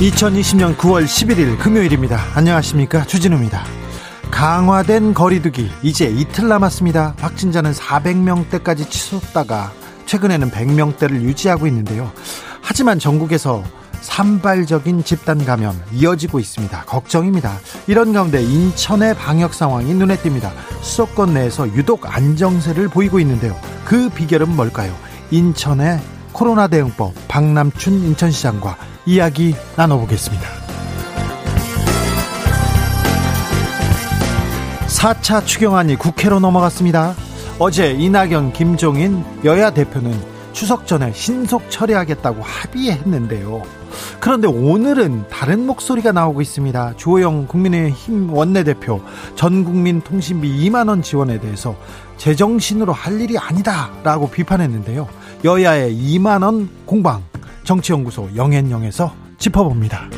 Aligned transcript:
2020년 0.00 0.76
9월 0.76 1.04
11일 1.04 1.58
금요일입니다. 1.58 2.20
안녕하십니까. 2.34 3.06
주진우입니다. 3.06 3.64
강화된 4.30 5.14
거리두기 5.14 5.70
이제 5.82 6.04
이틀 6.04 6.48
남았습니다. 6.48 7.14
확진자는 7.18 7.72
400명대까지 7.72 8.90
치솟다가 8.90 9.72
최근에는 10.04 10.50
100명대를 10.50 11.22
유지하고 11.22 11.66
있는데요. 11.68 12.12
하지만 12.60 12.98
전국에서 12.98 13.64
산발적인 14.02 15.02
집단 15.02 15.42
감염 15.46 15.80
이어지고 15.94 16.40
있습니다. 16.40 16.84
걱정입니다. 16.84 17.58
이런 17.86 18.12
가운데 18.12 18.42
인천의 18.42 19.14
방역 19.14 19.54
상황이 19.54 19.94
눈에 19.94 20.18
띕니다. 20.18 20.50
수도권 20.82 21.32
내에서 21.32 21.66
유독 21.68 22.14
안정세를 22.14 22.88
보이고 22.88 23.18
있는데요. 23.20 23.58
그 23.86 24.10
비결은 24.10 24.54
뭘까요? 24.56 24.94
인천의 25.30 26.00
코로나 26.32 26.68
대응법 26.68 27.14
박남춘 27.28 27.94
인천시장과 27.94 28.76
이야기 29.06 29.54
나눠보겠습니다. 29.76 30.44
4차 34.88 35.46
추경안이 35.46 35.96
국회로 35.96 36.40
넘어갔습니다. 36.40 37.14
어제 37.58 37.92
이낙연, 37.92 38.52
김종인 38.52 39.24
여야 39.44 39.70
대표는 39.70 40.12
추석 40.52 40.86
전에 40.86 41.12
신속 41.12 41.70
처리하겠다고 41.70 42.42
합의했는데요. 42.42 43.62
그런데 44.18 44.48
오늘은 44.48 45.28
다른 45.28 45.66
목소리가 45.66 46.12
나오고 46.12 46.40
있습니다. 46.42 46.94
주호영 46.96 47.46
국민의힘 47.46 48.32
원내대표 48.32 49.00
전 49.36 49.64
국민 49.64 50.00
통신비 50.00 50.48
2만 50.68 50.88
원 50.88 51.02
지원에 51.02 51.38
대해서 51.38 51.76
제정신으로 52.16 52.92
할 52.92 53.20
일이 53.20 53.38
아니다라고 53.38 54.30
비판했는데요. 54.30 55.06
여야의 55.44 55.94
2만 55.94 56.42
원 56.42 56.68
공방 56.86 57.22
정치연구소 57.66 58.30
영앤영에서 58.36 59.12
짚어봅니다. 59.38 60.08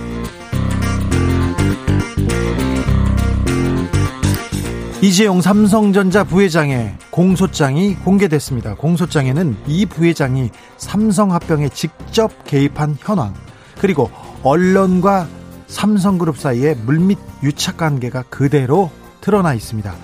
이재용 5.01 5.41
삼성전자 5.41 6.25
부회장의 6.25 6.95
공소장이 7.11 7.95
공개됐습니다. 7.97 8.75
공소장에는 8.75 9.57
이 9.67 9.87
부회장이 9.87 10.51
삼성 10.77 11.33
합병에 11.33 11.71
직접 11.71 12.45
개입한 12.45 12.99
현황, 13.01 13.33
그리고 13.81 14.11
언론과 14.43 15.27
삼성그룹 15.69 16.37
사이의 16.37 16.77
물밑 16.85 17.19
유착 17.43 17.79
관계가 17.79 18.25
그대로 18.25 18.91
드러나 19.21 19.55
있습니다. 19.55 19.95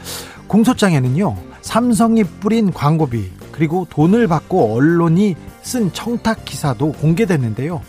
공소장에는요, 0.47 1.37
삼성이 1.61 2.25
뿌린 2.25 2.73
광고비, 2.73 3.31
그리고 3.53 3.87
돈을 3.91 4.29
받고 4.29 4.75
언론이 4.75 5.35
쓴 5.65 5.93
청탁 5.93 6.45
기사도 6.45 6.93
공개됐는데요. 6.93 7.81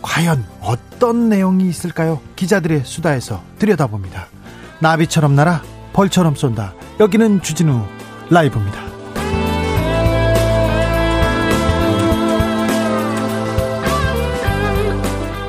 과연 0.00 0.46
어떤 0.60 1.28
내용이 1.28 1.68
있을까요? 1.68 2.20
기자들의 2.36 2.82
수다에서 2.84 3.42
들여다봅니다. 3.58 4.28
나비처럼 4.78 5.34
날아 5.34 5.62
벌처럼 5.92 6.36
쏜다. 6.36 6.74
여기는 7.00 7.42
주진우 7.42 7.84
라이브입니다. 8.30 8.78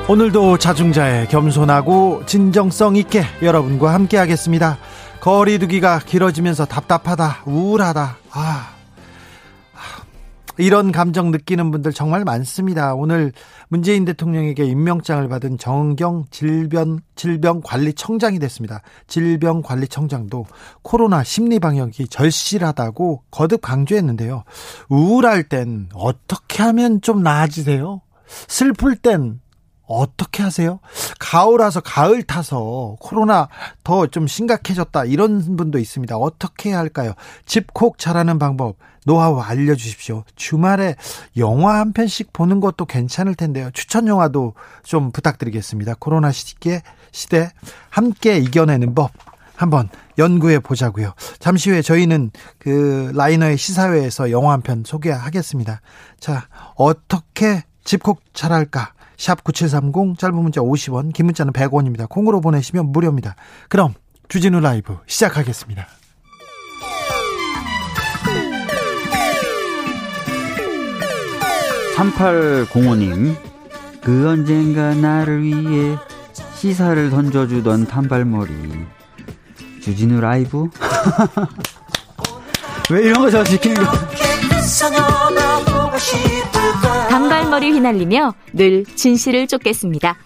오늘도 0.08 0.58
자중자애 0.58 1.26
겸손하고 1.26 2.22
진정성 2.26 2.96
있게 2.96 3.24
여러분과 3.42 3.92
함께 3.92 4.16
하겠습니다. 4.16 4.78
거리두기가 5.20 6.00
길어지면서 6.00 6.64
답답하다, 6.64 7.42
우울하다. 7.44 8.16
아, 8.32 8.77
이런 10.58 10.92
감정 10.92 11.30
느끼는 11.30 11.70
분들 11.70 11.92
정말 11.92 12.24
많습니다. 12.24 12.94
오늘 12.94 13.32
문재인 13.68 14.04
대통령에게 14.04 14.64
임명장을 14.64 15.26
받은 15.28 15.58
정경 15.58 16.26
질병 16.30 16.98
질병관리청장이 17.14 18.38
됐습니다. 18.40 18.82
질병관리청장도 19.06 20.46
코로나 20.82 21.22
심리 21.24 21.58
방역이 21.58 22.08
절실하다고 22.08 23.22
거듭 23.30 23.62
강조했는데요. 23.62 24.44
우울할 24.88 25.44
땐 25.44 25.88
어떻게 25.94 26.62
하면 26.62 27.00
좀 27.00 27.22
나아지세요? 27.22 28.00
슬플 28.48 28.96
땐 28.96 29.40
어떻게 29.88 30.42
하세요? 30.42 30.78
가을 31.18 31.58
와서 31.58 31.80
가을 31.80 32.22
타서 32.22 32.96
코로나 33.00 33.48
더 33.84 34.06
좀 34.06 34.26
심각해졌다 34.26 35.04
이런 35.06 35.56
분도 35.56 35.78
있습니다. 35.78 36.16
어떻게 36.16 36.70
해야 36.70 36.78
할까요? 36.78 37.14
집콕 37.46 37.98
잘하는 37.98 38.38
방법 38.38 38.76
노하우 39.04 39.40
알려주십시오. 39.40 40.24
주말에 40.36 40.94
영화 41.36 41.78
한 41.78 41.92
편씩 41.92 42.32
보는 42.32 42.60
것도 42.60 42.84
괜찮을 42.84 43.34
텐데요. 43.34 43.70
추천 43.72 44.06
영화도 44.06 44.54
좀 44.84 45.10
부탁드리겠습니다. 45.12 45.94
코로나 45.98 46.30
시기에 46.30 46.82
시대 47.10 47.50
함께 47.88 48.36
이겨내는 48.38 48.94
법 48.94 49.10
한번 49.56 49.88
연구해 50.18 50.58
보자고요. 50.60 51.14
잠시 51.38 51.70
후에 51.70 51.82
저희는 51.82 52.30
그 52.58 53.10
라이너의 53.14 53.56
시사회에서 53.56 54.30
영화 54.30 54.52
한 54.52 54.60
편 54.62 54.84
소개하겠습니다. 54.86 55.80
자, 56.20 56.46
어떻게 56.76 57.64
집콕 57.84 58.20
잘할까? 58.34 58.92
샵 59.18 59.42
9730 59.44 60.16
짧은 60.18 60.34
문자 60.36 60.60
50원 60.60 61.12
긴 61.12 61.26
문자는 61.26 61.52
100원입니다. 61.52 62.08
콩으로 62.08 62.40
보내시면 62.40 62.86
무료입니다. 62.92 63.34
그럼 63.68 63.94
주진우 64.28 64.60
라이브 64.60 64.96
시작하겠습니다. 65.06 65.86
(3805님) 71.96 73.34
그 74.00 74.28
언젠가 74.28 74.94
나를 74.94 75.42
위해 75.42 75.98
시사를 76.54 77.10
던져주던 77.10 77.88
단발머리 77.88 78.52
주진우 79.82 80.20
라이브 80.20 80.68
왜 82.90 83.02
이런 83.02 83.20
거저 83.22 83.44
시키는 83.44 83.84
거 83.84 83.90
단발머리 87.08 87.72
휘날리며 87.72 88.34
늘 88.52 88.84
진실을 88.84 89.46
쫓겠습니다. 89.46 90.16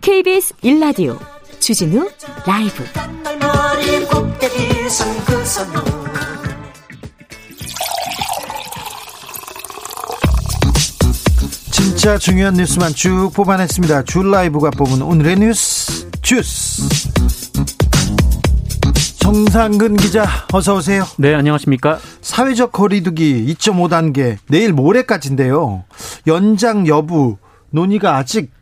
KBS 0.00 0.54
일라디오 0.62 1.18
주진우 1.60 2.08
라이브 2.46 2.84
진짜 11.70 12.18
중요한 12.18 12.54
뉴스만 12.54 12.92
쭉 12.94 13.30
뽑아냈습니다. 13.34 14.04
줄 14.04 14.30
라이브가 14.30 14.70
뽑은 14.70 15.02
오늘의 15.02 15.36
뉴스 15.36 16.10
주스. 16.20 17.43
정상근 19.24 19.96
기자 19.96 20.26
어서 20.52 20.74
오세요. 20.74 21.02
네, 21.16 21.34
안녕하십니까? 21.34 21.98
사회적 22.20 22.72
거리두기 22.72 23.46
2.5단계 23.54 24.36
내일 24.50 24.74
모레까지인데요. 24.74 25.84
연장 26.26 26.86
여부 26.86 27.38
논의가 27.70 28.18
아직 28.18 28.52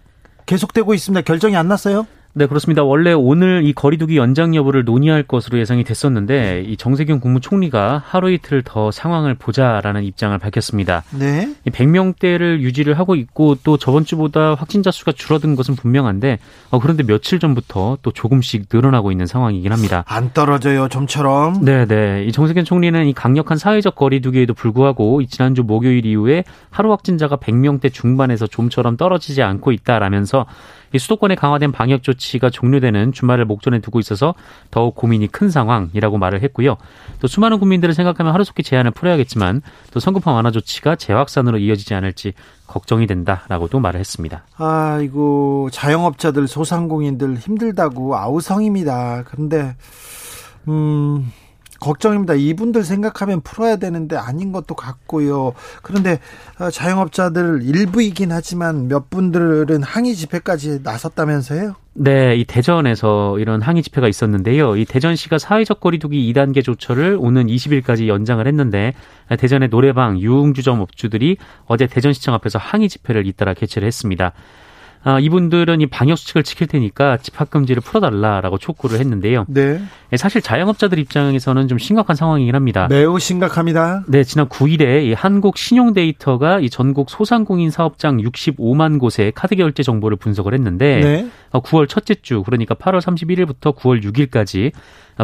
계속되고 0.47 0.94
있습니다. 0.94 1.23
결정이 1.23 1.56
안 1.56 1.67
났어요? 1.67 2.06
네, 2.34 2.46
그렇습니다. 2.46 2.82
원래 2.82 3.12
오늘 3.12 3.62
이 3.62 3.75
거리두기 3.75 4.17
연장 4.17 4.55
여부를 4.55 4.84
논의할 4.84 5.23
것으로 5.23 5.58
예상이 5.58 5.84
됐었는데 5.84 6.64
이 6.67 6.79
정세균 6.79 7.20
국무총리가 7.20 8.02
하루 8.02 8.31
이틀 8.31 8.62
더 8.62 8.90
상황을 8.90 9.34
보자라는 9.34 10.02
입장을 10.05 10.37
밝혔습니다. 10.38 11.02
네. 11.11 11.55
이 11.67 11.70
100명대를 11.70 12.61
유지를 12.61 12.99
하고 12.99 13.17
있고 13.17 13.56
또 13.62 13.76
저번 13.76 14.06
주보다 14.06 14.55
확진자 14.55 14.90
수가 14.90 15.12
줄어든 15.12 15.56
것은 15.56 15.76
분명한데 15.76 16.38
어, 16.70 16.81
그런데 16.81 17.02
며칠 17.02 17.38
전부터 17.38 17.99
또 18.00 18.11
조금씩 18.11 18.69
늘어나고 18.73 19.12
있는 19.12 19.26
상황이긴 19.26 19.70
합니다. 19.70 20.02
안 20.06 20.32
떨어져요, 20.32 20.88
좀처럼. 20.88 21.62
네, 21.62 21.84
네. 21.84 22.25
이 22.25 22.32
정세균 22.32 22.64
총리는 22.64 23.06
이 23.08 23.12
강력한 23.12 23.58
사회적 23.58 23.94
거리두기에도 23.94 24.55
불구하고 24.55 25.20
이 25.20 25.26
지난주 25.26 25.64
목요일 25.64 26.06
이후에 26.06 26.44
하루 26.70 26.93
확진자가 26.93 27.37
100명대 27.37 27.93
중반에서 27.93 28.46
좀처럼 28.46 28.96
떨어지지 28.96 29.43
않고 29.43 29.73
있다라면서 29.73 30.46
이 30.46 30.81
수도권의 30.99 31.37
강화된 31.37 31.73
방역 31.73 32.03
조치가 32.03 32.50
종료되는 32.50 33.12
주말을 33.12 33.44
목전에 33.44 33.81
두고 33.81 34.00
있어서 34.00 34.35
더욱 34.71 34.94
고민이 34.94 35.29
큰 35.29 35.50
상황이라고 35.50 36.19
말을 36.19 36.43
했고요. 36.43 36.77
또 37.21 37.29
수많은 37.29 37.59
국민들을 37.59 37.94
생각하면 37.94 38.33
하루속히 38.33 38.62
제한을 38.62 38.91
풀어야겠지만 38.93 39.62
또 39.93 40.00
성급한 40.00 40.35
완화 40.35 40.50
조치가 40.50 40.97
재확산으로 40.97 41.59
이어지지 41.59 41.94
않을지 41.94 42.33
걱정이 42.67 43.06
된다라고도 43.06 43.81
말을 43.81 44.00
했습니다. 44.00 44.44
아이고 44.56 45.69
자영업자들 45.73 46.49
소상공인들 46.49 47.37
힘들다고 47.37 48.17
아우성입니다. 48.17 49.25
그런데 49.27 49.77
음 50.69 51.31
걱정입니다. 51.82 52.34
이분들 52.34 52.84
생각하면 52.84 53.40
풀어야 53.40 53.76
되는데 53.76 54.17
아닌 54.17 54.52
것도 54.52 54.75
같고요. 54.75 55.52
그런데 55.82 56.20
어, 56.58 56.70
자영업자들 56.70 57.62
일부이긴 57.64 58.31
하지만 58.31 58.88
몇 58.88 59.11
분들은 59.11 59.82
항의 59.82 60.14
집회까지 60.14 60.81
나섰다면서요? 60.82 61.75
네, 61.94 62.37
이 62.37 62.44
대전에서 62.44 63.38
이런 63.38 63.61
항의 63.61 63.82
집회가 63.82 64.08
있었는데요. 64.08 64.76
이 64.76 64.84
대전시가 64.87 65.38
사회적 65.38 65.81
거리두기 65.81 66.32
2단계 66.32 66.64
조처를 66.64 67.19
오는 67.20 67.46
20일까지 67.46 68.06
연장을 68.06 68.46
했는데 68.46 68.94
대전의 69.37 69.69
노래방, 69.69 70.19
유흥주점 70.19 70.81
업주들이 70.81 71.37
어제 71.67 71.87
대전시청 71.87 72.32
앞에서 72.34 72.58
항의 72.58 72.88
집회를 72.88 73.26
잇따라 73.26 73.52
개최를 73.52 73.87
했습니다. 73.87 74.32
아, 75.04 75.19
이분들은 75.19 75.81
이 75.81 75.87
방역 75.87 76.16
수칙을 76.16 76.44
지킬 76.44 76.66
테니까 76.69 77.19
집합 77.19 77.50
금지를 77.50 77.82
풀어달라라고 77.82 78.58
촉구를 78.58 79.00
했는데요. 79.00 79.46
네. 79.49 79.81
예, 80.12 80.16
사실 80.16 80.40
자영업자들 80.40 80.99
입장에서는 80.99 81.66
좀 81.69 81.78
심각한 81.78 82.14
상황이긴 82.14 82.54
합니다. 82.54 82.87
매우 82.88 83.19
심각합니다. 83.19 84.04
네, 84.06 84.22
지난 84.22 84.49
9일에 84.49 85.04
이 85.04 85.12
한국 85.12 85.58
신용 85.58 85.93
데이터가 85.93 86.60
이 86.60 86.70
전국 86.70 87.10
소상공인 87.10 87.70
사업장 87.70 88.19
65만 88.19 89.00
곳의 89.00 89.32
카드 89.34 89.56
결제 89.56 89.82
정보를 89.82 90.16
분석을 90.16 90.54
했는데 90.54 91.00
네. 91.00 91.28
9월 91.52 91.82
어, 91.82 91.87
첫째 91.87 92.14
주 92.14 92.43
그러니까 92.44 92.75
8월 92.75 93.00
31일부터 93.00 93.75
9월 93.76 94.02
6일까지 94.05 94.72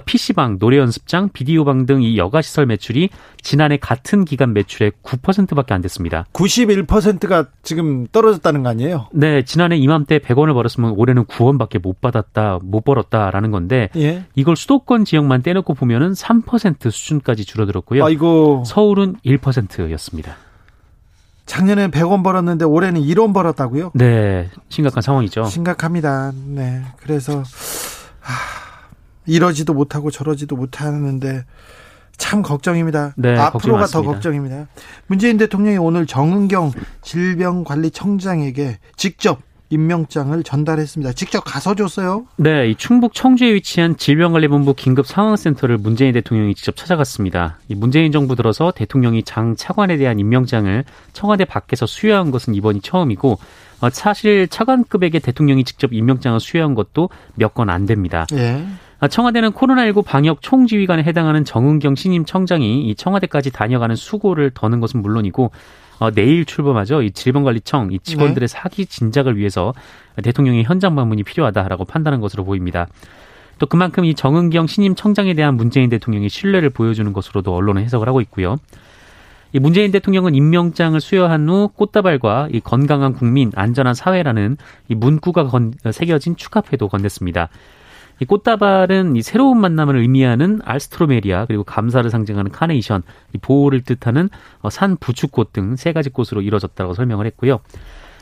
PC방, 0.05 0.59
노래 0.59 0.79
연습장, 0.79 1.29
비디오방 1.33 1.87
등 1.87 1.99
이 2.03 2.17
여가 2.17 2.43
시설 2.43 2.67
매출이 2.67 3.11
지난해 3.43 3.77
같은 3.77 4.25
기간 4.25 4.53
매출의 4.53 4.93
9%밖에 5.03 5.75
안 5.75 5.81
됐습니다. 5.83 6.27
91%가 6.33 7.47
지금 7.63 8.07
떨어졌다는 8.13 8.63
거 8.63 8.69
아니에요? 8.69 9.09
네, 9.13 9.43
지난해 9.45 9.77
이맘때 9.77 10.19
100원을 10.19 10.55
벌었으면 10.55 10.93
올해는 10.97 11.25
9원밖에 11.25 11.81
못 11.81 12.01
받았다, 12.01 12.59
못 12.63 12.85
벌었다라는 12.85 13.51
건데 13.51 13.89
예. 13.97 14.25
이걸 14.35 14.57
수도권 14.57 15.05
지역만 15.05 15.43
떼놓고 15.43 15.75
보면은 15.75 16.13
3% 16.13 16.91
수준까지 16.91 17.45
줄어들었고요. 17.45 18.05
아이고. 18.05 18.63
서울은 18.67 19.17
1%였습니다. 19.25 20.37
작년에 21.47 21.89
100원 21.89 22.23
벌었는데 22.23 22.65
올해는 22.67 23.01
1원 23.01 23.33
벌었다고요? 23.33 23.93
네, 23.95 24.51
심각한 24.69 25.03
상황이죠. 25.03 25.45
심각합니다. 25.45 26.33
네. 26.47 26.83
그래서 26.99 27.43
하, 28.21 28.68
이러지도 29.29 29.75
못하고 29.75 30.11
저러지도 30.11 30.57
못하는데 30.57 31.45
참 32.17 32.43
걱정입니다. 32.43 33.15
네, 33.17 33.37
앞으로가 33.37 33.87
더 33.87 34.03
많습니다. 34.03 34.13
걱정입니다. 34.13 34.67
문재인 35.07 35.37
대통령이 35.37 35.79
오늘 35.79 36.07
정은경 36.07 36.73
질병관리청장에게 37.03 38.79
직접 38.97 39.41
임명장을 39.71 40.43
전달했습니다. 40.43 41.13
직접 41.13 41.41
가서 41.45 41.75
줬어요. 41.75 42.27
네, 42.37 42.71
이 42.71 42.75
충북 42.75 43.13
청주에 43.13 43.53
위치한 43.53 43.99
질병관리본부 43.99 44.73
긴급 44.75 45.07
상황센터를 45.07 45.77
문재인 45.77 46.15
대통령이 46.15 46.55
직접 46.55 46.75
찾아갔습니다. 46.75 47.59
이 47.69 47.75
문재인 47.75 48.11
정부 48.11 48.35
들어서 48.35 48.73
대통령이 48.75 49.25
장 49.25 49.57
차관에 49.57 49.99
대한 49.99 50.19
임명장을 50.19 50.85
청와대 51.13 51.45
밖에서 51.45 51.85
수여한 51.85 52.31
것은 52.31 52.55
이번이 52.55 52.81
처음이고 52.81 53.39
어, 53.81 53.91
사실 53.91 54.49
차관급에게 54.49 55.19
대통령이 55.19 55.65
직접 55.65 55.93
임명장을 55.93 56.41
수여한 56.41 56.75
것도 56.75 57.11
몇 57.35 57.53
건 57.55 57.69
안 57.69 57.85
됩니다. 57.87 58.27
예. 58.33 58.65
아, 59.01 59.07
청와대는 59.07 59.53
코로나19 59.53 60.05
방역 60.05 60.43
총지휘관에 60.43 61.05
해당하는 61.05 61.45
정은경 61.45 61.95
신임 61.95 62.25
청장이 62.25 62.89
이 62.89 62.95
청와대까지 62.97 63.53
다녀가는 63.53 63.95
수고를 63.95 64.51
더는 64.53 64.81
것은 64.81 65.03
물론이고 65.03 65.53
어, 66.01 66.11
내일 66.11 66.45
출범하죠. 66.45 67.03
이 67.03 67.13
질병관리청 67.13 67.93
이 67.93 67.99
직원들의 68.01 68.49
사기 68.49 68.87
진작을 68.87 69.37
위해서 69.37 69.73
대통령의 70.23 70.65
현장 70.65 70.97
방문이 70.97 71.23
필요하다라고 71.23 71.85
판단한 71.85 72.21
것으로 72.21 72.45
보입니다. 72.45 72.89
또 73.59 73.67
그만큼 73.67 74.05
이 74.05 74.15
정은경 74.15 74.67
신임 74.67 74.95
청장에 74.95 75.35
대한 75.35 75.57
문재인 75.57 75.91
대통령의 75.91 76.29
신뢰를 76.29 76.71
보여주는 76.71 77.13
것으로도 77.13 77.55
언론은 77.55 77.83
해석을 77.83 78.09
하고 78.09 78.21
있고요. 78.21 78.57
이 79.53 79.59
문재인 79.59 79.91
대통령은 79.91 80.35
임명장을 80.35 81.01
수여한 81.01 81.49
후 81.49 81.69
꽃다발과 81.75 82.49
이 82.53 82.61
건강한 82.61 83.15
국민, 83.15 83.51
안전한 83.55 83.95
사회라는 83.95 84.57
이 84.89 84.95
문구가 84.95 85.45
건, 85.45 85.73
새겨진 85.91 86.37
축하패도 86.37 86.89
건넸습니다. 86.89 87.49
이 88.21 88.25
꽃다발은 88.25 89.17
이 89.17 89.23
새로운 89.23 89.61
만남을 89.61 89.97
의미하는 89.97 90.61
알스트로메리아 90.65 91.47
그리고 91.47 91.63
감사를 91.65 92.09
상징하는 92.11 92.51
카네이션, 92.51 93.03
이 93.35 93.39
보호를 93.39 93.83
뜻하는 93.83 94.29
어, 94.61 94.71
산 94.71 94.97
부축꽃 94.97 95.53
등 95.53 95.77
세 95.77 95.93
가지 95.93 96.11
꽃으로 96.11 96.43
이루어졌다고 96.43 96.95
설명을 96.95 97.27
했고요. 97.27 97.61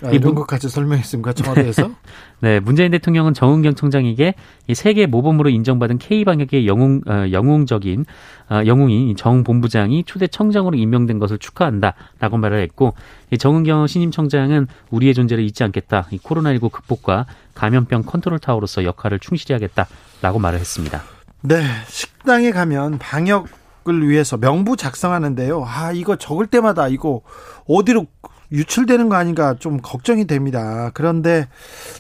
아, 0.03 0.11
이 0.11 0.17
이런 0.17 0.35
문- 0.35 0.35
것까지 0.37 0.69
설명했습니까 0.69 1.33
청와대에서? 1.33 1.91
네, 2.41 2.61
문재인 2.61 2.91
대통령은 2.91 3.35
정은경 3.35 3.75
청장에게 3.75 4.35
이 4.67 4.75
세계 4.75 5.07
모범으로 5.07 5.49
인정받은 5.49 5.99
K 5.99 6.25
방역의 6.25 6.67
영웅 6.67 7.01
어, 7.07 7.25
영웅적인 7.31 8.05
어, 8.51 8.61
영웅인 8.67 9.09
이정 9.09 9.43
본부장이 9.43 10.05
초대 10.05 10.27
청장으로 10.27 10.77
임명된 10.77 11.19
것을 11.19 11.39
축하한다라고 11.39 12.37
말을 12.37 12.61
했고 12.63 12.95
이 13.31 13.39
정은경 13.39 13.87
신임 13.87 14.11
청장은 14.11 14.67
우리의 14.91 15.15
존재를 15.15 15.45
잊지 15.45 15.65
않겠다. 15.65 16.09
이 16.11 16.19
코로나19 16.19 16.71
극복과 16.71 17.27
감염병 17.55 18.03
컨트롤 18.03 18.39
타워로서 18.39 18.85
역할을 18.85 19.19
충실히 19.19 19.55
하겠다라고 19.55 20.39
말을 20.39 20.59
했습니다. 20.59 21.03
네, 21.43 21.63
식당에 21.89 22.51
가면 22.51 22.99
방역 22.99 23.49
을 23.89 24.09
위해서 24.09 24.37
명부 24.37 24.77
작성하는데요. 24.77 25.65
아, 25.65 25.93
이거 25.93 26.17
적을 26.17 26.49
때마다 26.49 26.89
이거 26.89 27.21
어디로 27.69 28.07
유출되는 28.53 29.09
거 29.09 29.17
아닌가 29.17 29.55
좀 29.59 29.81
걱정이 29.81 30.27
됩니다. 30.27 30.91
그런데 30.95 31.49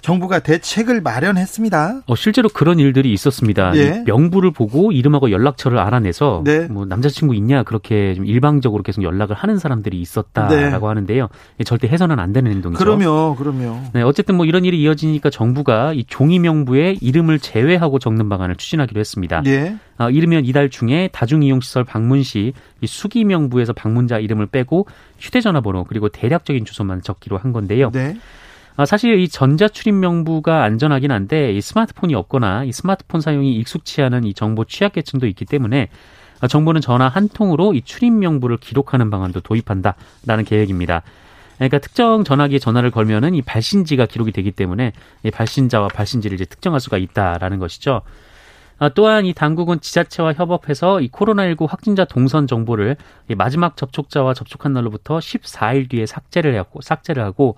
정부가 0.02 0.38
대책을 0.40 1.00
마련했습니다. 1.00 2.02
어, 2.06 2.16
실제로 2.16 2.48
그런 2.48 2.78
일들이 2.78 3.12
있었습니다. 3.12 3.76
예. 3.76 4.02
이 4.06 4.10
명부를 4.10 4.52
보고 4.52 4.92
이름하고 4.92 5.30
연락처를 5.30 5.78
알아내서 5.78 6.42
네. 6.44 6.66
뭐 6.68 6.84
남자친구 6.84 7.34
있냐 7.34 7.62
그렇게 7.62 8.14
좀 8.14 8.26
일방적으로 8.26 8.82
계속 8.82 9.02
연락을 9.02 9.36
하는 9.36 9.58
사람들이 9.58 10.00
있었다라고 10.00 10.88
하는데요. 10.88 11.28
이게 11.56 11.64
절대 11.64 11.88
해서는 11.88 12.18
안 12.18 12.32
되는 12.32 12.50
행동이죠. 12.50 12.78
그러면 12.78 13.36
그러면 13.36 13.90
네, 13.92 14.02
어쨌든 14.02 14.36
뭐 14.36 14.46
이런 14.46 14.64
일이 14.64 14.80
이어지니까 14.82 15.30
정부가 15.30 15.92
이 15.92 16.04
종이 16.04 16.38
명부에 16.38 16.96
이름을 17.00 17.38
제외하고 17.38 17.98
적는 17.98 18.28
방안을 18.28 18.56
추진하기로 18.56 19.00
했습니다. 19.00 19.42
예. 19.46 19.76
아, 19.98 20.10
이르면 20.10 20.44
이달 20.44 20.68
중에 20.70 21.08
다중이용시설 21.12 21.84
방문 21.84 22.22
시 22.22 22.52
이 22.80 22.86
수기 22.86 23.24
명부에서 23.24 23.72
방문자 23.72 24.18
이름을 24.18 24.46
빼고 24.46 24.86
휴대전화 25.18 25.60
번호 25.60 25.84
그리고 25.84 26.08
대략적인 26.08 26.64
주소만 26.64 27.02
적기로 27.02 27.38
한 27.38 27.52
건데요. 27.52 27.90
네. 27.90 28.16
아, 28.76 28.84
사실 28.84 29.18
이 29.18 29.28
전자 29.28 29.68
출입 29.68 29.94
명부가 29.94 30.62
안전하긴 30.62 31.10
한데 31.10 31.52
이 31.52 31.60
스마트폰이 31.62 32.14
없거나 32.14 32.64
이 32.64 32.72
스마트폰 32.72 33.22
사용이 33.22 33.56
익숙치 33.56 34.02
않은 34.02 34.24
이 34.24 34.34
정보 34.34 34.64
취약계층도 34.64 35.26
있기 35.28 35.46
때문에 35.46 35.88
아, 36.40 36.46
정부는 36.46 36.82
전화 36.82 37.08
한 37.08 37.28
통으로 37.30 37.72
이 37.72 37.80
출입 37.80 38.12
명부를 38.12 38.58
기록하는 38.58 39.08
방안도 39.08 39.40
도입한다라는 39.40 40.44
계획입니다. 40.46 41.02
그러니까 41.56 41.78
특정 41.78 42.22
전화기에 42.22 42.58
전화를 42.58 42.90
걸면은 42.90 43.34
이 43.34 43.40
발신지가 43.40 44.04
기록이 44.04 44.30
되기 44.32 44.52
때문에 44.52 44.92
이 45.22 45.30
발신자와 45.30 45.88
발신지를 45.88 46.34
이제 46.34 46.44
특정할 46.44 46.80
수가 46.80 46.98
있다라는 46.98 47.58
것이죠. 47.58 48.02
아, 48.78 48.90
또한 48.90 49.24
이 49.24 49.32
당국은 49.32 49.80
지자체와 49.80 50.34
협업해서 50.34 51.00
이 51.00 51.08
코로나19 51.08 51.66
확진자 51.68 52.04
동선 52.04 52.46
정보를 52.46 52.96
이 53.28 53.34
마지막 53.34 53.76
접촉자와 53.76 54.34
접촉한 54.34 54.72
날로부터 54.74 55.18
14일 55.18 55.88
뒤에 55.88 56.04
삭제를 56.04 56.56
하고 56.58 56.82
삭제를 56.82 57.22
하고 57.22 57.56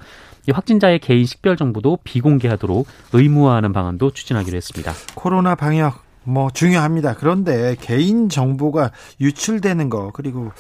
이 0.49 0.53
확진자의 0.53 1.01
개인 1.01 1.27
식별 1.27 1.57
정보도 1.57 1.99
비공개하도록 2.05 2.87
의무화하는 3.13 3.73
방안도 3.73 4.13
추진하기로 4.13 4.57
했습니다. 4.57 4.93
코로나 5.15 5.57
방역 5.57 6.05
뭐 6.23 6.51
중요합니다. 6.51 7.15
그런데 7.15 7.75
개인 7.81 8.29
정보가 8.29 8.93
유출되는 9.21 9.91
거 9.91 10.13
그리고 10.13 10.53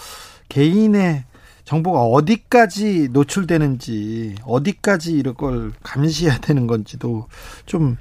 개인의 0.48 1.24
정보가 1.64 2.00
어디까지 2.00 3.10
노출되는지 3.12 4.36
어디까지 4.44 5.12
이런 5.12 5.34
걸 5.34 5.72
감시해야 5.82 6.38
되는 6.38 6.66
건지도 6.66 7.26
좀 7.66 7.98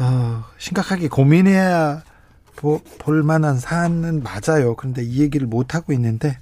어, 0.00 0.44
심각하게 0.58 1.08
고민해야 1.08 2.02
보- 2.56 2.80
볼 2.98 3.22
만한 3.22 3.56
사안은 3.58 4.22
맞아요. 4.22 4.74
그런데 4.76 5.02
이 5.02 5.20
얘기를 5.20 5.46
못 5.46 5.74
하고 5.74 5.92
있는데 5.94 6.36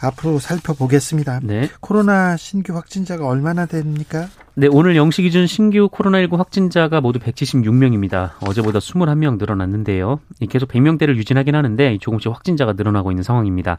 앞으로 0.00 0.38
살펴보겠습니다. 0.38 1.40
네. 1.42 1.68
코로나 1.80 2.36
신규 2.36 2.74
확진자가 2.74 3.26
얼마나 3.26 3.66
됩니까? 3.66 4.28
네, 4.54 4.66
오늘 4.70 4.94
0시 4.94 5.22
기준 5.22 5.46
신규 5.46 5.88
코로나19 5.90 6.36
확진자가 6.38 7.00
모두 7.00 7.18
176명입니다. 7.18 8.30
어제보다 8.46 8.78
21명 8.78 9.38
늘어났는데요. 9.38 10.20
이 10.40 10.46
계속 10.46 10.68
100명대를 10.70 11.16
유진하긴 11.16 11.54
하는데 11.54 11.98
조금씩 12.00 12.32
확진자가 12.32 12.72
늘어나고 12.74 13.10
있는 13.12 13.22
상황입니다. 13.22 13.78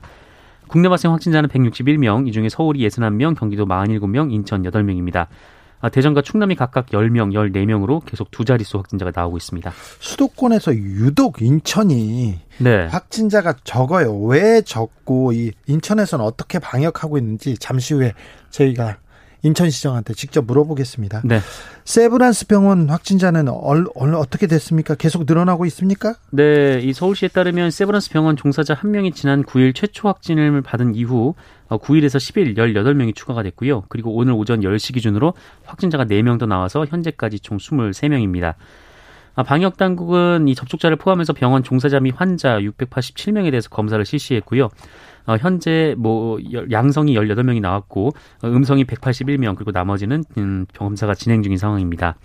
국내 0.67 0.89
발생 0.89 1.11
확진자는 1.11 1.49
161명, 1.49 2.27
이 2.27 2.31
중에 2.31 2.49
서울이 2.49 2.87
61명, 2.87 3.35
경기도 3.37 3.65
47명, 3.65 4.31
인천 4.31 4.63
8명입니다. 4.63 5.27
아, 5.83 5.89
대전과 5.89 6.21
충남이 6.21 6.55
각각 6.55 6.85
10명, 6.85 7.33
14명으로 7.33 8.05
계속 8.05 8.31
두 8.31 8.45
자릿수 8.45 8.77
확진자가 8.77 9.11
나오고 9.13 9.35
있습니다. 9.35 9.73
수도권에서 9.99 10.73
유독 10.75 11.41
인천이 11.41 12.39
네. 12.59 12.85
확진자가 12.87 13.55
적어요. 13.65 14.17
왜 14.17 14.61
적고 14.61 15.33
이 15.33 15.51
인천에서는 15.67 16.23
어떻게 16.23 16.59
방역하고 16.59 17.17
있는지 17.17 17.57
잠시 17.57 17.95
후에 17.95 18.13
저희가 18.49 18.99
인천시장한테 19.43 20.13
직접 20.13 20.45
물어보겠습니다. 20.45 21.21
네. 21.25 21.39
세브란스 21.83 22.47
병원 22.47 22.89
확진자는 22.89 23.49
얼, 23.49 23.85
얼, 23.93 24.15
어떻게 24.15 24.47
됐습니까? 24.47 24.95
계속 24.95 25.25
늘어나고 25.27 25.65
있습니까? 25.67 26.15
네, 26.31 26.79
이 26.81 26.93
서울시에 26.93 27.29
따르면 27.29 27.69
세브란스 27.71 28.09
병원 28.09 28.35
종사자 28.35 28.73
한 28.73 28.91
명이 28.91 29.11
지난 29.11 29.43
9일 29.43 29.75
최초 29.75 30.07
확진을 30.07 30.61
받은 30.61 30.95
이후 30.95 31.35
9일에서 31.69 32.17
10일 32.17 32.55
18명이 32.57 33.15
추가가 33.15 33.43
됐고요. 33.43 33.83
그리고 33.89 34.15
오늘 34.15 34.33
오전 34.33 34.61
10시 34.61 34.93
기준으로 34.93 35.33
확진자가 35.65 36.05
4명 36.05 36.39
더 36.39 36.45
나와서 36.45 36.85
현재까지 36.85 37.39
총 37.39 37.57
23명입니다. 37.57 38.55
아, 39.35 39.41
방역 39.41 39.77
당국은 39.77 40.47
이 40.47 40.53
접촉자를 40.53 40.95
포함해서 40.97 41.33
병원 41.33 41.63
종사자 41.63 41.99
및 41.99 42.13
환자 42.15 42.59
687명에 42.59 43.49
대해서 43.49 43.67
검사를 43.69 44.03
실시했고요. 44.05 44.69
어, 45.25 45.37
현재 45.37 45.95
뭐 45.97 46.37
양성이 46.71 47.15
18명이 47.15 47.61
나왔고 47.61 48.11
어, 48.43 48.47
음성이 48.47 48.83
181명 48.83 49.55
그리고 49.55 49.71
나머지는 49.71 50.23
음, 50.37 50.65
검사가 50.75 51.15
진행 51.15 51.43
중인 51.43 51.57
상황입니다. 51.57 52.15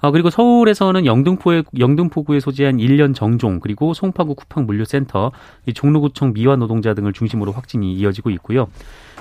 어, 0.00 0.10
그리고 0.10 0.30
서울에서는 0.30 1.06
영등포에, 1.06 1.64
영등포구에 1.78 2.40
소재한 2.40 2.76
1년 2.76 3.14
정종, 3.14 3.60
그리고 3.60 3.94
송파구 3.94 4.34
쿠팡 4.34 4.66
물류센터, 4.66 5.32
종로구청 5.74 6.32
미화 6.32 6.56
노동자 6.56 6.94
등을 6.94 7.12
중심으로 7.12 7.52
확진이 7.52 7.94
이어지고 7.94 8.30
있고요. 8.30 8.68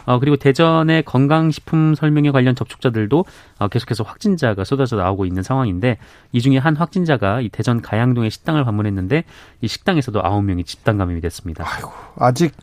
어, 0.05 0.19
그리고 0.19 0.37
대전의 0.37 1.03
건강식품 1.03 1.95
설명에 1.95 2.31
관련 2.31 2.55
접촉자들도 2.55 3.25
어, 3.59 3.67
계속해서 3.67 4.03
확진자가 4.03 4.63
쏟아져 4.63 4.97
나오고 4.97 5.25
있는 5.25 5.43
상황인데 5.43 5.97
이 6.31 6.41
중에 6.41 6.57
한 6.57 6.75
확진자가 6.75 7.41
이 7.41 7.49
대전 7.49 7.81
가양동의 7.81 8.29
식당을 8.29 8.63
방문했는데 8.63 9.23
이 9.61 9.67
식당에서도 9.67 10.23
아홉 10.23 10.43
명이 10.43 10.63
집단 10.63 10.97
감염이 10.97 11.21
됐습니다. 11.21 11.65
아이고, 11.67 11.91
아직 12.17 12.53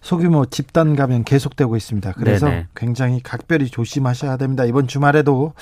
소규모 0.00 0.46
집단 0.46 0.94
감염 0.94 1.24
계속되고 1.24 1.76
있습니다. 1.76 2.12
그래서 2.12 2.46
네네. 2.46 2.66
굉장히 2.76 3.20
각별히 3.20 3.66
조심하셔야 3.66 4.36
됩니다. 4.36 4.64
이번 4.64 4.86
주말에도 4.86 5.54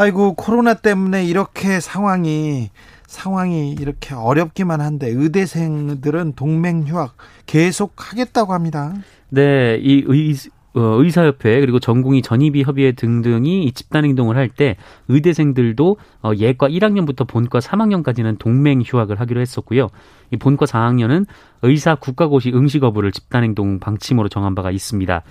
아이고 0.00 0.32
코로나 0.32 0.72
때문에 0.72 1.26
이렇게 1.26 1.78
상황이 1.78 2.70
상황이 3.06 3.72
이렇게 3.72 4.14
어렵기만 4.14 4.80
한데 4.80 5.10
의대생들은 5.10 6.36
동맹 6.36 6.84
휴학 6.86 7.16
계속 7.44 7.92
하겠다고 7.96 8.54
합니다. 8.54 8.94
네, 9.28 9.76
이 9.78 10.02
의, 10.06 10.34
어, 10.72 11.02
의사협회 11.02 11.60
그리고 11.60 11.78
전공의 11.78 12.22
전입의 12.22 12.62
협의회 12.62 12.92
등등이 12.92 13.64
이 13.64 13.72
집단 13.72 14.06
행동을 14.06 14.38
할 14.38 14.48
때 14.48 14.76
의대생들도 15.08 15.98
어, 16.22 16.32
예과 16.34 16.70
1학년부터 16.70 17.28
본과 17.28 17.58
3학년까지는 17.58 18.38
동맹 18.38 18.80
휴학을 18.80 19.20
하기로 19.20 19.38
했었고요. 19.42 19.88
이 20.30 20.38
본과 20.38 20.64
4학년은 20.64 21.26
의사 21.60 21.94
국가고시 21.94 22.52
응시 22.54 22.78
거부를 22.78 23.12
집단 23.12 23.44
행동 23.44 23.78
방침으로 23.78 24.30
정한 24.30 24.54
바가 24.54 24.70
있습니다. 24.70 25.22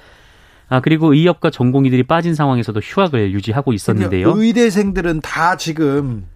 아 0.69 0.79
그리고 0.81 1.13
의협과 1.13 1.49
전공의들이 1.49 2.03
빠진 2.03 2.35
상황에서도 2.35 2.79
휴학을 2.79 3.31
유지하고 3.33 3.73
있었는데요. 3.73 4.33
의대생들은 4.35 5.21
다 5.21 5.57
지금 5.57 6.27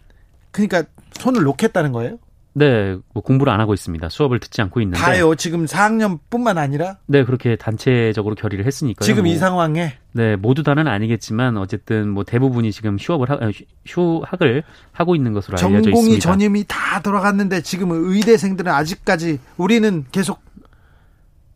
그러니까 0.52 0.84
손을 1.14 1.44
놓겠다는 1.44 1.92
거예요? 1.92 2.18
네, 2.56 2.98
뭐 3.14 3.24
공부를 3.24 3.52
안 3.52 3.60
하고 3.60 3.74
있습니다. 3.74 4.10
수업을 4.10 4.40
듣지 4.40 4.62
않고 4.62 4.80
있는데. 4.82 5.00
다요. 5.00 5.34
지금 5.36 5.66
4학년뿐만 5.66 6.58
아니라? 6.58 6.98
네, 7.08 7.24
그렇게 7.24 7.56
단체적으로 7.56 8.36
결의를 8.36 8.66
했으니까요. 8.66 9.06
지금 9.06 9.24
뭐, 9.24 9.34
이 9.34 9.38
상황에? 9.38 9.94
네, 10.12 10.36
모두 10.36 10.62
다는 10.62 10.88
아니겠지만 10.88 11.58
어쨌든 11.58 12.10
뭐 12.10 12.24
대부분이 12.24 12.72
지금 12.72 12.98
휴업을 13.00 13.30
하, 13.30 13.40
휴학을 13.88 14.64
하고 14.92 15.16
있는 15.16 15.34
것으로 15.34 15.58
알려져 15.58 15.90
있습니다. 15.90 15.96
전공이 15.96 16.20
전임이 16.20 16.66
다 16.68 17.02
돌아갔는데 17.02 17.62
지금 17.62 17.90
의대생들은 17.92 18.72
아직까지 18.72 19.40
우리는 19.58 20.06
계속 20.12 20.42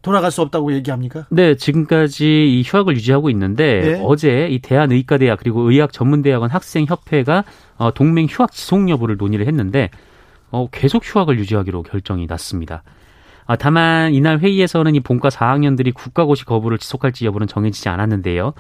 돌아갈 0.02 0.32
수 0.32 0.42
없다고 0.42 0.74
얘기합니까? 0.74 1.26
네, 1.30 1.56
지금까지 1.56 2.26
이 2.26 2.64
휴학을 2.66 2.96
유지하고 2.96 3.30
있는데 3.30 3.82
네. 3.82 4.02
어제 4.04 4.48
이 4.50 4.60
대한의과대학 4.60 5.40
그리고 5.40 5.70
의학전문대학원 5.70 6.50
학생협회가 6.50 7.44
어, 7.78 7.94
동맹 7.94 8.28
휴학 8.30 8.52
지속 8.52 8.90
여부를 8.90 9.18
논의를 9.18 9.48
했는데 9.48 9.90
어, 10.50 10.68
계속 10.72 11.04
휴학을 11.04 11.40
유지하기로 11.40 11.84
결정이 11.84 12.26
났습니다. 12.28 12.84
아, 13.46 13.56
다만 13.56 14.14
이날 14.14 14.40
회의에서는 14.40 14.94
이 14.96 15.00
본과 15.00 15.30
4학년들이 15.30 15.94
국가고시 15.94 16.46
거부를 16.46 16.78
지속할지 16.78 17.26
여부는 17.26 17.48
정해지지 17.48 17.90
않았는데요. 17.90 18.54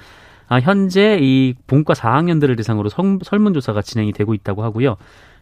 아, 0.48 0.60
현재 0.60 1.18
이 1.22 1.56
본과 1.68 1.94
4학년들을 1.94 2.56
대상으로 2.56 2.88
성, 2.90 3.20
설문조사가 3.22 3.82
진행이 3.82 4.14
되고 4.14 4.34
있다고 4.34 4.64
하고요. 4.64 4.96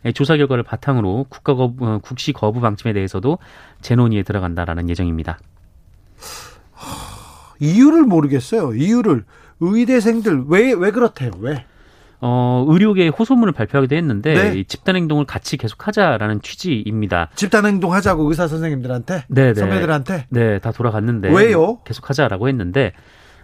예, 0.05 0.11
조사 0.11 0.35
결과를 0.35 0.63
바탕으로 0.63 1.27
국가 1.29 1.53
거부, 1.53 1.85
어, 1.85 1.99
국시 1.99 2.33
거부 2.33 2.59
방침에 2.59 2.93
대해서도 2.93 3.37
재논의에 3.81 4.23
들어간다라는 4.23 4.89
예정입니다. 4.89 5.37
이유를 7.59 8.03
모르겠어요. 8.03 8.73
이유를 8.75 9.23
의대생들 9.59 10.45
왜 10.47 10.73
왜 10.73 10.91
그렇대요? 10.91 11.31
왜? 11.39 11.65
어, 12.21 12.65
의료계에 12.67 13.09
호소문을 13.09 13.53
발표하기도 13.53 13.95
했는데 13.95 14.33
네. 14.33 14.63
집단 14.63 14.95
행동을 14.95 15.25
같이 15.25 15.57
계속하자라는 15.57 16.41
취지입니다. 16.41 17.29
집단 17.35 17.65
행동하자고 17.65 18.23
의사 18.29 18.47
선생님들한테, 18.47 19.25
네네. 19.27 19.53
네. 19.53 19.59
선배들한테, 19.59 20.25
네, 20.29 20.59
다 20.59 20.71
돌아갔는데 20.71 21.29
왜요? 21.31 21.81
계속하자라고 21.83 22.47
했는데 22.49 22.93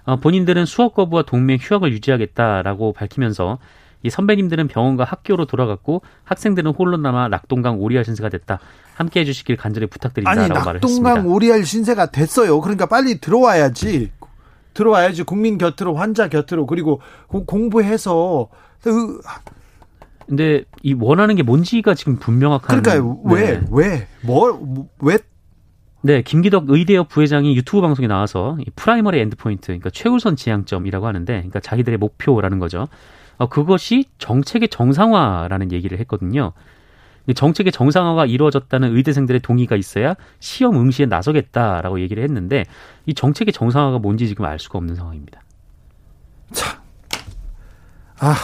어, 0.05 0.15
본인들은 0.15 0.65
수업 0.65 0.95
거부와 0.95 1.23
동맹 1.23 1.57
휴학을 1.61 1.91
유지하겠다라고 1.93 2.93
밝히면서 2.93 3.59
이 4.03 4.09
선배님들은 4.09 4.67
병원과 4.67 5.03
학교로 5.03 5.45
돌아갔고 5.45 6.01
학생들은 6.23 6.71
홀로 6.71 6.97
남아 6.97 7.27
낙동강 7.27 7.79
오리알 7.79 8.03
신세가 8.03 8.29
됐다. 8.29 8.59
함께 9.01 9.19
해주시길 9.19 9.57
간절히 9.57 9.87
부탁드린다라고 9.87 10.41
아니, 10.41 10.49
말을 10.49 10.81
했습니다. 10.81 11.09
낙동강 11.09 11.33
오리알 11.33 11.65
신세가 11.65 12.11
됐어요. 12.11 12.61
그러니까 12.61 12.85
빨리 12.85 13.19
들어와야지. 13.19 14.11
들어와야지 14.73 15.23
국민 15.23 15.57
곁으로 15.57 15.95
환자 15.95 16.29
곁으로 16.29 16.65
그리고 16.65 17.01
공부해서 17.27 18.47
근데 20.27 20.63
이 20.81 20.93
원하는 20.97 21.35
게 21.35 21.43
뭔지가 21.43 21.93
지금 21.93 22.17
분명한 22.17 22.61
그러니까요. 22.61 23.19
왜? 23.25 23.61
왜? 23.69 24.07
뭘? 24.21 24.53
왜? 24.99 25.17
네, 26.03 26.21
김기덕 26.21 26.69
의대협 26.69 27.09
부회장이 27.09 27.55
유튜브 27.55 27.81
방송에 27.81 28.07
나와서 28.07 28.57
이 28.61 28.71
primary 28.75 29.19
endpoint, 29.19 29.67
그러니까 29.67 29.89
최우선 29.91 30.35
지향점이라고 30.35 31.05
하는데, 31.05 31.33
그러니까 31.33 31.59
자기들의 31.59 31.97
목표라는 31.99 32.59
거죠. 32.59 32.87
어, 33.37 33.49
그것이 33.49 34.05
정책의 34.17 34.69
정상화라는 34.69 35.71
얘기를 35.71 35.99
했거든요. 35.99 36.53
정책의 37.33 37.71
정상화가 37.71 38.25
이루어졌다는 38.25 38.95
의대생들의 38.95 39.41
동의가 39.41 39.75
있어야 39.75 40.15
시험 40.39 40.75
응시에 40.77 41.05
나서겠다라고 41.05 41.99
얘기를 42.01 42.23
했는데 42.23 42.65
이 43.05 43.13
정책의 43.13 43.53
정상화가 43.53 43.99
뭔지 43.99 44.27
지금 44.27 44.45
알 44.45 44.59
수가 44.59 44.79
없는 44.79 44.95
상황입니다. 44.95 45.41
참, 46.51 46.79
아, 48.19 48.35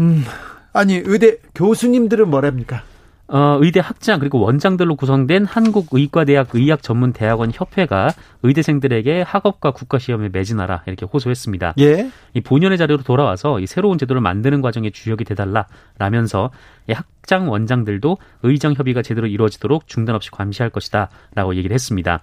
음, 0.00 0.24
아니 0.72 0.94
의대 1.04 1.36
교수님들은 1.54 2.28
뭐랍니까? 2.28 2.82
어, 3.30 3.58
의대 3.60 3.80
학장 3.80 4.18
그리고 4.18 4.40
원장들로 4.40 4.96
구성된 4.96 5.44
한국의과대학 5.44 6.48
의학전문대학원 6.54 7.50
협회가 7.52 8.08
의대생들에게 8.42 9.22
학업과 9.22 9.72
국가시험에 9.72 10.30
매진하라 10.32 10.84
이렇게 10.86 11.04
호소했습니다. 11.04 11.74
예. 11.78 12.10
이 12.32 12.40
본연의 12.40 12.78
자료로 12.78 13.02
돌아와서 13.02 13.60
이 13.60 13.66
새로운 13.66 13.98
제도를 13.98 14.22
만드는 14.22 14.62
과정에 14.62 14.90
주역이 14.90 15.24
되달라라면서 15.24 16.50
이 16.88 16.92
학장 16.92 17.50
원장들도 17.50 18.16
의정 18.44 18.72
협의가 18.72 19.02
제대로 19.02 19.26
이루어지도록 19.26 19.86
중단 19.86 20.14
없이 20.14 20.30
감시할 20.30 20.70
것이다라고 20.70 21.54
얘기를 21.56 21.74
했습니다. 21.74 22.22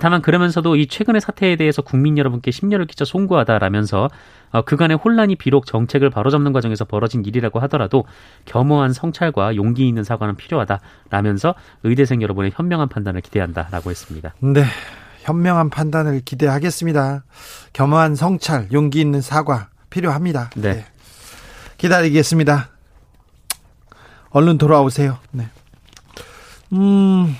다만 0.00 0.22
그러면서도 0.22 0.76
이 0.76 0.86
최근의 0.86 1.20
사태에 1.20 1.56
대해서 1.56 1.82
국민 1.82 2.18
여러분께 2.18 2.50
심려를 2.50 2.86
끼쳐 2.86 3.04
송구하다라면서 3.04 4.08
어, 4.50 4.62
그간의 4.62 4.96
혼란이 4.96 5.36
비록 5.36 5.66
정책을 5.66 6.10
바로잡는 6.10 6.52
과정에서 6.52 6.84
벌어진 6.84 7.24
일이라고 7.24 7.60
하더라도 7.60 8.04
겸허한 8.46 8.92
성찰과 8.92 9.56
용기 9.56 9.86
있는 9.86 10.04
사과는 10.04 10.36
필요하다라면서 10.36 11.54
의대생 11.82 12.22
여러분의 12.22 12.52
현명한 12.54 12.88
판단을 12.88 13.20
기대한다라고 13.20 13.90
했습니다. 13.90 14.34
네. 14.40 14.64
현명한 15.22 15.70
판단을 15.70 16.20
기대하겠습니다. 16.24 17.24
겸허한 17.72 18.14
성찰, 18.14 18.68
용기 18.72 19.00
있는 19.00 19.20
사과 19.20 19.68
필요합니다. 19.90 20.50
네. 20.56 20.74
네. 20.74 20.84
기다리겠습니다. 21.78 22.70
얼른 24.30 24.58
돌아오세요. 24.58 25.18
네. 25.32 25.48
음, 26.72 27.36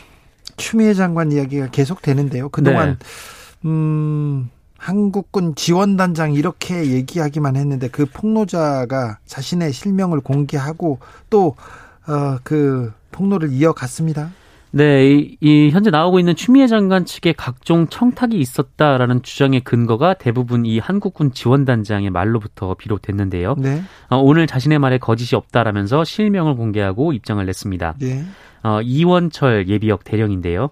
추미애 0.57 0.95
장관 0.95 1.33
이야기가 1.33 1.69
계속 1.71 2.03
되는데요. 2.03 2.49
그동안 2.49 2.99
네. 2.99 3.69
음 3.69 4.51
한국군 4.79 5.55
지원단장 5.55 6.35
이렇게 6.35 6.93
얘기하기만 6.93 7.57
했는데 7.57 7.89
그 7.89 8.07
폭로자가 8.07 9.19
자신의 9.27 9.73
실명을 9.73 10.21
공개하고 10.21 10.99
또그 11.31 12.93
어, 12.93 12.95
폭로를 13.11 13.53
이어갔습니다. 13.53 14.31
네, 14.73 15.11
이, 15.11 15.37
이, 15.41 15.71
현재 15.71 15.89
나오고 15.91 16.19
있는 16.19 16.37
추미애 16.37 16.67
장관 16.67 17.07
측의 17.07 17.35
각종 17.35 17.87
청탁이 17.87 18.39
있었다라는 18.39 19.23
주장의 19.23 19.61
근거가 19.61 20.15
대부분 20.15 20.67
이 20.67 20.79
한국군 20.79 21.33
지원단장의 21.33 22.11
말로부터 22.11 22.75
비롯됐는데요. 22.75 23.55
네. 23.59 23.83
어, 24.11 24.19
오늘 24.19 24.47
자신의 24.47 24.79
말에 24.79 24.99
거짓이 24.99 25.35
없다라면서 25.35 26.05
실명을 26.05 26.57
공개하고 26.57 27.15
입장을 27.15 27.45
냈습니다. 27.47 27.95
네. 28.01 28.25
어, 28.67 28.83
이원철 28.83 29.69
예비역 29.69 30.03
대령인데요. 30.03 30.71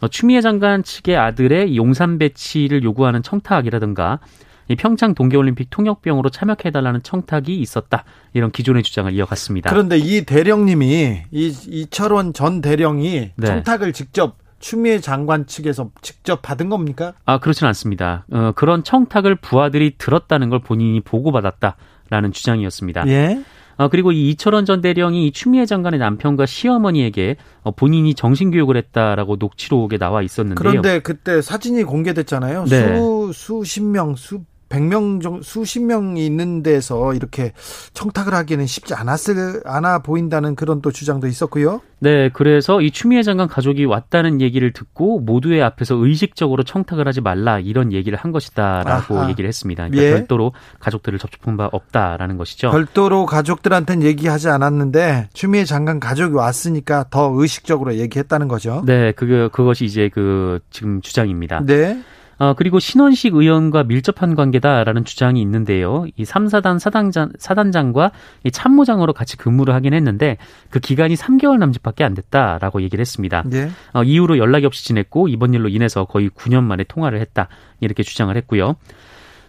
어, 0.00 0.08
추미애 0.08 0.40
장관 0.40 0.82
측의 0.82 1.16
아들의 1.16 1.76
용산 1.76 2.18
배치를 2.18 2.82
요구하는 2.82 3.22
청탁이라든가 3.22 4.18
이 4.66 4.74
평창 4.74 5.14
동계올림픽 5.14 5.68
통역병으로 5.70 6.30
참여해달라는 6.30 7.04
청탁이 7.04 7.56
있었다. 7.56 8.04
이런 8.32 8.50
기존의 8.50 8.82
주장을 8.82 9.12
이어갔습니다. 9.12 9.70
그런데 9.70 9.98
이 9.98 10.24
대령님이 10.24 11.22
이 11.30 11.56
이철원 11.68 12.32
전 12.32 12.60
대령이 12.60 13.30
네. 13.36 13.46
청탁을 13.46 13.92
직접 13.92 14.36
추미애 14.58 14.98
장관 14.98 15.46
측에서 15.46 15.90
직접 16.02 16.42
받은 16.42 16.68
겁니까? 16.68 17.14
아 17.26 17.38
그렇지는 17.38 17.68
않습니다. 17.68 18.26
어, 18.32 18.52
그런 18.56 18.82
청탁을 18.82 19.36
부하들이 19.36 19.96
들었다는 19.98 20.50
걸 20.50 20.60
본인이 20.60 21.00
보고받았다라는 21.00 22.32
주장이었습니다. 22.32 23.06
예. 23.08 23.42
어, 23.80 23.88
그리고 23.88 24.12
이 24.12 24.28
이철원 24.28 24.66
전 24.66 24.82
대령이 24.82 25.26
이 25.26 25.32
추미애 25.32 25.64
장관의 25.64 25.98
남편과 25.98 26.44
시어머니에게 26.44 27.36
어, 27.62 27.70
본인이 27.70 28.14
정신교육을 28.14 28.76
했다라고 28.76 29.36
녹취록에 29.36 29.96
나와 29.96 30.20
있었는데요. 30.20 30.56
그런데 30.56 30.98
그때 31.00 31.40
사진이 31.40 31.84
공개됐잖아요. 31.84 32.66
네. 32.66 32.94
수, 32.94 33.30
수십 33.32 33.82
명, 33.82 34.16
수 34.16 34.42
100명 34.70 35.20
정도 35.20 35.42
수십 35.42 35.80
명이 35.80 36.24
있는 36.24 36.62
데서 36.62 37.12
이렇게 37.12 37.52
청탁을 37.92 38.32
하기는 38.32 38.66
쉽지 38.66 38.94
않았을 38.94 39.62
않아 39.64 39.98
보인다는 39.98 40.54
그런 40.54 40.80
또 40.80 40.90
주장도 40.90 41.26
있었고요. 41.26 41.82
네, 41.98 42.30
그래서 42.32 42.80
이 42.80 42.90
추미애 42.90 43.22
장관 43.22 43.46
가족이 43.48 43.84
왔다는 43.84 44.40
얘기를 44.40 44.72
듣고 44.72 45.20
모두의 45.20 45.62
앞에서 45.62 45.96
의식적으로 45.96 46.62
청탁을 46.62 47.06
하지 47.06 47.20
말라 47.20 47.58
이런 47.58 47.92
얘기를 47.92 48.16
한 48.16 48.32
것이다라고 48.32 49.18
아하. 49.18 49.28
얘기를 49.28 49.46
했습니다. 49.48 49.88
그러니까 49.88 50.02
예. 50.02 50.10
별도로 50.12 50.52
가족들을 50.78 51.18
접촉한 51.18 51.58
바 51.58 51.68
없다라는 51.70 52.38
것이죠. 52.38 52.70
별도로 52.70 53.26
가족들한테는 53.26 54.06
얘기하지 54.06 54.48
않았는데 54.48 55.28
추미애 55.34 55.64
장관 55.64 56.00
가족이 56.00 56.34
왔으니까 56.34 57.06
더 57.10 57.30
의식적으로 57.34 57.96
얘기했다는 57.96 58.48
거죠. 58.48 58.82
네, 58.86 59.12
그게 59.12 59.48
그것이 59.48 59.84
이제 59.84 60.08
그 60.08 60.60
지금 60.70 61.02
주장입니다. 61.02 61.64
네. 61.66 62.00
어, 62.40 62.54
그리고 62.54 62.80
신원식 62.80 63.34
의원과 63.34 63.84
밀접한 63.84 64.34
관계다라는 64.34 65.04
주장이 65.04 65.42
있는데요. 65.42 66.06
이 66.16 66.24
3사단 66.24 66.78
사단장, 66.78 67.32
사단장과 67.38 68.12
이 68.44 68.50
참모장으로 68.50 69.12
같이 69.12 69.36
근무를 69.36 69.74
하긴 69.74 69.92
했는데 69.92 70.38
그 70.70 70.80
기간이 70.80 71.16
3개월 71.16 71.58
남짓밖에 71.58 72.02
안 72.02 72.14
됐다라고 72.14 72.80
얘기를 72.80 73.02
했습니다. 73.02 73.42
네. 73.44 73.68
어, 73.92 74.02
이후로 74.02 74.38
연락이 74.38 74.64
없이 74.64 74.86
지냈고 74.86 75.28
이번 75.28 75.52
일로 75.52 75.68
인해서 75.68 76.06
거의 76.06 76.30
9년 76.30 76.62
만에 76.62 76.82
통화를 76.84 77.20
했다. 77.20 77.48
이렇게 77.80 78.02
주장을 78.02 78.34
했고요. 78.34 78.74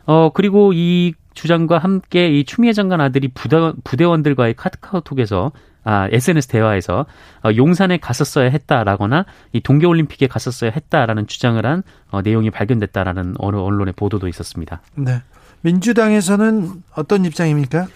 어, 0.06 0.32
그리고 0.34 0.74
이 0.74 1.14
주장과 1.34 1.78
함께 1.78 2.28
이 2.28 2.44
추미애 2.44 2.74
장관 2.74 3.00
아들이 3.00 3.30
부대, 3.30 3.72
부대원들과의 3.86 4.56
카카오톡에서 4.56 5.54
아, 5.84 6.08
SNS 6.12 6.48
대화에서 6.48 7.06
어, 7.44 7.50
용산에 7.56 7.98
갔었어야 7.98 8.50
했다라거나 8.50 9.26
이 9.54 9.62
동계올림픽에 9.62 10.28
갔었어야 10.28 10.72
했다라는 10.72 11.28
주장을 11.28 11.64
한 11.66 11.84
어, 12.12 12.22
내용이 12.22 12.52
발견됐다라는 12.52 13.36
어느 13.40 13.56
언론의 13.56 13.94
보도도 13.96 14.28
있었습니다. 14.28 14.82
네. 14.96 15.22
민주당에서는 15.62 16.84
어떤 16.96 17.26
입장입니까? 17.26 17.88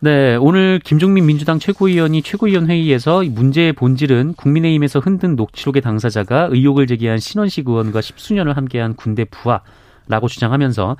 네, 0.00 0.36
오늘 0.36 0.78
김종민 0.78 1.26
민주당 1.26 1.58
최고위원이 1.58 2.22
최고위원 2.22 2.68
회의에서 2.68 3.24
문제의 3.24 3.72
본질은 3.72 4.34
국민의힘에서 4.34 5.00
흔든 5.00 5.34
녹취록의 5.34 5.82
당사자가 5.82 6.48
의혹을 6.52 6.86
제기한 6.86 7.18
신원식 7.18 7.68
의원과 7.68 8.00
십수년을 8.00 8.56
함께한 8.56 8.94
군대 8.94 9.24
부하라고 9.24 10.28
주장하면서 10.28 10.96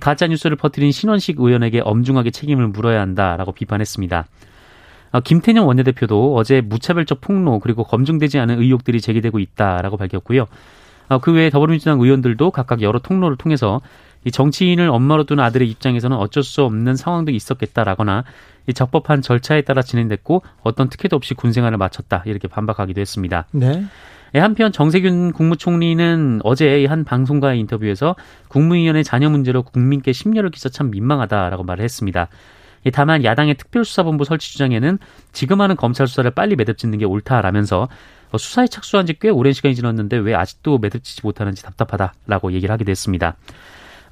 가짜 0.00 0.26
뉴스를 0.26 0.56
퍼뜨린 0.56 0.90
신원식 0.90 1.38
의원에게 1.38 1.80
엄중하게 1.84 2.32
책임을 2.32 2.68
물어야 2.68 3.00
한다라고 3.00 3.52
비판했습니다. 3.52 4.26
어, 5.12 5.20
김태년 5.20 5.64
원내대표도 5.64 6.34
어제 6.36 6.60
무차별적 6.60 7.20
폭로 7.20 7.58
그리고 7.58 7.84
검증되지 7.84 8.38
않은 8.38 8.60
의혹들이 8.60 9.00
제기되고 9.00 9.38
있다라고 9.38 9.96
밝혔고요. 9.96 10.46
어, 11.08 11.18
그 11.18 11.32
외에 11.32 11.50
더불어민주당 11.50 12.00
의원들도 12.00 12.50
각각 12.52 12.82
여러 12.82 12.98
통로를 13.00 13.36
통해서 13.36 13.80
이 14.24 14.30
정치인을 14.30 14.88
엄마로 14.90 15.24
두는 15.24 15.42
아들의 15.42 15.68
입장에서는 15.68 16.16
어쩔 16.16 16.42
수 16.42 16.62
없는 16.62 16.94
상황도 16.94 17.32
있었겠다라거나 17.32 18.24
이 18.66 18.74
적법한 18.74 19.22
절차에 19.22 19.62
따라 19.62 19.82
진행됐고 19.82 20.42
어떤 20.62 20.88
특혜도 20.88 21.16
없이 21.16 21.34
군 21.34 21.52
생활을 21.52 21.78
마쳤다 21.78 22.22
이렇게 22.26 22.46
반박하기도 22.46 23.00
했습니다. 23.00 23.46
네. 23.52 23.84
예, 24.34 24.38
한편 24.38 24.70
정세균 24.70 25.32
국무총리는 25.32 26.40
어제 26.44 26.86
한 26.86 27.02
방송과의 27.04 27.58
인터뷰에서 27.60 28.14
국무위원회 28.48 29.02
자녀 29.02 29.28
문제로 29.28 29.62
국민께 29.62 30.12
심려를 30.12 30.50
끼쳐 30.50 30.68
참 30.68 30.90
민망하다라고 30.90 31.64
말을 31.64 31.82
했습니다. 31.82 32.28
다만 32.92 33.24
야당의 33.24 33.56
특별수사본부 33.56 34.24
설치 34.24 34.52
주장에는 34.52 34.98
지금 35.32 35.60
하는 35.60 35.76
검찰 35.76 36.06
수사를 36.06 36.30
빨리 36.30 36.56
매듭 36.56 36.78
짓는 36.78 36.98
게 36.98 37.04
옳다라면서 37.04 37.88
어, 38.32 38.38
수사에 38.38 38.66
착수한 38.68 39.06
지 39.06 39.12
꽤 39.20 39.28
오랜 39.28 39.52
시간이 39.52 39.74
지났는데 39.74 40.16
왜 40.16 40.34
아직도 40.34 40.78
매듭 40.78 41.04
짓지 41.04 41.20
못하는지 41.24 41.62
답답하다라고 41.62 42.52
얘기를 42.52 42.72
하기도 42.72 42.90
했습니다. 42.90 43.36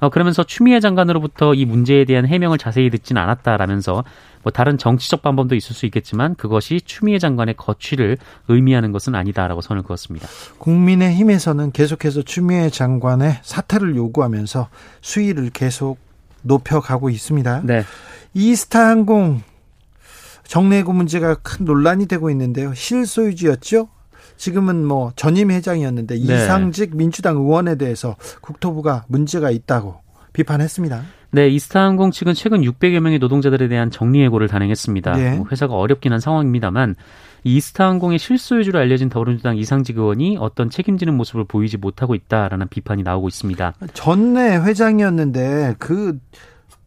어, 0.01 0.09
그러면서 0.09 0.43
추미애 0.43 0.79
장관으로부터 0.79 1.53
이 1.53 1.65
문제에 1.65 2.05
대한 2.05 2.25
해명을 2.25 2.57
자세히 2.57 2.89
듣지는 2.89 3.21
않았다라면서 3.21 4.03
뭐 4.43 4.51
다른 4.51 4.77
정치적 4.77 5.21
방법도 5.21 5.55
있을 5.55 5.75
수 5.75 5.85
있겠지만 5.87 6.35
그것이 6.35 6.79
추미애 6.79 7.19
장관의 7.19 7.55
거취를 7.55 8.17
의미하는 8.47 8.93
것은 8.93 9.15
아니다라고 9.15 9.59
선을 9.61 9.83
그었습니다. 9.83 10.27
국민의힘에서는 10.59 11.71
계속해서 11.71 12.21
추미애 12.21 12.69
장관의 12.69 13.39
사퇴를 13.41 13.95
요구하면서 13.97 14.69
수위를 15.01 15.49
계속 15.49 15.97
높여가고 16.43 17.09
있습니다. 17.09 17.61
네. 17.65 17.83
이스타항공 18.33 19.41
정례구 20.43 20.93
문제가 20.93 21.35
큰 21.35 21.65
논란이 21.65 22.07
되고 22.07 22.29
있는데요. 22.31 22.73
실소유주였죠? 22.73 23.87
지금은 24.37 24.85
뭐 24.85 25.11
전임 25.15 25.51
회장이었는데 25.51 26.15
네. 26.15 26.21
이상직 26.21 26.95
민주당 26.95 27.35
의원에 27.37 27.75
대해서 27.75 28.15
국토부가 28.41 29.03
문제가 29.07 29.51
있다고 29.51 29.99
비판했습니다. 30.33 31.03
네, 31.31 31.47
이스타항공 31.49 32.09
측은 32.11 32.33
최근 32.33 32.61
600여 32.61 32.99
명의 33.01 33.19
노동자들에 33.19 33.67
대한 33.67 33.91
정리해고를 33.91 34.47
단행했습니다. 34.47 35.11
네. 35.13 35.35
뭐 35.37 35.45
회사가 35.51 35.75
어렵긴 35.75 36.11
한 36.11 36.19
상황입니다만 36.19 36.95
이스타항공의 37.43 38.17
실소유주로 38.17 38.79
알려진 38.79 39.09
더불어민주당 39.09 39.55
이상직 39.57 39.97
의원이 39.97 40.37
어떤 40.39 40.69
책임지는 40.69 41.15
모습을 41.15 41.43
보이지 41.45 41.77
못하고 41.77 42.15
있다라는 42.15 42.67
비판이 42.69 43.03
나오고 43.03 43.27
있습니다. 43.27 43.75
전내 43.93 44.57
회장이었는데 44.57 45.75
그 45.77 46.17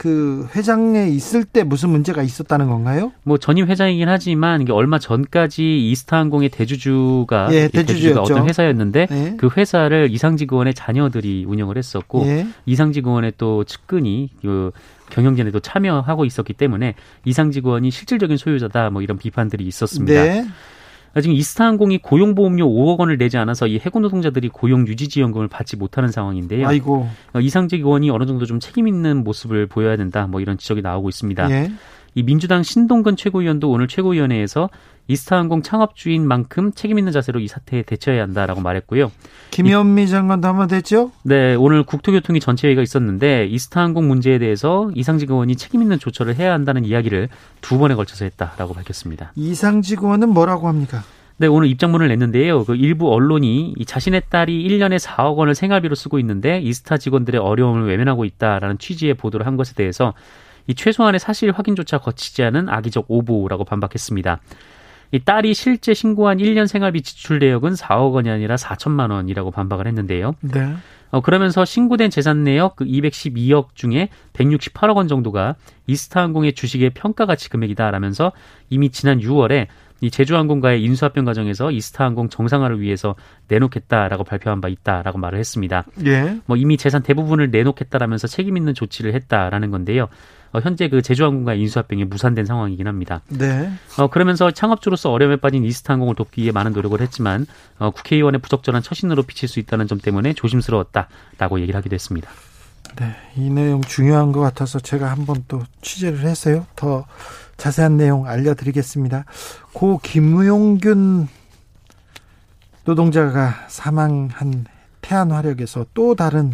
그 0.02 0.48
회장에 0.56 1.06
있을 1.10 1.44
때 1.44 1.62
무슨 1.62 1.90
문제가 1.90 2.24
있었다는 2.24 2.66
건가요? 2.66 3.12
뭐 3.22 3.38
전임 3.38 3.68
회장이긴 3.68 4.08
하지만 4.08 4.60
이게 4.60 4.72
얼마 4.72 4.98
전까지 4.98 5.90
이스타항공의 5.92 6.48
대주주가 6.48 7.54
예, 7.54 7.68
대주주가 7.68 8.20
어떤 8.20 8.48
회사였는데 8.48 9.06
예. 9.08 9.34
그 9.36 9.48
회사를 9.56 10.08
이상직 10.10 10.50
의원의 10.50 10.74
자녀들이 10.74 11.44
운영을 11.46 11.78
했었고 11.78 12.26
예. 12.26 12.48
이상직 12.66 13.06
의원의 13.06 13.34
또 13.38 13.62
측근이 13.62 14.30
그 14.42 14.72
경영진에도 15.10 15.60
참여하고 15.60 16.24
있었기 16.24 16.54
때문에 16.54 16.96
이상직 17.24 17.64
의원이 17.64 17.92
실질적인 17.92 18.38
소유자다 18.38 18.90
뭐 18.90 19.02
이런 19.02 19.18
비판들이 19.18 19.64
있었습니다. 19.68 20.20
네. 20.20 20.44
지금 21.20 21.36
이스타항공이 21.36 21.98
고용보험료 21.98 22.66
5억 22.66 22.98
원을 23.00 23.18
내지 23.18 23.36
않아서 23.36 23.66
이 23.66 23.78
해군 23.78 24.02
노동자들이 24.02 24.48
고용 24.48 24.86
유지 24.86 25.08
지원금을 25.08 25.48
받지 25.48 25.76
못하는 25.76 26.10
상황인데요. 26.10 26.66
아이고. 26.66 27.08
어, 27.34 27.40
이상직 27.40 27.80
의원이 27.80 28.10
어느 28.10 28.24
정도 28.24 28.46
좀 28.46 28.60
책임 28.60 28.88
있는 28.88 29.22
모습을 29.24 29.66
보여야 29.66 29.96
된다. 29.96 30.26
뭐 30.26 30.40
이런 30.40 30.56
지적이 30.56 30.80
나오고 30.82 31.08
있습니다. 31.10 31.50
예. 31.50 31.70
이 32.14 32.22
민주당 32.22 32.62
신동근 32.62 33.16
최고위원도 33.16 33.70
오늘 33.70 33.88
최고위원회에서 33.88 34.68
이스타항공 35.08 35.62
창업주인 35.62 36.26
만큼 36.26 36.72
책임 36.72 36.98
있는 36.98 37.12
자세로 37.12 37.40
이 37.40 37.48
사태에 37.48 37.82
대처해야 37.82 38.22
한다라고 38.22 38.60
말했고요. 38.60 39.10
김현미 39.50 40.08
장관도 40.08 40.46
한번 40.46 40.68
됐죠? 40.68 41.10
네, 41.24 41.54
오늘 41.54 41.82
국토교통위 41.82 42.40
전체 42.40 42.68
회의가 42.68 42.82
있었는데 42.82 43.46
이스타항공 43.46 44.06
문제에 44.06 44.38
대해서 44.38 44.90
이상직 44.94 45.30
의원이 45.30 45.56
책임 45.56 45.82
있는 45.82 45.98
조처를 45.98 46.36
해야 46.36 46.52
한다는 46.52 46.84
이야기를 46.84 47.28
두 47.60 47.78
번에 47.78 47.94
걸쳐서 47.94 48.24
했다라고 48.26 48.74
밝혔습니다. 48.74 49.32
이상직 49.34 50.02
의원은 50.02 50.28
뭐라고 50.28 50.68
합니까? 50.68 51.02
네, 51.38 51.48
오늘 51.48 51.66
입장문을 51.68 52.06
냈는데요. 52.08 52.64
그 52.64 52.76
일부 52.76 53.12
언론이 53.12 53.74
자신의 53.84 54.22
딸이 54.28 54.68
1년에 54.68 55.00
4억 55.00 55.36
원을 55.36 55.56
생활비로 55.56 55.96
쓰고 55.96 56.20
있는데 56.20 56.60
이스타 56.60 56.98
직원들의 56.98 57.40
어려움을 57.40 57.88
외면하고 57.88 58.24
있다라는 58.24 58.78
취지의 58.78 59.14
보도를 59.14 59.46
한 59.46 59.56
것에 59.56 59.74
대해서 59.74 60.14
이 60.66 60.74
최소한의 60.74 61.20
사실 61.20 61.50
확인조차 61.50 61.98
거치지 61.98 62.42
않은 62.44 62.68
악의적 62.68 63.06
오보라고 63.08 63.64
반박했습니다. 63.64 64.40
이 65.12 65.20
딸이 65.20 65.52
실제 65.52 65.92
신고한 65.92 66.38
1년 66.38 66.66
생활비 66.66 67.02
지출 67.02 67.38
내역은 67.38 67.74
4억 67.74 68.12
원이 68.14 68.30
아니라 68.30 68.56
4천만 68.56 69.10
원이라고 69.10 69.50
반박을 69.50 69.86
했는데요. 69.86 70.34
네. 70.40 70.74
어, 71.10 71.20
그러면서 71.20 71.66
신고된 71.66 72.08
재산 72.08 72.42
내역 72.42 72.76
그 72.76 72.86
212억 72.86 73.74
중에 73.74 74.08
168억 74.32 74.96
원 74.96 75.08
정도가 75.08 75.56
이스타항공의 75.86 76.54
주식의 76.54 76.90
평가 76.90 77.26
가치 77.26 77.50
금액이다라면서 77.50 78.32
이미 78.70 78.88
지난 78.88 79.20
6월에 79.20 79.66
이 80.02 80.10
제주항공과의 80.10 80.82
인수합병 80.82 81.24
과정에서 81.24 81.70
이스타항공 81.70 82.28
정상화를 82.28 82.80
위해서 82.80 83.14
내놓겠다라고 83.46 84.24
발표한 84.24 84.60
바 84.60 84.68
있다라고 84.68 85.18
말을 85.18 85.38
했습니다. 85.38 85.84
예. 86.04 86.38
뭐 86.46 86.56
이미 86.56 86.76
재산 86.76 87.02
대부분을 87.02 87.52
내놓겠다라면서 87.52 88.26
책임 88.26 88.56
있는 88.56 88.74
조치를 88.74 89.14
했다라는 89.14 89.70
건데요. 89.70 90.08
어, 90.52 90.60
현재 90.60 90.88
그 90.88 91.02
제주항공과 91.02 91.54
인수합병이 91.54 92.04
무산된 92.06 92.44
상황이긴 92.44 92.88
합니다. 92.88 93.22
네. 93.28 93.70
어, 93.96 94.08
그러면서 94.08 94.50
창업주로서 94.50 95.12
어려움에 95.12 95.36
빠진 95.36 95.64
이스타항공을 95.64 96.16
돕기 96.16 96.42
위해 96.42 96.52
많은 96.52 96.72
노력을 96.72 97.00
했지만 97.00 97.46
어, 97.78 97.90
국회의원의 97.92 98.40
부적절한 98.40 98.82
처신으로 98.82 99.22
비칠 99.22 99.48
수 99.48 99.60
있다는 99.60 99.86
점 99.86 99.98
때문에 99.98 100.32
조심스러웠다라고 100.34 101.60
얘기를 101.60 101.78
하기도 101.78 101.94
했습니다. 101.94 102.28
네, 102.96 103.14
이 103.36 103.48
내용 103.48 103.80
중요한 103.80 104.32
것 104.32 104.40
같아서 104.40 104.78
제가 104.78 105.10
한번 105.10 105.44
또 105.48 105.62
취재를 105.80 106.20
했어요. 106.20 106.66
더 106.76 107.06
자세한 107.56 107.96
내용 107.96 108.26
알려드리겠습니다. 108.26 109.24
고 109.72 109.98
김용균 110.02 111.28
노동자가 112.84 113.54
사망한 113.68 114.66
태안 115.00 115.30
화력에서 115.30 115.86
또 115.94 116.14
다른 116.14 116.52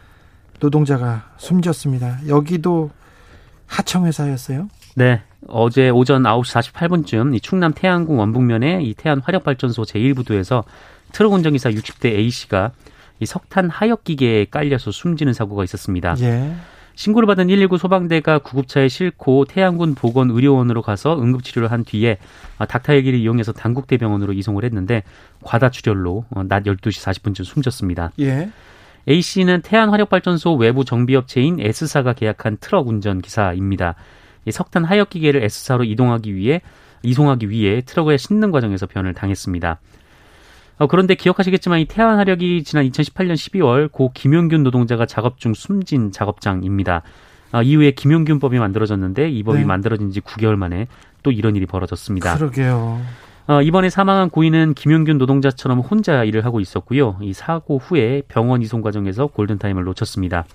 노동자가 0.60 1.30
숨졌습니다. 1.38 2.20
여기도 2.28 2.90
하청회사였어요? 3.66 4.68
네. 4.96 5.22
어제 5.48 5.88
오전 5.88 6.24
9시 6.24 6.72
48분쯤 6.72 7.34
이 7.34 7.40
충남 7.40 7.72
태안군 7.72 8.18
원북면의 8.18 8.86
이 8.86 8.94
태안 8.94 9.20
화력발전소 9.20 9.82
제1부두에서 9.82 10.64
트럭 11.12 11.32
운전기사 11.32 11.70
60대 11.70 12.06
A씨가 12.12 12.72
이 13.20 13.26
석탄 13.26 13.70
하역 13.70 14.04
기계에 14.04 14.46
깔려서 14.46 14.90
숨지는 14.90 15.32
사고가 15.32 15.64
있었습니다. 15.64 16.16
예. 16.20 16.54
신고를 17.00 17.26
받은 17.26 17.46
119 17.46 17.78
소방대가 17.78 18.40
구급차에 18.40 18.88
싣고 18.88 19.46
태안군 19.46 19.94
보건 19.94 20.28
의료원으로 20.28 20.82
가서 20.82 21.18
응급 21.18 21.42
치료를 21.44 21.70
한 21.70 21.82
뒤에 21.82 22.18
아, 22.58 22.66
닥터헬기를 22.66 23.18
이용해서 23.18 23.52
단국대병원으로 23.52 24.34
이송을 24.34 24.64
했는데 24.64 25.02
과다 25.42 25.70
출혈로 25.70 26.26
어, 26.28 26.42
낮 26.42 26.64
12시 26.64 27.02
40분쯤 27.02 27.44
숨졌습니다. 27.44 28.12
예. 28.20 28.50
A씨는 29.08 29.62
태안화력발전소 29.62 30.56
외부 30.56 30.84
정비업체인 30.84 31.58
S사가 31.58 32.12
계약한 32.12 32.58
트럭 32.60 32.86
운전 32.86 33.22
기사입니다. 33.22 33.94
이 34.44 34.52
석탄 34.52 34.84
하역 34.84 35.08
기계를 35.08 35.42
S사로 35.42 35.84
이동하기 35.84 36.34
위해 36.34 36.60
이송하기 37.02 37.48
위해 37.48 37.80
트럭에 37.80 38.18
싣는 38.18 38.50
과정에서 38.50 38.84
변을 38.84 39.14
당했습니다. 39.14 39.80
어, 40.80 40.86
그런데 40.86 41.14
기억하시겠지만 41.14 41.80
이 41.80 41.84
태안화력이 41.84 42.64
지난 42.64 42.88
2018년 42.88 43.34
12월 43.34 43.92
고 43.92 44.12
김용균 44.14 44.62
노동자가 44.62 45.04
작업 45.04 45.38
중 45.38 45.52
숨진 45.52 46.10
작업장입니다. 46.10 47.02
어, 47.52 47.62
이후에 47.62 47.90
김용균법이 47.90 48.58
만들어졌는데 48.58 49.28
이 49.28 49.42
법이 49.42 49.58
네. 49.58 49.64
만들어진 49.66 50.10
지 50.10 50.22
9개월 50.22 50.56
만에 50.56 50.86
또 51.22 51.32
이런 51.32 51.54
일이 51.54 51.66
벌어졌습니다. 51.66 52.34
그러게요. 52.38 52.98
어, 53.46 53.60
이번에 53.60 53.90
사망한 53.90 54.30
고인은 54.30 54.72
김용균 54.72 55.18
노동자처럼 55.18 55.80
혼자 55.80 56.24
일을 56.24 56.46
하고 56.46 56.60
있었고요. 56.60 57.18
이 57.20 57.34
사고 57.34 57.76
후에 57.76 58.22
병원 58.28 58.62
이송 58.62 58.80
과정에서 58.80 59.26
골든타임을 59.26 59.84
놓쳤습니다. 59.84 60.46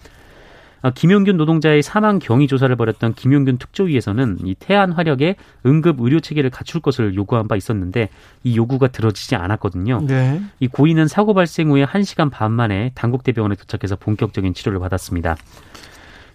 어, 0.86 0.91
김용균 0.91 1.36
노동자의 1.36 1.82
사망 1.82 2.19
경위 2.19 2.45
조사를 2.48 2.76
벌였던 2.76 3.15
김용균 3.15 3.58
특조위에서는 3.58 4.38
이 4.43 4.54
태안 4.54 4.91
화력에 4.91 5.36
응급 5.65 6.00
의료 6.00 6.19
체계를 6.19 6.52
갖출 6.52 6.80
것을 6.80 7.15
요구한 7.15 7.48
바 7.48 7.56
있었는데 7.56 8.10
이 8.43 8.56
요구가 8.56 8.89
들어지지 8.89 9.36
않았거든요. 9.36 10.06
네. 10.06 10.43
이 10.60 10.67
고인은 10.67 11.08
사고 11.08 11.34
발생 11.34 11.71
후에 11.71 11.86
1시간 11.86 12.30
반 12.30 12.52
만에 12.52 12.91
단국대병원에 12.93 13.56
도착해서 13.56 13.95
본격적인 13.95 14.54
치료를 14.54 14.80
받았습니다. 14.80 15.38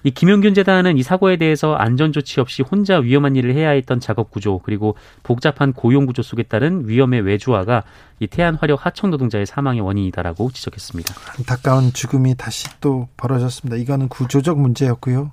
이 0.02 0.10
김용균 0.10 0.54
재단은 0.54 0.96
이 0.96 1.02
사고에 1.02 1.36
대해서 1.36 1.74
안전 1.74 2.12
조치 2.12 2.40
없이 2.40 2.62
혼자 2.62 2.98
위험한 2.98 3.36
일을 3.36 3.54
해야 3.54 3.70
했던 3.70 4.00
작업 4.00 4.30
구조 4.30 4.58
그리고 4.58 4.96
복잡한 5.22 5.72
고용 5.72 6.06
구조 6.06 6.22
속에 6.22 6.42
따른 6.44 6.88
위험의 6.88 7.20
외주화가 7.20 7.84
이 8.18 8.26
태안 8.26 8.54
화력 8.54 8.86
하청 8.86 9.10
노동자의 9.10 9.44
사망의 9.46 9.82
원인이다라고 9.82 10.50
지적했습니다. 10.52 11.14
안타까운 11.38 11.92
죽음이 11.92 12.34
다시 12.36 12.68
또 12.80 13.08
벌어졌습니다. 13.16 13.76
이거는 13.76 14.08
구조적 14.08 14.58
문제였고요. 14.58 15.32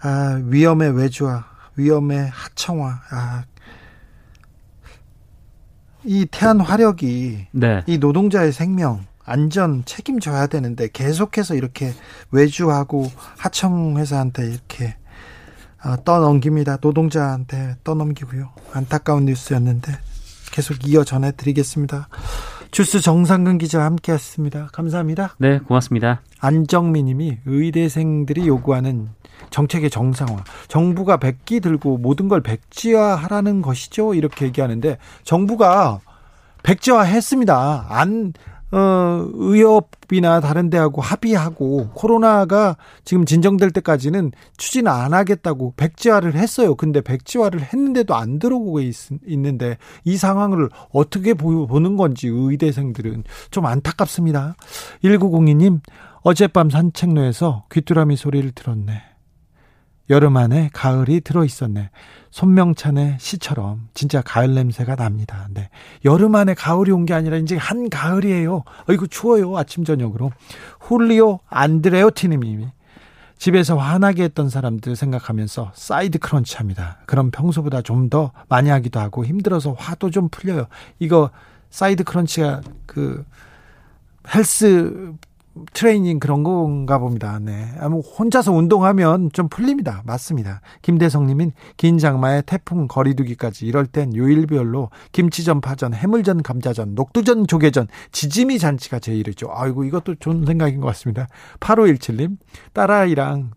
아, 0.00 0.40
위험의 0.44 0.96
외주화, 0.96 1.44
위험의 1.76 2.28
하청화. 2.30 3.00
아, 3.10 3.44
이 6.04 6.26
태안 6.30 6.60
화력이 6.60 7.48
네. 7.50 7.82
이 7.86 7.98
노동자의 7.98 8.52
생명, 8.52 9.04
안전 9.28 9.84
책임져야 9.84 10.46
되는데 10.46 10.88
계속해서 10.92 11.54
이렇게 11.54 11.92
외주하고 12.30 13.10
하청 13.36 13.98
회사한테 13.98 14.46
이렇게 14.46 14.96
아, 15.80 15.96
떠넘깁니다. 16.04 16.78
노동자한테 16.80 17.76
떠넘기고요. 17.84 18.50
안타까운 18.72 19.26
뉴스였는데 19.26 19.92
계속 20.50 20.88
이어 20.88 21.04
전해드리겠습니다. 21.04 22.08
주스 22.70 23.00
정상근 23.00 23.58
기자 23.58 23.84
함께했습니다. 23.84 24.70
감사합니다. 24.72 25.34
네, 25.38 25.58
고맙습니다. 25.58 26.22
안정민님이 26.40 27.38
의대생들이 27.46 28.46
요구하는 28.46 29.08
정책의 29.50 29.90
정상화. 29.90 30.44
정부가 30.68 31.16
백기 31.16 31.60
들고 31.60 31.98
모든 31.98 32.28
걸 32.28 32.42
백지화하라는 32.42 33.62
것이죠. 33.62 34.14
이렇게 34.14 34.46
얘기하는데 34.46 34.98
정부가 35.22 36.00
백지화했습니다. 36.62 37.86
안 37.88 38.32
어, 38.70 39.26
의협이나 39.32 40.40
다른 40.40 40.68
데하고 40.68 41.00
합의하고 41.00 41.90
코로나가 41.94 42.76
지금 43.04 43.24
진정될 43.24 43.70
때까지는 43.70 44.32
추진 44.56 44.88
안 44.88 45.14
하겠다고 45.14 45.74
백지화를 45.76 46.34
했어요. 46.34 46.74
근데 46.74 47.00
백지화를 47.00 47.60
했는데도 47.62 48.14
안 48.14 48.38
들어오고 48.38 48.80
있, 48.80 48.94
있는데 49.26 49.78
이 50.04 50.16
상황을 50.16 50.68
어떻게 50.92 51.34
보, 51.34 51.66
보는 51.66 51.96
건지 51.96 52.28
의대생들은 52.28 53.24
좀 53.50 53.66
안타깝습니다. 53.66 54.56
1902님 55.02 55.80
어젯밤 56.22 56.68
산책로에서 56.68 57.64
귀뚜라미 57.72 58.16
소리를 58.16 58.50
들었네. 58.52 59.02
여름 60.10 60.36
안에 60.36 60.70
가을이 60.72 61.20
들어 61.20 61.44
있었네. 61.44 61.90
손명찬의 62.30 63.16
시처럼 63.18 63.88
진짜 63.94 64.22
가을 64.22 64.54
냄새가 64.54 64.96
납니다. 64.96 65.48
네. 65.52 65.68
여름 66.04 66.34
안에 66.34 66.54
가을이 66.54 66.90
온 66.92 67.04
게 67.06 67.14
아니라 67.14 67.36
이제 67.36 67.56
한 67.56 67.88
가을이에요. 67.88 68.64
어이구 68.88 69.08
추워요. 69.08 69.56
아침 69.56 69.84
저녁으로. 69.84 70.30
홀리오 70.88 71.40
안드레오티 71.48 72.28
님이 72.28 72.68
집에서 73.38 73.76
화나게 73.76 74.24
했던 74.24 74.48
사람들 74.48 74.96
생각하면서 74.96 75.72
side 75.74 76.18
crunch 76.18 76.56
합니다. 76.56 76.98
그럼 77.06 77.30
평소보다 77.30 77.82
좀 77.82 78.08
더 78.10 78.32
많이 78.48 78.68
하기도 78.70 79.00
하고 79.00 79.24
힘들어서 79.24 79.74
화도 79.74 80.10
좀 80.10 80.28
풀려요. 80.30 80.66
이거 80.98 81.30
side 81.70 82.04
crunch가 82.04 82.62
그 82.86 83.24
헬스 84.34 85.12
트레이닝 85.72 86.20
그런 86.20 86.42
건가 86.42 86.98
봅니다. 86.98 87.38
네. 87.40 87.72
아무 87.78 88.00
혼자서 88.00 88.52
운동하면 88.52 89.30
좀 89.32 89.48
풀립니다. 89.48 90.02
맞습니다. 90.04 90.60
김대성님은 90.82 91.52
긴 91.76 91.98
장마에 91.98 92.42
태풍 92.42 92.88
거리두기까지 92.88 93.66
이럴 93.66 93.86
땐 93.86 94.14
요일별로 94.14 94.90
김치전, 95.12 95.60
파전, 95.60 95.94
해물전, 95.94 96.42
감자전, 96.42 96.94
녹두전, 96.94 97.46
조개전, 97.46 97.88
지짐이 98.12 98.58
잔치가 98.58 98.98
제일이죠. 98.98 99.48
아이고 99.52 99.84
이것도 99.84 100.16
좋은 100.16 100.44
생각인 100.44 100.80
것 100.80 100.86
같습니다. 100.88 101.28
8517 101.60 102.16
님 102.16 102.36
딸아이랑 102.72 103.52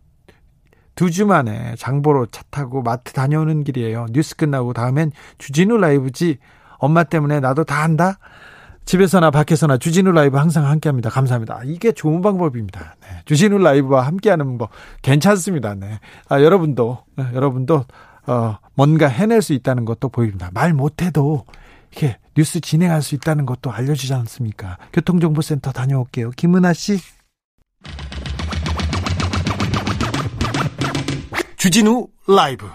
두주 0.95 1.25
만에 1.25 1.75
장보러 1.77 2.27
차 2.31 2.43
타고 2.49 2.81
마트 2.81 3.13
다녀오는 3.13 3.63
길이에요. 3.63 4.07
뉴스 4.11 4.35
끝나고 4.35 4.73
다음엔 4.73 5.11
주진우 5.37 5.77
라이브지. 5.77 6.37
엄마 6.77 7.03
때문에 7.03 7.39
나도 7.39 7.63
다 7.63 7.83
한다. 7.83 8.17
집에서나 8.85 9.31
밖에서나 9.31 9.77
주진우 9.77 10.11
라이브 10.11 10.37
항상 10.37 10.65
함께 10.65 10.89
합니다. 10.89 11.09
감사합니다. 11.09 11.61
이게 11.65 11.91
좋은 11.91 12.21
방법입니다. 12.21 12.95
네. 13.01 13.07
주진우 13.25 13.57
라이브와 13.59 14.05
함께 14.05 14.29
하는 14.29 14.45
방법 14.45 14.69
괜찮습니다. 15.01 15.75
네. 15.75 15.99
아, 16.27 16.41
여러분도 16.41 16.99
네, 17.15 17.25
여러분도 17.33 17.85
어, 18.27 18.57
뭔가 18.75 19.07
해낼 19.07 19.41
수 19.41 19.53
있다는 19.53 19.85
것도 19.85 20.09
보입니다. 20.09 20.49
말 20.53 20.73
못해도 20.73 21.45
이렇게 21.91 22.17
뉴스 22.35 22.59
진행할 22.59 23.01
수 23.01 23.15
있다는 23.15 23.45
것도 23.45 23.71
알려주지 23.71 24.13
않습니까? 24.13 24.77
교통정보센터 24.93 25.71
다녀올게요. 25.71 26.31
김은아 26.31 26.73
씨. 26.73 26.99
주진우 31.57 32.07
라이브. 32.27 32.65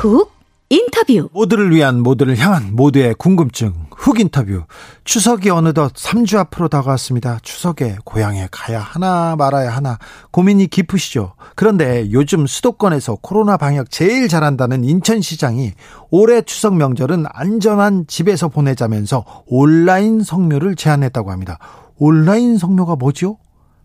훅 0.00 0.32
인터뷰. 0.70 1.28
모두를 1.32 1.70
위한 1.72 2.00
모두를 2.00 2.38
향한 2.38 2.74
모두의 2.74 3.14
궁금증 3.16 3.74
훅 3.94 4.18
인터뷰. 4.18 4.64
추석이 5.04 5.50
어느덧 5.50 5.92
3주 5.92 6.38
앞으로 6.38 6.68
다가왔습니다. 6.68 7.38
추석에 7.42 7.98
고향에 8.06 8.48
가야 8.50 8.80
하나 8.80 9.36
말아야 9.36 9.68
하나 9.70 9.98
고민이 10.30 10.68
깊으시죠. 10.68 11.34
그런데 11.54 12.10
요즘 12.12 12.46
수도권에서 12.46 13.18
코로나 13.20 13.58
방역 13.58 13.90
제일 13.90 14.28
잘한다는 14.28 14.84
인천시장이 14.84 15.72
올해 16.08 16.40
추석 16.40 16.76
명절은 16.76 17.26
안전한 17.30 18.06
집에서 18.06 18.48
보내자면서 18.48 19.26
온라인 19.48 20.22
성묘를 20.22 20.76
제안했다고 20.76 21.30
합니다. 21.30 21.58
온라인 21.98 22.56
성묘가 22.56 22.96
뭐죠? 22.96 23.36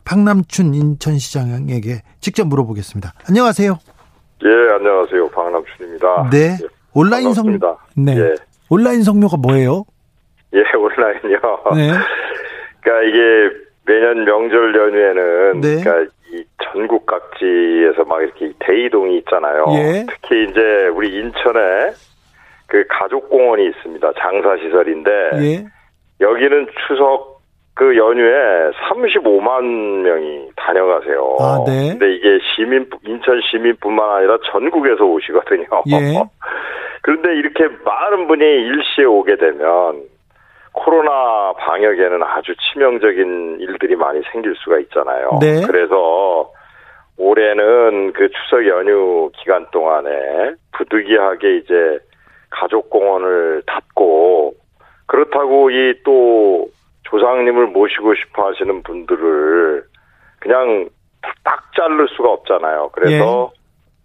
박남춘 0.05 0.75
인천시장에게 0.75 2.03
직접 2.21 2.47
물어보겠습니다. 2.47 3.15
안녕하세요. 3.27 3.79
예, 4.43 4.73
안녕하세요. 4.73 5.29
박남춘입니다. 5.29 6.29
네. 6.31 6.57
예, 6.61 6.67
온라인 6.93 7.33
성 7.33 7.45
반갑습니다. 7.45 7.77
네. 7.97 8.17
예. 8.17 8.35
온라인 8.69 9.03
성묘가 9.03 9.37
뭐예요? 9.37 9.85
예, 10.53 10.59
온라인요. 10.75 11.39
네. 11.75 11.91
그러니까 12.81 13.03
이게 13.07 13.55
매년 13.85 14.25
명절 14.25 14.75
연휴에는 14.75 15.61
네. 15.61 15.81
그러니까 15.83 16.11
이 16.31 16.43
전국 16.63 17.05
각지에서 17.05 18.03
막 18.05 18.21
이렇게 18.21 18.51
대이동이 18.59 19.17
있잖아요. 19.19 19.65
예. 19.71 20.05
특히 20.09 20.49
이제 20.49 20.87
우리 20.93 21.15
인천에 21.15 21.91
그 22.67 22.83
가족공원이 22.89 23.67
있습니다. 23.67 24.11
장사시설인데 24.19 25.11
예. 25.35 25.65
여기는 26.19 26.67
추석 26.87 27.34
그 27.75 27.97
연휴에 27.97 28.71
35만 28.71 29.63
명이 30.01 30.49
다녀가세요. 30.55 31.37
아, 31.39 31.63
네. 31.67 31.89
근데 31.89 32.15
이게 32.15 32.39
시민 32.55 32.89
인천 33.05 33.41
시민뿐만 33.41 34.17
아니라 34.17 34.37
전국에서 34.49 35.03
오시거든요. 35.03 35.67
예. 35.87 36.23
그런데 37.03 37.35
이렇게 37.35 37.67
많은 37.83 38.27
분이 38.27 38.43
일시에 38.43 39.03
오게 39.03 39.35
되면 39.35 40.03
코로나 40.71 41.53
방역에는 41.53 42.23
아주 42.23 42.55
치명적인 42.55 43.57
일들이 43.59 43.95
많이 43.95 44.21
생길 44.31 44.55
수가 44.55 44.79
있잖아요. 44.79 45.39
네. 45.41 45.61
그래서 45.67 46.51
올해는 47.17 48.13
그 48.13 48.29
추석 48.29 48.65
연휴 48.67 49.29
기간 49.37 49.65
동안에 49.71 50.55
부득이하게 50.73 51.57
이제 51.57 51.99
가족공원을 52.49 53.63
닫고 53.65 54.53
그렇다고 55.07 55.69
이또 55.69 56.67
조상님을 57.09 57.67
모시고 57.67 58.13
싶어 58.15 58.47
하시는 58.47 58.83
분들을 58.83 59.83
그냥 60.39 60.89
딱 61.43 61.71
자를 61.75 62.07
수가 62.09 62.29
없잖아요. 62.29 62.89
그래서 62.93 63.51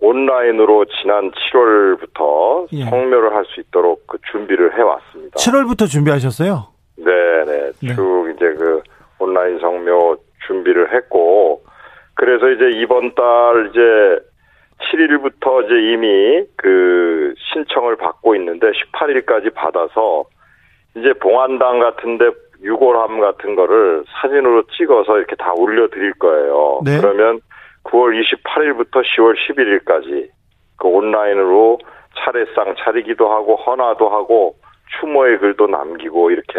온라인으로 0.01 0.87
지난 0.87 1.31
7월부터 1.31 2.69
예. 2.73 2.85
성묘를 2.85 3.35
할 3.35 3.45
수 3.47 3.61
있도록 3.61 4.07
그 4.07 4.19
준비를 4.31 4.77
해왔습니다. 4.79 5.37
7월부터 5.37 5.87
준비하셨어요? 5.89 6.69
네네. 6.97 7.73
네. 7.83 7.95
쭉 7.95 8.33
이제 8.35 8.55
그 8.55 8.83
온라인 9.19 9.59
성묘 9.59 10.17
준비를 10.47 10.95
했고, 10.95 11.63
그래서 12.15 12.49
이제 12.51 12.71
이번 12.81 13.15
달 13.15 13.69
이제 13.71 14.25
7일부터 14.91 15.65
이제 15.67 15.93
이미 15.93 16.45
그 16.57 17.35
신청을 17.53 17.97
받고 17.97 18.35
있는데 18.37 18.71
18일까지 18.71 19.53
받아서 19.55 20.25
이제 20.97 21.13
봉안당 21.15 21.79
같은데 21.81 22.31
유골함 22.63 23.21
같은 23.21 23.55
거를 23.55 24.05
사진으로 24.21 24.65
찍어서 24.77 25.19
이렇게 25.19 25.37
다 25.37 25.53
올려드릴 25.55 26.15
거예요. 26.15 26.81
네. 26.85 26.99
그러면 27.01 27.41
9월 27.85 28.21
28일부터 28.23 29.03
10월 29.03 29.35
11일까지 29.37 30.29
그 30.77 30.89
온라인으로 30.89 31.79
차례상 32.19 32.75
차리기도 32.79 33.31
하고 33.31 33.57
헌화도 33.57 34.09
하고 34.09 34.57
추모의 35.01 35.39
글도 35.39 35.69
남기고 35.69 36.31
이렇게 36.31 36.59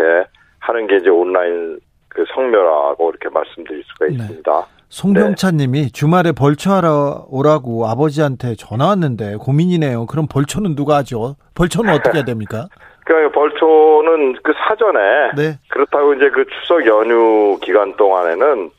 하는 0.60 0.88
게 0.88 0.98
이제 0.98 1.10
온라인 1.10 1.80
그 2.08 2.26
성묘라고 2.34 3.10
이렇게 3.10 3.30
말씀드릴 3.30 3.84
수가 3.84 4.06
네. 4.08 4.14
있습니다. 4.14 4.68
송병찬님이 4.90 5.92
주말에 5.92 6.34
벌초하러 6.34 7.28
오라고 7.30 7.88
아버지한테 7.88 8.56
전화 8.56 8.88
왔는데 8.88 9.38
고민이네요. 9.38 10.06
그럼 10.06 10.28
벌초는 10.28 10.76
누가 10.76 10.98
하죠? 10.98 11.38
벌초는 11.56 11.94
어떻게 11.94 12.18
해야 12.18 12.26
됩니까? 12.26 12.68
그러니까 13.12 13.38
벌초는 13.38 14.38
그 14.42 14.54
사전에 14.66 15.32
네. 15.36 15.60
그렇다고 15.68 16.14
이제 16.14 16.30
그 16.30 16.46
추석 16.46 16.86
연휴 16.86 17.60
기간 17.62 17.96
동안에는 17.98 18.70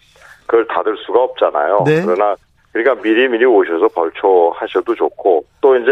그걸 0.46 0.66
닫을 0.68 0.96
수가 1.04 1.22
없잖아요. 1.22 1.84
네. 1.86 2.02
그러나 2.02 2.34
그러니까 2.72 3.02
미리 3.02 3.28
미리 3.28 3.44
오셔서 3.44 3.88
벌초 3.88 4.52
하셔도 4.56 4.94
좋고 4.94 5.44
또 5.60 5.76
이제 5.76 5.90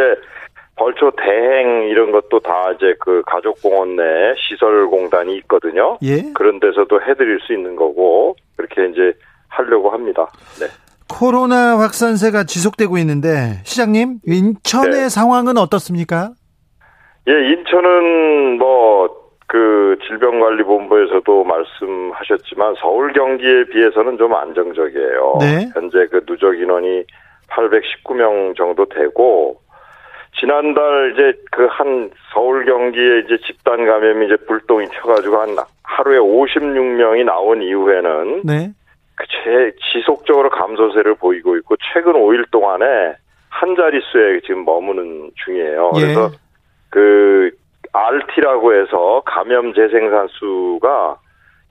벌초 0.76 1.10
대행 1.10 1.88
이런 1.90 2.10
것도 2.12 2.40
다 2.40 2.72
이제 2.72 2.94
그 3.00 3.22
가족공원 3.26 3.96
내에 3.96 4.34
시설공단이 4.48 5.36
있거든요. 5.40 5.98
예. 6.02 6.32
그런 6.32 6.58
데서도 6.60 7.02
해드릴 7.02 7.40
수 7.40 7.52
있는 7.52 7.76
거고 7.76 8.36
그렇게 8.56 8.86
이제 8.86 9.12
하려고 9.48 9.90
합니다. 9.90 10.26
네. 10.58 10.66
코로나 11.06 11.78
확산세가 11.78 12.44
지속되고 12.44 12.96
있는데 12.98 13.60
시장님 13.64 14.20
인천의 14.24 14.92
네. 14.92 15.08
상황은 15.10 15.58
어떻습니까? 15.58 16.30
예, 17.28 17.32
인천은 17.52 18.58
뭐, 18.58 19.08
그, 19.46 19.98
질병관리본부에서도 20.06 21.44
말씀하셨지만, 21.44 22.76
서울 22.80 23.12
경기에 23.12 23.64
비해서는 23.64 24.16
좀 24.16 24.34
안정적이에요. 24.34 25.38
네. 25.40 25.68
현재 25.74 26.06
그 26.10 26.24
누적 26.24 26.56
인원이 26.58 27.04
819명 27.48 28.56
정도 28.56 28.86
되고, 28.86 29.60
지난달 30.38 31.12
이제 31.12 31.38
그 31.50 31.66
한 31.66 32.10
서울 32.32 32.64
경기에 32.64 33.20
이제 33.20 33.36
집단 33.44 33.84
감염이 33.84 34.26
이제 34.26 34.36
불똥이 34.46 34.86
튀어가지고 34.86 35.36
한 35.36 35.56
하루에 35.82 36.18
56명이 36.18 37.24
나온 37.24 37.62
이후에는 37.62 38.42
네. 38.44 38.70
그 39.16 39.24
제, 39.26 39.72
지속적으로 39.92 40.48
감소세를 40.50 41.16
보이고 41.16 41.56
있고, 41.56 41.74
최근 41.92 42.12
5일 42.12 42.50
동안에 42.50 42.86
한 43.48 43.76
자릿수에 43.76 44.40
지금 44.46 44.64
머무는 44.64 45.30
중이에요. 45.44 45.92
예. 45.96 46.00
그래서 46.00 46.30
그 46.90 47.50
RT라고 47.92 48.74
해서 48.74 49.22
감염 49.24 49.72
재생산 49.74 50.28
수가 50.28 51.16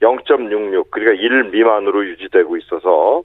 0.66 0.02 0.90
그러니까 0.90 1.22
1 1.22 1.50
미만으로 1.50 2.06
유지되고 2.06 2.56
있어서 2.56 3.22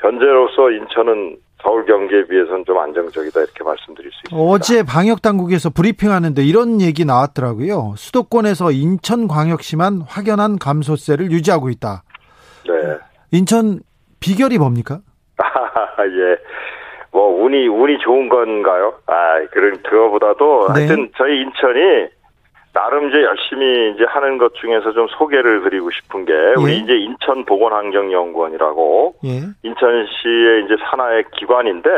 현재로서 0.00 0.70
인천은 0.70 1.38
서울 1.62 1.86
경기에 1.86 2.26
비해서는 2.26 2.64
좀 2.66 2.78
안정적이다 2.78 3.40
이렇게 3.40 3.64
말씀드릴 3.64 4.10
수 4.10 4.18
있습니다. 4.26 4.36
어제 4.36 4.82
방역 4.82 5.22
당국에서 5.22 5.70
브리핑하는데 5.70 6.42
이런 6.42 6.82
얘기 6.82 7.06
나왔더라고요. 7.06 7.94
수도권에서 7.96 8.70
인천 8.72 9.26
광역시만 9.28 10.02
확연한 10.06 10.58
감소세를 10.58 11.30
유지하고 11.32 11.70
있다. 11.70 12.02
네. 12.66 12.98
인천 13.32 13.80
비결이 14.20 14.58
뭡니까? 14.58 15.00
예. 15.40 16.36
뭐 17.14 17.28
운이 17.44 17.68
운이 17.68 17.98
좋은 18.00 18.28
건가요? 18.28 18.94
아, 19.06 19.38
그런 19.52 19.80
그거보다도 19.84 20.66
네. 20.74 20.80
하여튼 20.80 21.08
저희 21.16 21.42
인천이 21.42 22.08
나름 22.72 23.08
이제 23.08 23.22
열심히 23.22 23.92
이제 23.94 24.04
하는 24.08 24.36
것 24.36 24.52
중에서 24.56 24.90
좀 24.92 25.06
소개를 25.16 25.62
드리고 25.62 25.92
싶은 25.92 26.24
게 26.24 26.32
우리 26.58 26.72
예. 26.72 26.76
이제 26.78 26.92
인천 26.96 27.44
보건환경연구원이라고 27.44 29.14
예. 29.26 29.30
인천시의 29.62 30.64
이제 30.64 30.74
산하의 30.90 31.24
기관인데 31.38 31.88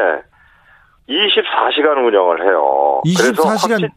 24시간 1.08 2.04
운영을 2.06 2.42
해요. 2.44 3.00
그래서 3.04 3.32
24시간 3.42 3.70
확진- 3.72 3.88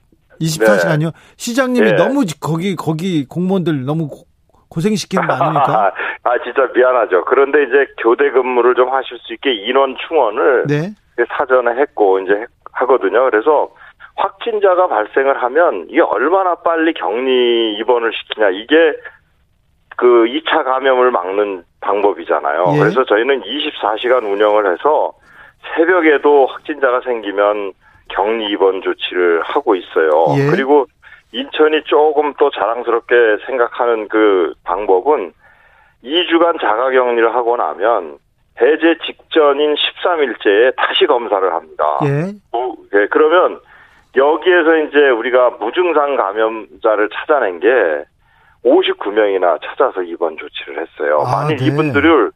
24시간요. 0.42 1.12
시장님이 1.36 1.86
네. 1.92 1.96
너무 1.98 2.24
거기 2.40 2.78
거기 2.78 3.26
공무원들 3.28 3.84
너무 3.84 4.08
고- 4.08 4.24
고생시키는 4.70 5.28
거 5.28 5.34
아닙니까? 5.34 5.92
아 6.24 6.32
진짜 6.46 6.66
미안하죠. 6.74 7.26
그런데 7.26 7.64
이제 7.64 7.88
교대 8.02 8.30
근무를 8.32 8.76
좀 8.76 8.88
하실 8.94 9.18
수 9.20 9.34
있게 9.34 9.52
인원 9.52 9.98
충원을 10.08 10.64
네. 10.68 10.92
사전에 11.38 11.80
했고 11.82 12.20
이제 12.20 12.46
하거든요. 12.74 13.30
그래서 13.30 13.70
확진자가 14.16 14.88
발생을 14.88 15.42
하면 15.44 15.88
이게 15.90 16.02
얼마나 16.02 16.56
빨리 16.56 16.94
격리 16.94 17.76
입원을 17.80 18.12
시키냐 18.14 18.50
이게 18.50 18.94
그 19.96 20.26
2차 20.26 20.64
감염을 20.64 21.12
막는 21.12 21.64
방법이잖아요. 21.82 22.66
예. 22.76 22.80
그래서 22.80 23.04
저희는 23.06 23.42
24시간 23.42 24.24
운영을 24.24 24.72
해서 24.72 25.14
새벽에도 25.76 26.46
확진자가 26.48 27.02
생기면 27.02 27.74
격리 28.10 28.46
입원 28.52 28.82
조치를 28.82 29.42
하고 29.44 29.76
있어요. 29.76 30.26
예. 30.38 30.50
그리고 30.50 30.86
인천이 31.32 31.84
조금 31.84 32.34
또 32.40 32.50
자랑스럽게 32.50 33.16
생각하는 33.46 34.08
그 34.08 34.54
방법은 34.64 35.34
2주간 36.04 36.60
자가 36.60 36.92
격리를 36.92 37.34
하고 37.36 37.58
나면 37.58 38.18
해제 38.62 38.98
직전인 39.06 39.76
13일째에 39.76 40.76
다시 40.76 41.06
검사를 41.06 41.52
합니다. 41.54 41.84
예. 42.04 42.34
뭐, 42.52 42.76
예, 42.94 43.08
그러면 43.10 43.60
여기에서 44.16 44.78
이제 44.78 45.10
우리가 45.10 45.52
무증상 45.60 46.16
감염자를 46.16 47.10
찾아낸 47.10 47.60
게 47.60 47.68
59명이나 48.66 49.60
찾아서 49.64 50.02
입원 50.02 50.38
조치를 50.38 50.82
했어요. 50.82 51.24
아, 51.26 51.44
만일 51.44 51.58
네. 51.58 51.66
이분들을 51.66 52.32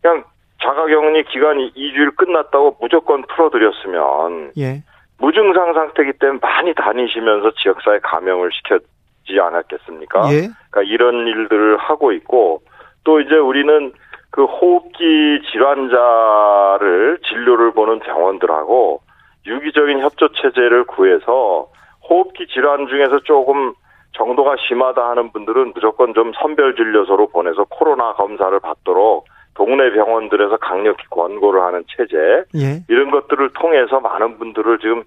그냥 0.00 0.24
자가격리 0.62 1.24
기간이 1.24 1.72
2주일 1.74 2.16
끝났다고 2.16 2.78
무조건 2.80 3.22
풀어드렸으면 3.22 4.52
예. 4.58 4.82
무증상 5.18 5.74
상태이기 5.74 6.18
때문에 6.18 6.38
많이 6.40 6.74
다니시면서 6.74 7.52
지역사회 7.62 7.98
감염을 8.02 8.50
시켰지 8.52 9.38
않았겠습니까? 9.40 10.32
예. 10.32 10.48
그러니까 10.70 10.82
이런 10.84 11.26
일들을 11.26 11.76
하고 11.78 12.12
있고 12.12 12.62
또 13.04 13.20
이제 13.20 13.34
우리는 13.34 13.92
그 14.36 14.44
호흡기 14.44 15.40
질환자를 15.50 17.20
진료를 17.26 17.72
보는 17.72 18.00
병원들하고 18.00 19.00
유기적인 19.46 20.00
협조 20.00 20.28
체제를 20.28 20.84
구해서 20.84 21.68
호흡기 22.06 22.46
질환 22.48 22.86
중에서 22.86 23.20
조금 23.20 23.72
정도가 24.12 24.56
심하다 24.68 25.08
하는 25.08 25.32
분들은 25.32 25.72
무조건 25.74 26.12
좀 26.12 26.32
선별 26.38 26.76
진료소로 26.76 27.28
보내서 27.28 27.64
코로나 27.64 28.12
검사를 28.12 28.60
받도록 28.60 29.26
동네 29.54 29.90
병원들에서 29.90 30.58
강력히 30.58 31.06
권고를 31.08 31.62
하는 31.62 31.82
체제 31.88 32.44
예. 32.56 32.82
이런 32.90 33.10
것들을 33.10 33.54
통해서 33.54 34.00
많은 34.00 34.36
분들을 34.36 34.78
지금 34.80 35.02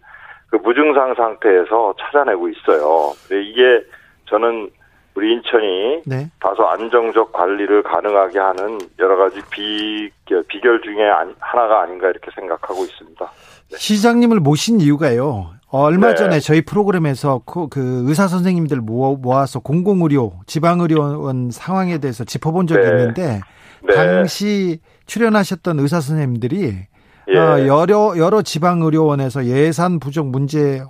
그 0.50 0.56
무증상 0.56 1.14
상태에서 1.14 1.94
찾아내고 2.00 2.50
있어요. 2.50 3.14
이게 3.30 3.84
저는 4.26 4.72
우리 5.20 5.34
인천이 5.34 6.02
네. 6.06 6.32
다소 6.40 6.66
안정적 6.66 7.34
관리를 7.34 7.84
가능하게 7.84 8.40
하는 8.40 8.80
여러 9.00 9.18
가지 9.18 9.42
비, 9.52 10.10
비결 10.48 10.82
중에 10.82 11.10
하나가 11.40 11.82
아닌가 11.82 12.08
이렇게 12.08 12.32
생각하고 12.34 12.86
있습니다. 12.86 13.30
시장님을 13.76 14.40
모신 14.40 14.80
이유가요. 14.80 15.52
얼마 15.72 16.10
네. 16.10 16.16
전에 16.16 16.40
저희 16.40 16.62
프로그램에서 16.62 17.42
그, 17.46 17.68
그 17.68 18.06
의사 18.08 18.30
선생님들 18.30 18.78
모아, 18.78 19.18
모아서 19.20 19.60
공공의료, 19.60 20.40
지방의료원 20.48 21.52
상황에 21.52 21.98
대해서 21.98 22.24
짚어본 22.24 22.68
적이 22.68 22.80
네. 22.84 22.88
있는데 22.88 23.42
네. 23.86 23.94
당시 23.94 24.80
출연하셨던 25.06 25.80
의사 25.80 26.00
선생님들이 26.00 26.88
예. 27.28 27.38
어, 27.38 27.68
여러 27.68 28.18
여러 28.18 28.42
지방 28.42 28.82
의료원에서 28.82 29.46
예산 29.46 30.00
부족 30.00 30.28
문제 30.28 30.82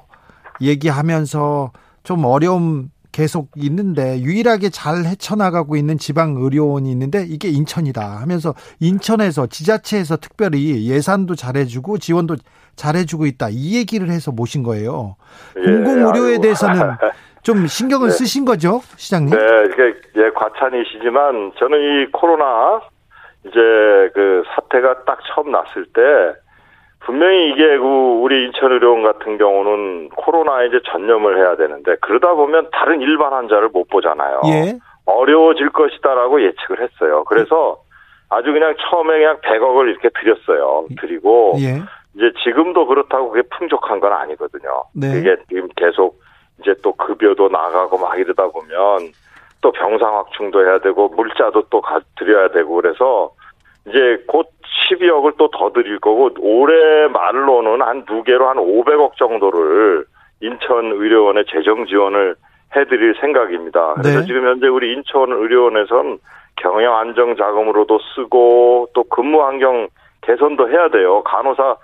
얘기하면서 0.61 1.71
좀 2.03 2.25
어려움 2.25 2.91
계속 3.11 3.49
있는데 3.55 4.19
유일하게 4.21 4.69
잘 4.69 5.05
헤쳐나가고 5.05 5.75
있는 5.75 5.97
지방 5.97 6.35
의료원이 6.37 6.89
있는데 6.91 7.25
이게 7.27 7.49
인천이다 7.49 8.01
하면서 8.01 8.53
인천에서 8.79 9.47
지자체에서 9.47 10.17
특별히 10.17 10.87
예산도 10.89 11.35
잘해주고 11.35 11.97
지원도 11.97 12.35
잘해주고 12.75 13.25
있다 13.25 13.47
이 13.51 13.75
얘기를 13.77 14.09
해서 14.09 14.31
모신 14.31 14.63
거예요. 14.63 15.15
예, 15.57 15.61
공공 15.61 16.07
의료에 16.07 16.31
아이고. 16.31 16.41
대해서는 16.41 16.81
좀 17.41 17.67
신경을 17.67 18.09
네. 18.09 18.13
쓰신 18.13 18.45
거죠, 18.45 18.81
시장님? 18.97 19.31
네, 19.31 19.45
이게 19.65 19.95
예, 20.17 20.29
과찬이시지만 20.31 21.53
저는 21.57 21.77
이 21.79 22.11
코로나 22.11 22.81
이제 23.45 23.59
그 24.13 24.43
사태가 24.55 25.05
딱 25.05 25.19
처음 25.33 25.51
났을 25.51 25.85
때 25.93 26.01
분명히 27.01 27.49
이게 27.49 27.77
그 27.77 27.85
우리 28.21 28.45
인천 28.45 28.71
의료원 28.71 29.03
같은 29.03 29.37
경우는 29.37 30.09
코로나에 30.09 30.67
이제 30.67 30.79
전념을 30.91 31.37
해야 31.37 31.55
되는데 31.55 31.95
그러다 32.01 32.33
보면 32.33 32.69
다른 32.71 33.01
일반 33.01 33.33
환자를 33.33 33.69
못 33.69 33.87
보잖아요. 33.87 34.41
예, 34.47 34.77
어려워질 35.05 35.69
것이다라고 35.69 36.43
예측을 36.43 36.81
했어요. 36.81 37.23
그래서 37.25 37.79
아주 38.29 38.51
그냥 38.51 38.75
처음에 38.77 39.17
그냥 39.17 39.37
100억을 39.41 39.89
이렇게 39.89 40.09
드렸어요. 40.09 40.87
드리고 40.99 41.53
예, 41.59 41.81
이제 42.15 42.31
지금도 42.43 42.85
그렇다고 42.85 43.31
그게 43.31 43.47
풍족한 43.57 43.99
건 43.99 44.13
아니거든요. 44.13 44.83
네. 44.93 45.19
이게 45.19 45.37
지금 45.47 45.67
계속 45.75 46.19
이제 46.59 46.75
또 46.83 46.93
급여도 46.93 47.47
나가고 47.49 47.97
막 47.97 48.19
이러다 48.19 48.47
보면 48.47 49.11
또 49.61 49.71
병상 49.71 50.17
확충도 50.17 50.65
해야 50.65 50.79
되고 50.79 51.07
물자도 51.09 51.63
또 51.69 51.81
가, 51.81 51.99
드려야 52.17 52.49
되고 52.49 52.75
그래서 52.75 53.31
이제 53.87 54.23
곧 54.27 54.47
12억을 54.89 55.37
또 55.37 55.49
더 55.51 55.71
드릴 55.71 55.99
거고 55.99 56.29
올해 56.39 57.07
말로는 57.07 57.81
한 57.81 58.05
두 58.05 58.23
개로 58.23 58.47
한 58.49 58.57
500억 58.57 59.15
정도를 59.17 60.05
인천 60.41 60.85
의료원에 60.91 61.43
재정 61.51 61.85
지원을 61.85 62.35
해드릴 62.75 63.15
생각입니다. 63.19 63.95
그래서 63.95 64.19
네. 64.21 64.25
지금 64.25 64.45
현재 64.45 64.67
우리 64.67 64.93
인천 64.93 65.31
의료원에선 65.31 66.19
경영 66.55 66.97
안정 66.97 67.35
자금으로도 67.35 67.99
쓰고 68.15 68.89
또 68.93 69.03
근무 69.05 69.43
환경 69.43 69.87
개선도 70.21 70.69
해야 70.69 70.87
돼요. 70.89 71.23
간호사 71.23 71.75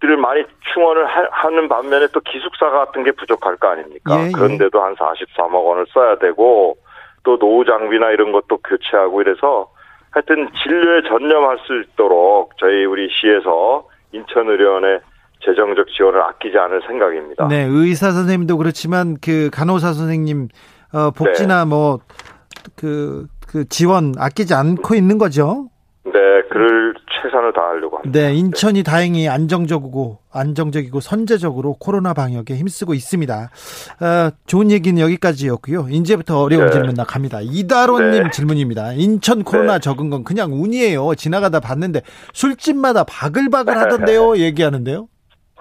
들을 0.00 0.16
많이 0.16 0.42
충원을 0.72 1.06
하- 1.06 1.28
하는 1.30 1.68
반면에 1.68 2.06
또 2.12 2.20
기숙사 2.20 2.70
같은 2.70 3.04
게 3.04 3.12
부족할 3.12 3.56
거 3.56 3.68
아닙니까? 3.68 4.18
예, 4.20 4.26
예. 4.28 4.32
그런데도 4.32 4.82
한 4.82 4.94
43억 4.96 5.64
원을 5.64 5.86
써야 5.92 6.16
되고 6.16 6.76
또 7.24 7.38
노후 7.38 7.64
장비나 7.64 8.10
이런 8.10 8.32
것도 8.32 8.58
교체하고 8.66 9.20
이래서 9.20 9.68
하여튼 10.12 10.48
진료에 10.62 11.02
전념할 11.08 11.58
수 11.66 11.80
있도록 11.82 12.52
저희 12.58 12.84
우리 12.84 13.08
시에서 13.10 13.88
인천의료원에 14.12 15.00
재정적 15.44 15.88
지원을 15.88 16.22
아끼지 16.22 16.56
않을 16.56 16.82
생각입니다. 16.86 17.48
네, 17.48 17.66
의사 17.68 18.12
선생님도 18.12 18.56
그렇지만 18.58 19.16
그 19.20 19.50
간호사 19.50 19.92
선생님 19.92 20.48
어, 20.92 21.10
복지나 21.10 21.64
뭐그그 21.64 23.26
지원 23.68 24.12
아끼지 24.18 24.54
않고 24.54 24.94
있는 24.94 25.18
거죠. 25.18 25.68
네, 26.04 26.42
그럴 26.50 26.91
최선을 27.22 27.52
다하려고 27.52 27.98
합니다. 27.98 28.18
네, 28.18 28.34
인천이 28.34 28.82
다행히 28.82 29.28
안정적이고 29.28 30.18
안정적이고 30.32 31.00
선제적으로 31.00 31.76
코로나 31.78 32.14
방역에 32.14 32.54
힘쓰고 32.54 32.94
있습니다. 32.94 33.34
어, 33.34 34.30
좋은 34.46 34.70
얘기는 34.70 35.00
여기까지였고요. 35.00 35.86
이제부터 35.90 36.40
어려운 36.40 36.66
네. 36.66 36.72
질문 36.72 36.94
나갑니다. 36.94 37.40
이다로님 37.42 38.24
네. 38.24 38.30
질문입니다. 38.30 38.92
인천 38.94 39.44
코로나 39.44 39.74
네. 39.74 39.80
적은 39.80 40.10
건 40.10 40.24
그냥 40.24 40.52
운이에요. 40.52 41.14
지나가다 41.14 41.60
봤는데 41.60 42.00
술집마다 42.32 43.04
바글바글 43.04 43.76
하던데요. 43.76 44.36
얘기하는데요. 44.42 45.06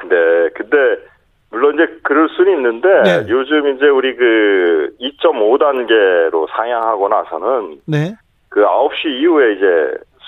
네, 0.03 0.49
근데 0.55 0.77
물론 1.51 1.75
이제 1.75 1.85
그럴 2.03 2.29
수는 2.29 2.53
있는데 2.57 2.87
네. 3.03 3.25
요즘 3.29 3.75
이제 3.75 3.87
우리 3.87 4.15
그 4.15 4.95
2.5 4.99 5.59
단계로 5.59 6.47
상향하고 6.55 7.09
나서는 7.09 7.81
네, 7.85 8.15
그 8.49 8.61
9시 8.61 9.21
이후에 9.21 9.53
이제 9.53 9.65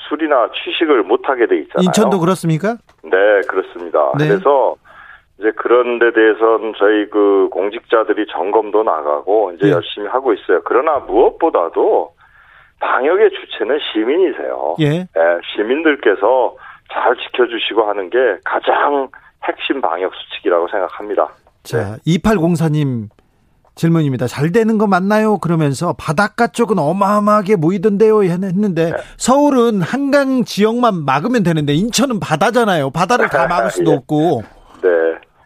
술이나 0.08 0.50
취식을 0.52 1.04
못 1.04 1.28
하게 1.28 1.48
돼 1.48 1.58
있잖아요. 1.60 1.84
인천도 1.86 2.20
그렇습니까? 2.20 2.78
네, 3.04 3.42
그렇습니다. 3.48 4.12
네. 4.18 4.28
그래서 4.28 4.76
이제 5.40 5.52
그런 5.52 6.00
데 6.00 6.12
대해서는 6.14 6.74
저희 6.78 7.10
그 7.10 7.50
공직자들이 7.52 8.28
점검도 8.32 8.84
나가고 8.84 9.54
이제 9.54 9.68
네. 9.68 9.72
열심히 9.72 10.08
하고 10.08 10.34
있어요. 10.34 10.62
그러나 10.66 11.00
무엇보다도 11.00 12.14
방역의 12.80 13.32
주체는 13.32 13.80
시민이세요. 13.92 14.76
예. 14.82 14.86
예, 14.86 15.06
시민들께서 15.56 16.56
잘 16.92 17.16
지켜주시고 17.16 17.84
하는 17.84 18.10
게 18.10 18.18
가장 18.44 19.10
핵심 19.44 19.82
방역 19.82 20.14
수칙이라고 20.14 20.68
생각합니다. 20.68 21.30
자, 21.64 21.98
2804님 22.06 23.08
질문입니다. 23.76 24.28
잘 24.28 24.52
되는 24.52 24.78
거 24.78 24.88
맞나요? 24.88 25.38
그러면서 25.40 25.94
바닷가 25.98 26.48
쪽은 26.48 26.78
어마어마하게 26.78 27.56
모이던데요. 27.56 28.24
했는데 28.24 28.92
네. 28.92 28.98
서울은 29.18 29.82
한강 29.82 30.44
지역만 30.44 31.04
막으면 31.06 31.44
되는데 31.44 31.74
인천은 31.74 32.20
바다잖아요. 32.20 32.92
바다를 32.92 33.30
다 33.30 33.48
막을 33.48 33.72
수도 33.72 33.92
예. 33.94 33.96
없고 33.96 34.44
네. 34.84 34.90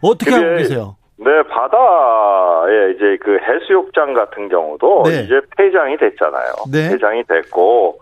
어떻게 0.02 0.30
그게- 0.30 0.44
하고 0.44 0.56
계세요? 0.58 0.94
네, 1.20 1.24
바다에 1.50 2.92
이제 2.94 3.16
그 3.20 3.38
해수욕장 3.42 4.14
같은 4.14 4.48
경우도 4.48 5.02
네. 5.06 5.22
이제 5.24 5.40
폐장이 5.56 5.96
됐잖아요. 5.96 6.52
네. 6.70 6.90
폐장이 6.90 7.24
됐고 7.24 7.98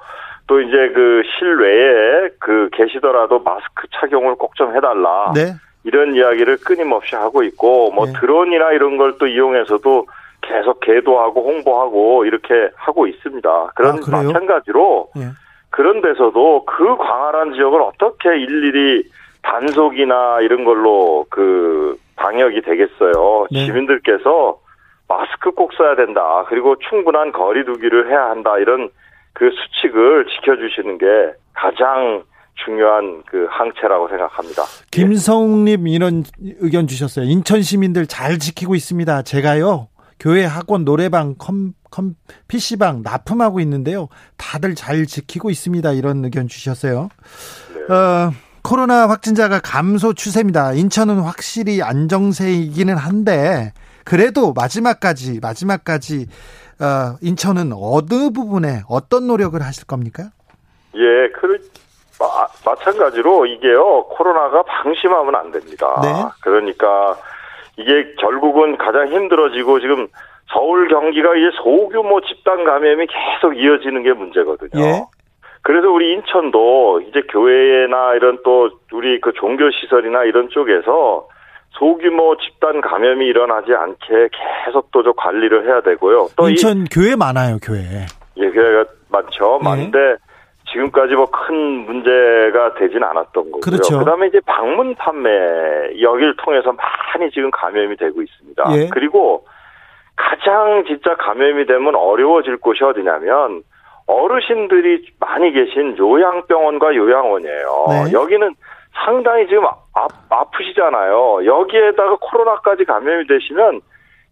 또 0.49 0.61
이제 0.61 0.77
그 0.95 1.23
실외에 1.39 2.29
그 2.39 2.69
계시더라도 2.75 3.39
마스크 3.41 3.87
착용을 3.99 4.35
꼭 4.35 4.55
좀 4.57 4.75
해달라. 4.77 5.33
네. 5.35 5.53
이런 5.85 6.15
이야기를 6.15 6.59
끊임없이 6.59 7.15
하고 7.15 7.43
있고 7.45 7.91
뭐 7.93 8.07
네. 8.07 8.12
드론이나 8.21 8.73
이런 8.73 8.97
걸 8.99 9.17
또 9.19 9.27
이용해서도 9.27 10.07
계속 10.49 10.81
계도하고 10.81 11.43
홍보하고 11.43 12.25
이렇게 12.25 12.71
하고 12.77 13.07
있습니다. 13.07 13.73
그런 13.75 13.97
아? 13.97 14.11
마찬가지로 14.11 15.09
예. 15.19 15.31
그런 15.71 16.01
데서도 16.01 16.65
그 16.65 16.97
광활한 16.97 17.55
지역을 17.55 17.81
어떻게 17.83 18.37
일일이 18.39 19.05
단속이나 19.43 20.41
이런 20.41 20.65
걸로 20.65 21.27
그 21.31 21.97
방역이 22.17 22.63
되겠어요. 22.63 23.47
네. 23.51 23.67
시민들께서 23.67 24.59
마스크 25.09 25.53
꼭 25.53 25.73
써야 25.75 25.95
된다. 25.95 26.45
그리고 26.49 26.77
충분한 26.89 27.33
거리두기를 27.33 28.11
해야 28.11 28.31
한다. 28.31 28.59
이런 28.59 28.89
그 29.35 29.51
수칙을 29.51 30.27
지켜주시는 30.27 30.99
게 30.99 31.07
가장 31.53 32.25
중요한 32.65 33.23
그 33.27 33.47
항체라고 33.51 34.09
생각합니다. 34.09 34.63
김성님 34.91 35.87
이런 35.87 36.25
의견 36.61 36.87
주셨어요. 36.87 37.27
인천 37.27 37.61
시민들 37.61 38.07
잘 38.07 38.39
지키고 38.39 38.75
있습니다. 38.75 39.23
제가요. 39.23 39.89
교회, 40.18 40.44
학원, 40.44 40.85
노래방, 40.85 41.35
컴, 41.37 41.74
컴, 41.90 42.14
PC방 42.48 43.02
납품하고 43.02 43.61
있는데요. 43.61 44.09
다들 44.37 44.74
잘 44.74 45.07
지키고 45.07 45.50
있습니다. 45.50 45.92
이런 45.92 46.24
의견 46.24 46.48
주셨어요. 46.48 47.09
네. 47.74 47.94
어, 47.94 48.33
코로나 48.62 49.09
확진자가 49.09 49.61
감소 49.61 50.12
추세입니다. 50.12 50.72
인천은 50.72 51.20
확실히 51.20 51.83
안정세이기는 51.83 52.96
한데 52.96 53.72
그래도 54.05 54.52
마지막까지 54.52 55.40
마지막까지 55.40 56.27
어, 56.81 57.17
인천은 57.23 57.73
어느 57.73 58.31
부분에 58.31 58.83
어떤 58.88 59.27
노력을 59.27 59.60
하실 59.62 59.87
겁니까? 59.87 60.31
예, 60.94 61.29
그 61.33 61.58
마, 62.19 62.46
마찬가지로 62.64 63.46
이게요 63.46 64.04
코로나가 64.08 64.62
방심하면 64.62 65.35
안 65.35 65.52
됩니다. 65.52 66.00
네. 66.02 66.08
그러니까 66.40 67.17
이게 67.77 68.14
결국은 68.18 68.77
가장 68.79 69.08
힘들어지고 69.08 69.81
지금 69.81 70.08
서울 70.52 70.88
경기가 70.88 71.35
이제 71.35 71.50
소규모 71.62 72.20
집단 72.22 72.64
감염이 72.64 73.06
계속 73.06 73.56
이어지는 73.56 74.02
게 74.02 74.12
문제거든요. 74.12 74.83
예. 74.83 75.02
그래서 75.62 75.90
우리 75.90 76.12
인천도 76.12 77.00
이제 77.08 77.22
교회나 77.29 78.14
이런 78.14 78.38
또 78.44 78.70
우리 78.92 79.20
그 79.20 79.33
종교 79.33 79.68
시설이나 79.70 80.22
이런 80.24 80.48
쪽에서 80.50 81.29
소규모 81.70 82.37
집단 82.38 82.81
감염이 82.81 83.27
일어나지 83.27 83.74
않게 83.74 84.29
계속 84.64 84.90
또 84.92 85.02
저 85.02 85.12
관리를 85.12 85.66
해야 85.66 85.81
되고요. 85.83 86.29
또 86.37 86.48
인천 86.48 86.85
교회 86.85 87.16
많아요, 87.16 87.58
교회. 87.62 87.81
이 88.37 88.42
예, 88.42 88.50
교회가 88.50 88.85
많죠. 89.10 89.58
예. 89.60 89.64
많은데 89.64 89.98
지금까지 90.73 91.14
뭐 91.14 91.27
큰 91.27 91.54
문제가 91.87 92.75
되진 92.75 93.02
않았던 93.02 93.33
거고요. 93.52 93.60
그렇죠. 93.60 93.98
그다음에 93.98 94.27
이제 94.29 94.40
방문 94.46 94.94
판매 94.96 95.31
여기를 96.00 96.37
통해서 96.37 96.73
많이 96.73 97.31
지금 97.31 97.50
감염이 97.50 97.96
되고 97.96 98.21
있습니다. 98.21 98.64
예. 98.73 98.88
그리고 98.92 99.46
가장 100.17 100.85
진짜 100.87 101.14
감염이 101.17 101.67
되면 101.67 101.94
어려워질 101.94 102.56
곳이 102.58 102.83
어디냐면 102.85 103.62
어르신들이 104.06 105.04
많이 105.21 105.52
계신 105.52 105.96
요양병원과 105.98 106.94
요양원이에요. 106.94 107.87
네. 107.88 108.12
여기는 108.12 108.54
상당히 109.04 109.46
지금 109.48 109.67
아, 109.67 110.06
아프시잖아요. 110.31 111.44
여기에다가 111.44 112.17
코로나까지 112.21 112.85
감염이 112.85 113.27
되시면 113.27 113.81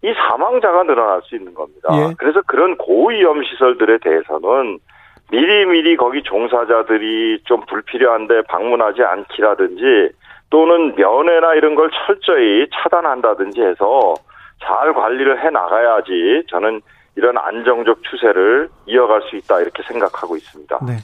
이 0.02 0.12
사망자가 0.14 0.84
늘어날 0.84 1.22
수 1.22 1.34
있는 1.36 1.54
겁니다. 1.54 1.88
예. 1.92 2.14
그래서 2.18 2.40
그런 2.46 2.76
고위험 2.76 3.42
시설들에 3.44 3.98
대해서는 3.98 4.78
미리미리 5.30 5.96
거기 5.96 6.22
종사자들이 6.22 7.40
좀 7.44 7.64
불필요한데 7.66 8.42
방문하지 8.48 9.02
않기라든지 9.02 10.10
또는 10.50 10.94
면회나 10.96 11.54
이런 11.54 11.74
걸 11.74 11.90
철저히 12.06 12.66
차단한다든지 12.72 13.60
해서 13.60 14.14
잘 14.62 14.94
관리를 14.94 15.44
해 15.44 15.50
나가야지 15.50 16.44
저는 16.48 16.80
이런 17.16 17.36
안정적 17.38 18.02
추세를 18.04 18.68
이어갈 18.86 19.22
수 19.28 19.36
있다 19.36 19.60
이렇게 19.60 19.82
생각하고 19.84 20.36
있습니다. 20.36 20.78
네. 20.86 20.96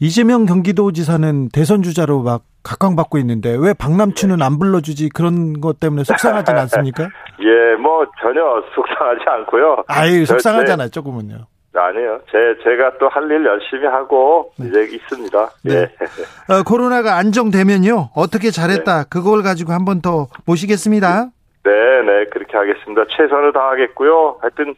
이재명 0.00 0.46
경기도지사는 0.46 1.50
대선 1.50 1.82
주자로 1.82 2.22
막 2.22 2.42
각광받고 2.64 3.18
있는데 3.18 3.56
왜 3.58 3.72
박남춘은 3.74 4.36
네. 4.38 4.44
안 4.44 4.58
불러주지 4.58 5.10
그런 5.10 5.60
것 5.60 5.78
때문에 5.80 6.04
속상하진 6.04 6.56
않습니까? 6.56 7.04
예, 7.40 7.76
뭐 7.76 8.04
전혀 8.20 8.40
속상하지 8.74 9.20
않고요. 9.26 9.84
아유 9.88 10.24
저- 10.26 10.34
속상하잖아요 10.34 10.88
조금은요. 10.90 11.46
제- 11.72 11.78
아니에요. 11.78 12.20
제 12.30 12.38
제가 12.62 12.98
또 12.98 13.08
할 13.08 13.30
일 13.30 13.44
열심히 13.46 13.86
하고 13.86 14.52
이제 14.60 14.82
있습니다. 14.84 15.50
네. 15.64 15.74
예. 15.74 16.52
어, 16.52 16.62
코로나가 16.66 17.16
안정되면요 17.16 18.10
어떻게 18.14 18.50
잘했다 18.50 19.04
그걸 19.04 19.42
가지고 19.42 19.72
한 19.72 19.84
번 19.84 20.00
더 20.02 20.26
모시겠습니다. 20.46 21.26
네, 21.64 21.70
네, 22.02 22.24
그렇게 22.26 22.56
하겠습니다. 22.56 23.04
최선을 23.16 23.52
다하겠고요. 23.52 24.38
하여튼 24.42 24.74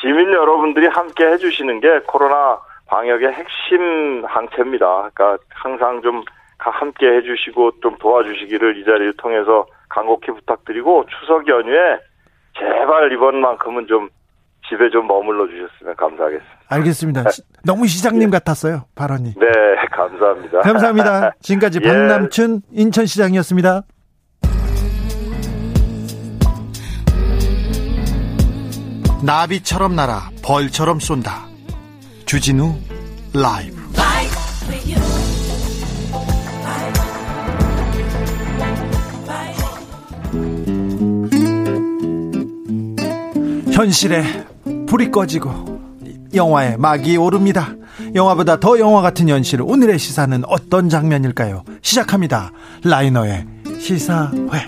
시민 0.00 0.32
여러분들이 0.32 0.86
함께 0.88 1.26
해주시는 1.26 1.80
게 1.80 2.00
코로나 2.06 2.58
방역의 2.86 3.32
핵심 3.32 4.24
항체입니다. 4.26 5.10
그러니까 5.14 5.38
항상 5.50 6.00
좀 6.02 6.24
가- 6.58 6.70
함께 6.70 7.06
해주시고 7.06 7.80
좀 7.82 7.96
도와주시기를 7.98 8.78
이 8.78 8.84
자리를 8.84 9.12
통해서 9.18 9.66
간곡히 9.90 10.32
부탁드리고 10.32 11.04
추석 11.20 11.46
연휴에 11.48 11.98
제발 12.58 13.12
이번만큼은 13.12 13.86
좀 13.86 14.08
집에 14.72 14.88
좀 14.90 15.06
머물러 15.06 15.46
주셨으면 15.48 15.94
감사하겠습니다. 15.96 16.56
알겠습니다. 16.68 17.30
시- 17.30 17.42
너무 17.62 17.86
시장님 17.86 18.30
같았어요 18.30 18.86
발언이. 18.94 19.34
네, 19.34 19.46
감사합니다. 19.94 20.60
감사합니다. 20.60 21.32
지금까지 21.42 21.80
예. 21.82 21.86
박남춘 21.86 22.62
인천시장이었습니다. 22.72 23.82
나비처럼 29.22 29.94
날아 29.94 30.30
벌처럼 30.42 30.98
쏜다. 31.00 31.46
주진우 32.26 32.74
라이브. 33.34 33.82
현실에 43.72 44.41
불이 44.92 45.10
꺼지고 45.10 45.50
영화에 46.34 46.76
막이 46.76 47.16
오릅니다. 47.16 47.70
영화보다 48.14 48.60
더 48.60 48.78
영화 48.78 49.00
같은 49.00 49.26
현실 49.26 49.62
오늘의 49.62 49.98
시사는 49.98 50.42
어떤 50.46 50.90
장면일까요? 50.90 51.64
시작합니다. 51.80 52.52
라이너의 52.84 53.46
시사회. 53.80 54.66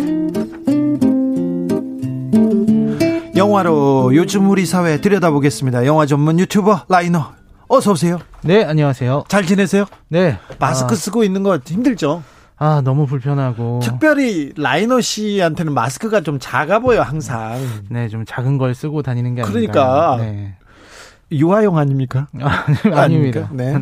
영화로 3.36 4.16
요즘 4.16 4.48
우리 4.48 4.64
사회 4.64 4.98
들여다보겠습니다. 4.98 5.84
영화 5.84 6.06
전문 6.06 6.38
유튜버 6.38 6.86
라이너 6.88 7.32
어서 7.68 7.92
오세요. 7.92 8.18
네, 8.40 8.64
안녕하세요. 8.64 9.24
잘 9.28 9.44
지내세요? 9.44 9.84
네. 10.08 10.38
마스크 10.58 10.96
쓰고 10.96 11.22
있는 11.22 11.42
거 11.42 11.58
힘들죠? 11.62 12.22
아, 12.56 12.76
아, 12.76 12.80
너무 12.82 13.06
불편하고. 13.06 13.80
특별히 13.82 14.52
라이너 14.56 15.00
씨한테는 15.00 15.72
마스크가 15.74 16.20
좀 16.20 16.38
작아 16.40 16.78
보여 16.78 17.02
항상. 17.02 17.58
네, 17.90 18.08
좀 18.08 18.24
작은 18.24 18.58
걸 18.58 18.74
쓰고 18.74 19.02
다니는 19.02 19.34
게 19.34 19.42
아닌가. 19.42 19.52
그러니까. 19.52 20.16
네. 20.20 20.54
유아용 21.32 21.78
아닙니까? 21.78 22.28
아, 22.40 22.64
아닙니다. 22.92 23.48
네. 23.52 23.74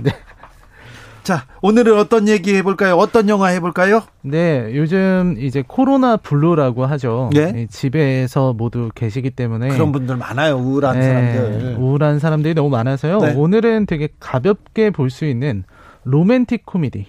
자, 1.22 1.44
오늘은 1.60 1.98
어떤 1.98 2.26
얘기 2.26 2.54
해볼까요? 2.56 2.96
어떤 2.96 3.28
영화 3.28 3.48
해볼까요? 3.48 4.02
네, 4.22 4.70
요즘 4.74 5.36
이제 5.38 5.62
코로나 5.64 6.16
블루라고 6.16 6.84
하죠. 6.86 7.30
예. 7.36 7.52
이 7.62 7.68
집에서 7.68 8.52
모두 8.54 8.90
계시기 8.92 9.30
때문에 9.30 9.68
그런 9.68 9.92
분들 9.92 10.16
많아요. 10.16 10.56
우울한 10.56 10.98
네, 10.98 11.06
사람들. 11.06 11.76
우울한 11.78 12.18
사람들이 12.18 12.54
너무 12.54 12.70
많아서요. 12.70 13.18
네. 13.20 13.34
오늘은 13.34 13.86
되게 13.86 14.08
가볍게 14.18 14.90
볼 14.90 15.10
수 15.10 15.24
있는 15.26 15.62
로맨틱 16.04 16.66
코미디. 16.66 16.98
예, 16.98 17.04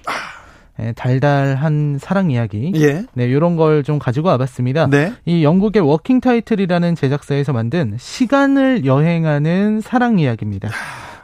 달달한 0.91 1.97
사랑 2.01 2.29
이야기. 2.31 2.71
예. 2.75 3.05
네, 3.13 3.25
이런 3.25 3.55
걸 3.55 3.83
좀 3.83 3.99
가지고 3.99 4.27
와봤습니다. 4.29 4.87
네. 4.87 5.13
이 5.25 5.43
영국의 5.43 5.81
워킹 5.81 6.19
타이틀이라는 6.21 6.95
제작사에서 6.95 7.53
만든 7.53 7.95
시간을 7.99 8.85
여행하는 8.85 9.81
사랑 9.81 10.19
이야기입니다. 10.19 10.69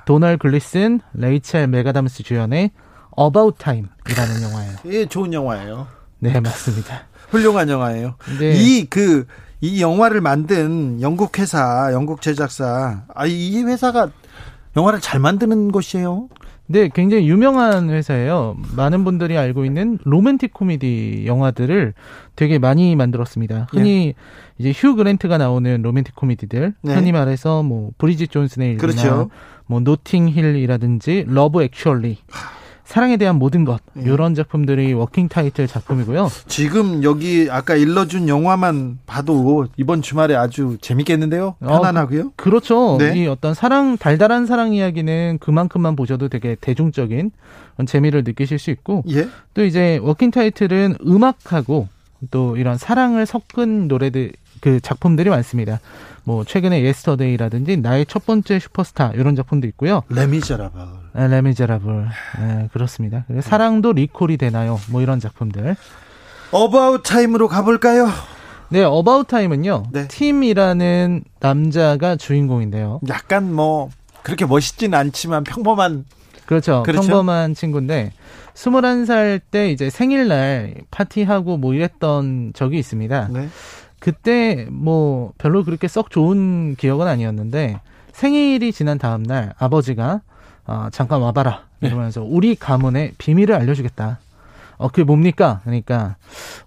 도널 0.06 0.38
글리슨, 0.38 1.02
레이첼 1.14 1.68
맥아담스 1.68 2.24
주연의 2.24 2.72
About 3.20 3.58
Time이라는 3.60 4.42
영화예요. 4.44 4.72
예, 4.88 5.06
좋은 5.06 5.32
영화예요. 5.34 5.88
네, 6.20 6.40
맞습니다. 6.40 7.02
훌륭한 7.30 7.70
영화예요. 7.70 8.16
네. 8.40 8.54
이그이 8.54 9.82
영화를 9.82 10.22
만든 10.22 11.00
영국 11.02 11.38
회사, 11.38 11.90
영국 11.94 12.22
제작사. 12.22 13.04
아, 13.14 13.26
이 13.26 13.62
회사가 13.64 14.10
영화를 14.76 15.00
잘 15.02 15.20
만드는 15.20 15.72
곳이에요. 15.72 16.28
네, 16.72 16.88
굉장히 16.94 17.28
유명한 17.28 17.90
회사예요. 17.90 18.56
많은 18.76 19.04
분들이 19.04 19.36
알고 19.40 19.66
있는 19.66 19.98
로맨틱 20.04 20.54
코미디 20.54 21.24
영화들을 21.26 21.96
되게 22.36 22.60
많이 22.60 22.96
만들었습니다. 22.96 23.70
흔히 23.72 24.14
이제 24.60 24.72
휴 24.72 24.96
그랜트가 24.96 25.40
나오는 25.40 25.82
로맨틱 25.82 26.16
코미디들, 26.16 26.76
네. 26.84 26.94
흔히 26.94 27.12
말해서 27.12 27.64
뭐 27.64 27.90
브리짓 27.98 28.30
존스의 28.30 28.74
일기나 28.74 28.82
그렇죠. 28.82 29.30
뭐 29.66 29.80
노팅 29.80 30.30
힐이라든지 30.30 31.26
Love 31.28 31.64
Actually, 31.64 32.20
사랑에 32.90 33.18
대한 33.18 33.36
모든 33.38 33.66
것 33.66 33.82
예. 33.98 34.02
이런 34.02 34.34
작품들이 34.34 34.94
워킹 34.94 35.28
타이틀 35.30 35.68
작품이고요. 35.68 36.28
지금 36.48 37.04
여기 37.04 37.48
아까 37.52 37.76
일러준 37.76 38.28
영화만 38.28 38.98
봐도 39.06 39.68
이번 39.78 40.02
주말에 40.02 40.34
아주 40.34 40.80
재밌겠는데요? 40.82 41.56
어, 41.62 41.68
편안하고요. 41.68 42.32
그렇죠. 42.36 42.98
네. 42.98 43.16
이 43.16 43.28
어떤 43.28 43.54
사랑 43.54 43.96
달달한 43.96 44.48
사랑 44.48 44.74
이야기는 44.74 45.38
그만큼만 45.40 45.96
보셔도 45.96 46.30
되게 46.30 46.56
대중적인 46.60 47.30
재미를 47.86 48.24
느끼실 48.24 48.58
수 48.58 48.72
있고 48.72 49.04
예. 49.12 49.28
또 49.54 49.64
이제 49.64 50.00
워킹 50.02 50.32
타이틀은 50.32 50.96
음악하고 51.06 51.88
또 52.32 52.58
이런 52.58 52.80
사랑을 52.80 53.28
섞은 53.28 53.88
노래들 53.88 54.32
그 54.62 54.80
작품들이 54.80 55.30
많습니다. 55.30 55.80
뭐 56.24 56.44
최근에 56.44 56.84
Yesterday라든지 56.84 57.78
나의 57.78 58.06
첫 58.06 58.26
번째 58.26 58.60
슈퍼스타 58.60 59.12
이런 59.16 59.36
작품도 59.36 59.68
있고요. 59.68 60.04
레미제라블. 60.10 60.82
아, 61.14 61.28
레미제라블 61.28 62.08
네, 62.40 62.70
그렇습니다. 62.72 63.26
사랑도 63.42 63.94
리콜이 63.94 64.38
되나요? 64.38 64.80
뭐 64.90 65.02
이런 65.02 65.20
작품들. 65.20 65.76
About 66.52 67.04
Time으로 67.04 67.48
가볼까요? 67.48 68.10
네, 68.70 68.84
About 68.84 69.28
Time은요. 69.28 69.84
네. 69.92 70.08
팀이라는 70.08 71.24
남자가 71.40 72.16
주인공인데요. 72.16 73.00
약간 73.10 73.54
뭐 73.54 73.90
그렇게 74.24 74.46
멋있진 74.46 74.94
않지만 74.94 75.44
평범한 75.44 76.06
그렇죠. 76.46 76.84
그렇죠. 76.84 77.02
평범한 77.02 77.54
친구인데 77.54 78.12
21살 78.56 79.40
때 79.52 79.72
이제 79.72 79.90
생일날 79.90 80.76
파티하고 80.92 81.58
뭐 81.58 81.74
이랬던 81.74 82.54
적이 82.56 82.80
있습니다. 82.80 83.30
네. 83.32 83.50
그때 84.00 84.68
뭐 84.70 85.34
별로 85.38 85.64
그렇게 85.64 85.88
썩 85.88 86.10
좋은 86.10 86.76
기억은 86.76 87.08
아니었는데 87.08 87.80
생일이 88.12 88.72
지난 88.72 88.98
다음 88.98 89.24
날 89.24 89.54
아버지가 89.58 90.22
어, 90.66 90.88
잠깐 90.92 91.22
와봐라 91.22 91.64
이러면서 91.82 92.22
우리 92.24 92.56
가문의 92.56 93.14
비밀을 93.18 93.56
알려주겠다. 93.56 94.20
어, 94.78 94.88
그게 94.90 95.04
뭡니까? 95.04 95.62
그러니까 95.64 96.16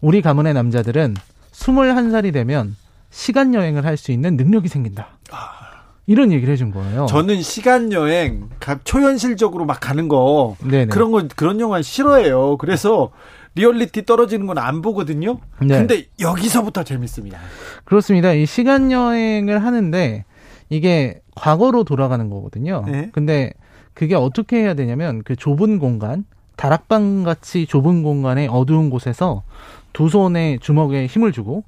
우리 0.00 0.20
가문의 0.22 0.54
남자들은 0.54 1.14
21살이 1.52 2.32
되면 2.32 2.76
시간 3.10 3.54
여행을 3.54 3.84
할 3.84 3.96
수 3.96 4.10
있는 4.12 4.36
능력이 4.36 4.68
생긴다. 4.68 5.06
이런 6.06 6.32
얘기를 6.32 6.52
해준 6.52 6.72
거예요. 6.72 7.06
저는 7.06 7.42
시간 7.42 7.92
여행 7.92 8.48
초현실적으로 8.84 9.64
막 9.66 9.78
가는 9.80 10.08
거 10.08 10.56
네네. 10.64 10.86
그런 10.86 11.12
거 11.12 11.22
그런 11.36 11.60
영화 11.60 11.80
싫어해요. 11.80 12.56
그래서 12.56 13.10
리얼리티 13.54 14.04
떨어지는 14.06 14.46
건 14.46 14.58
안 14.58 14.80
보거든요. 14.82 15.38
네. 15.60 15.78
근데 15.78 16.06
여기서부터 16.20 16.84
재밌습니다. 16.84 17.38
그렇습니다. 17.84 18.32
이 18.32 18.46
시간 18.46 18.92
여행을 18.92 19.62
하는데 19.64 20.24
이게 20.68 21.20
과거로 21.34 21.84
돌아가는 21.84 22.28
거거든요. 22.30 22.84
네. 22.86 23.10
근데 23.12 23.52
그게 23.94 24.14
어떻게 24.14 24.58
해야 24.58 24.74
되냐면 24.74 25.22
그 25.24 25.36
좁은 25.36 25.78
공간, 25.78 26.24
다락방 26.56 27.24
같이 27.24 27.66
좁은 27.66 28.02
공간의 28.02 28.48
어두운 28.48 28.88
곳에서 28.88 29.42
두 29.92 30.08
손에 30.08 30.58
주먹에 30.60 31.06
힘을 31.06 31.32
주고 31.32 31.64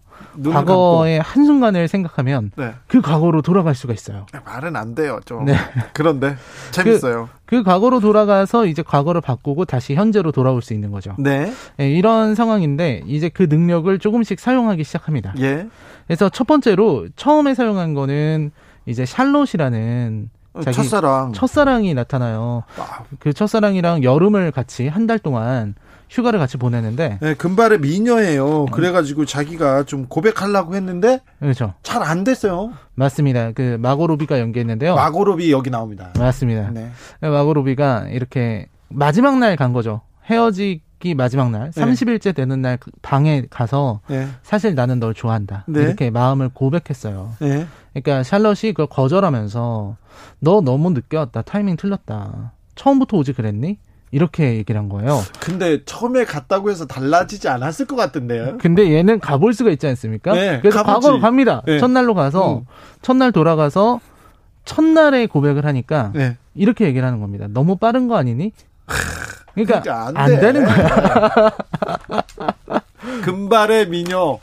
과거의 0.52 1.20
한순간을 1.20 1.88
생각하면 1.88 2.50
감고. 2.56 2.62
네. 2.62 2.74
그 2.86 3.00
과거로 3.00 3.42
돌아갈 3.42 3.74
수가 3.74 3.92
있어요. 3.92 4.26
말은 4.44 4.76
안 4.76 4.94
돼요. 4.94 5.20
좀 5.24 5.44
네. 5.44 5.54
그런데 5.92 6.36
재밌어요. 6.70 7.28
그 7.46 7.62
과거로 7.62 8.00
돌아가서 8.00 8.66
이제 8.66 8.82
과거를 8.82 9.20
바꾸고 9.20 9.64
다시 9.64 9.94
현재로 9.94 10.32
돌아올 10.32 10.62
수 10.62 10.72
있는 10.74 10.90
거죠. 10.90 11.14
네. 11.18 11.52
예, 11.80 11.90
이런 11.90 12.34
상황인데 12.34 13.02
이제 13.06 13.28
그 13.28 13.44
능력을 13.44 13.96
조금씩 13.98 14.40
사용하기 14.40 14.82
시작합니다. 14.84 15.34
예. 15.40 15.68
그래서 16.06 16.28
첫 16.28 16.46
번째로 16.46 17.08
처음에 17.16 17.54
사용한 17.54 17.94
거는 17.94 18.50
이제 18.86 19.04
샬롯이라는 19.06 20.30
자기 20.62 20.76
첫사랑. 20.76 21.32
첫사랑이 21.32 21.94
나타나요. 21.94 22.62
아, 22.78 23.00
그 23.18 23.32
첫사랑이랑 23.32 24.02
여름을 24.04 24.50
같이 24.52 24.86
한 24.88 25.06
달 25.06 25.18
동안 25.18 25.74
휴가를 26.10 26.38
같이 26.38 26.56
보내는데 26.56 27.18
네, 27.20 27.34
금발의 27.34 27.80
미녀예요. 27.80 28.66
그래가지고 28.66 29.24
자기가 29.24 29.84
좀 29.84 30.06
고백하려고 30.06 30.74
했는데 30.74 31.20
그렇죠. 31.40 31.74
잘 31.82 32.02
안 32.02 32.22
됐어요. 32.24 32.72
맞습니다. 32.94 33.52
그 33.52 33.76
마고로비가 33.80 34.38
연기했는데요. 34.38 34.94
마고롭이 34.94 35.50
여기 35.50 35.70
나옵니다. 35.70 36.10
맞습니다. 36.18 36.70
네. 36.70 36.90
마고로비가 37.20 38.08
이렇게 38.10 38.68
마지막 38.88 39.38
날 39.38 39.56
간 39.56 39.72
거죠. 39.72 40.02
헤어지기 40.30 41.14
마지막 41.14 41.50
날, 41.50 41.70
네. 41.70 41.82
30일째 41.84 42.34
되는 42.34 42.62
날그 42.62 42.90
방에 43.02 43.44
가서 43.50 44.00
네. 44.08 44.26
사실 44.42 44.74
나는 44.74 45.00
널 45.00 45.14
좋아한다. 45.14 45.64
네. 45.68 45.80
이렇게 45.82 46.10
마음을 46.10 46.48
고백했어요. 46.50 47.32
네. 47.40 47.66
그러니까 47.92 48.22
샬럿이 48.22 48.72
그걸 48.72 48.86
거절하면서 48.86 49.96
너 50.40 50.60
너무 50.60 50.90
늦게 50.90 51.16
왔다. 51.16 51.42
타이밍 51.42 51.76
틀렸다. 51.76 52.52
처음부터 52.74 53.16
오지 53.18 53.32
그랬니? 53.34 53.78
이렇게 54.14 54.54
얘기를 54.54 54.80
한 54.80 54.88
거예요. 54.88 55.20
근데 55.40 55.84
처음에 55.84 56.24
갔다고 56.24 56.70
해서 56.70 56.86
달라지지 56.86 57.48
않았을 57.48 57.86
것 57.86 57.96
같은데요. 57.96 58.58
근데 58.58 58.92
얘는 58.94 59.18
가볼 59.18 59.52
수가 59.54 59.70
있지 59.72 59.88
않습니까? 59.88 60.32
네, 60.34 60.60
그래서 60.60 60.84
가보지. 60.84 61.06
과거로 61.08 61.20
갑니다. 61.20 61.62
네. 61.66 61.80
첫날로 61.80 62.14
가서 62.14 62.58
음. 62.58 62.64
첫날 63.02 63.32
돌아가서 63.32 63.98
첫날에 64.64 65.26
고백을 65.26 65.66
하니까 65.66 66.12
네. 66.14 66.36
이렇게 66.54 66.84
얘기를 66.86 67.04
하는 67.04 67.18
겁니다. 67.20 67.46
너무 67.50 67.76
빠른 67.76 68.06
거 68.06 68.16
아니니? 68.16 68.52
그러니까 69.54 69.80
그러니까 69.82 70.06
안 70.06 70.16
안, 70.16 70.30
돼. 70.30 70.40
되는 70.40 70.64
거야. 70.64 71.50
금발의 73.22 73.88
미녀 73.88 74.38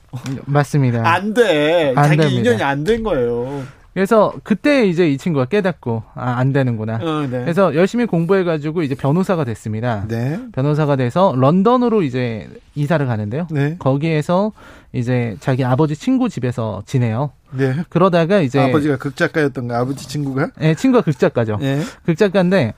맞습니다. 0.45 1.07
안 1.09 1.33
돼. 1.33 1.93
안 1.95 2.03
자기 2.09 2.17
됩니다. 2.17 2.39
인연이 2.39 2.63
안 2.63 2.83
된 2.83 3.03
거예요. 3.03 3.63
그래서 3.93 4.33
그때 4.43 4.85
이제 4.87 5.09
이 5.09 5.17
친구가 5.17 5.45
깨닫고 5.45 6.03
아, 6.15 6.35
안 6.37 6.53
되는구나. 6.53 6.95
어, 7.01 7.27
네. 7.29 7.41
그래서 7.41 7.75
열심히 7.75 8.05
공부해가지고 8.05 8.83
이제 8.83 8.95
변호사가 8.95 9.43
됐습니다. 9.43 10.05
네. 10.07 10.39
변호사가 10.53 10.95
돼서 10.95 11.33
런던으로 11.35 12.01
이제 12.01 12.49
이사를 12.75 13.05
가는데요. 13.05 13.47
네. 13.51 13.75
거기에서 13.79 14.53
이제 14.93 15.35
자기 15.41 15.65
아버지 15.65 15.95
친구 15.95 16.29
집에서 16.29 16.83
지내요. 16.85 17.31
네. 17.51 17.75
그러다가 17.89 18.39
이제 18.39 18.59
아 18.59 18.71
버지가 18.71 18.97
극작가였던가 18.97 19.79
아버지 19.79 20.07
친구가? 20.07 20.51
예, 20.61 20.73
친구가 20.73 21.03
극작가죠. 21.03 21.57
네. 21.59 21.81
극작가인데 22.05 22.73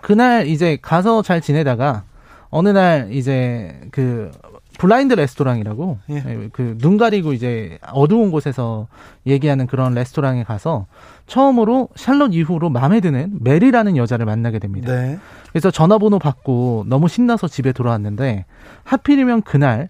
그날 0.00 0.46
이제 0.46 0.78
가서 0.80 1.22
잘 1.22 1.40
지내다가 1.40 2.04
어느 2.50 2.68
날 2.68 3.08
이제 3.10 3.80
그 3.90 4.30
블라인드 4.78 5.14
레스토랑이라고 5.14 5.98
예. 6.10 6.48
그눈 6.52 6.96
가리고 6.96 7.32
이제 7.32 7.78
어두운 7.92 8.30
곳에서 8.30 8.88
얘기하는 9.26 9.66
그런 9.66 9.94
레스토랑에 9.94 10.44
가서 10.44 10.86
처음으로 11.26 11.88
샬롯 11.94 12.34
이후로 12.34 12.70
마음에 12.70 13.00
드는 13.00 13.38
메리라는 13.40 13.96
여자를 13.96 14.26
만나게 14.26 14.58
됩니다. 14.58 14.92
네. 14.92 15.18
그래서 15.50 15.70
전화번호 15.70 16.18
받고 16.18 16.84
너무 16.88 17.08
신나서 17.08 17.48
집에 17.48 17.72
돌아왔는데 17.72 18.44
하필이면 18.84 19.42
그날 19.42 19.88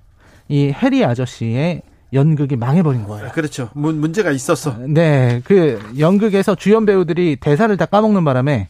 이 0.49 0.73
해리 0.73 1.05
아저씨의 1.05 1.83
연극이 2.13 2.57
망해버린 2.57 3.05
거예요. 3.05 3.31
그렇죠. 3.33 3.71
문, 3.73 3.99
문제가 3.99 4.31
있었어. 4.33 4.77
네, 4.87 5.41
그 5.45 5.81
연극에서 5.99 6.55
주연 6.55 6.85
배우들이 6.85 7.37
대사를 7.37 7.75
다 7.77 7.87
까먹는 7.87 8.25
바람에 8.25 8.69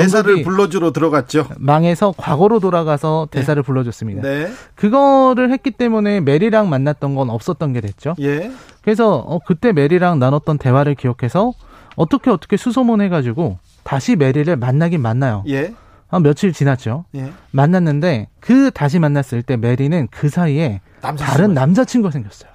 대사를 0.00 0.42
불러주러 0.42 0.92
들어갔죠. 0.92 1.48
망해서 1.58 2.14
과거로 2.16 2.60
돌아가서 2.60 3.28
대사를 3.30 3.60
불러줬습니다. 3.62 4.22
네. 4.22 4.50
그거를 4.74 5.50
했기 5.52 5.70
때문에 5.70 6.20
메리랑 6.20 6.68
만났던 6.68 7.14
건 7.14 7.30
없었던 7.30 7.72
게 7.72 7.80
됐죠. 7.80 8.14
예. 8.20 8.50
그래서 8.82 9.16
어, 9.16 9.38
그때 9.46 9.72
메리랑 9.72 10.18
나눴던 10.18 10.58
대화를 10.58 10.94
기억해서 10.94 11.52
어떻게 11.96 12.30
어떻게 12.30 12.56
수소문해가지고 12.56 13.58
다시 13.82 14.16
메리를 14.16 14.54
만나긴 14.56 15.00
만나요. 15.00 15.44
예. 15.48 15.74
한 16.08 16.22
며칠 16.22 16.52
지났죠. 16.52 17.04
예. 17.14 17.32
만났는데 17.50 18.28
그 18.40 18.70
다시 18.70 18.98
만났을 18.98 19.42
때 19.42 19.56
메리는 19.56 20.08
그 20.10 20.28
사이에 20.28 20.80
남자 21.00 21.24
다른 21.24 21.54
남자친구가 21.54 22.10
생겼어요. 22.12 22.50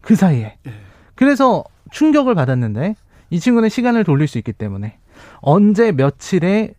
그 0.00 0.14
사이에. 0.14 0.56
예. 0.66 0.72
그래서 1.14 1.64
충격을 1.90 2.34
받았는데 2.34 2.94
이 3.30 3.40
친구는 3.40 3.68
시간을 3.68 4.04
돌릴 4.04 4.28
수 4.28 4.38
있기 4.38 4.52
때문에 4.52 4.98
언제 5.40 5.92
며칠에 5.92 6.74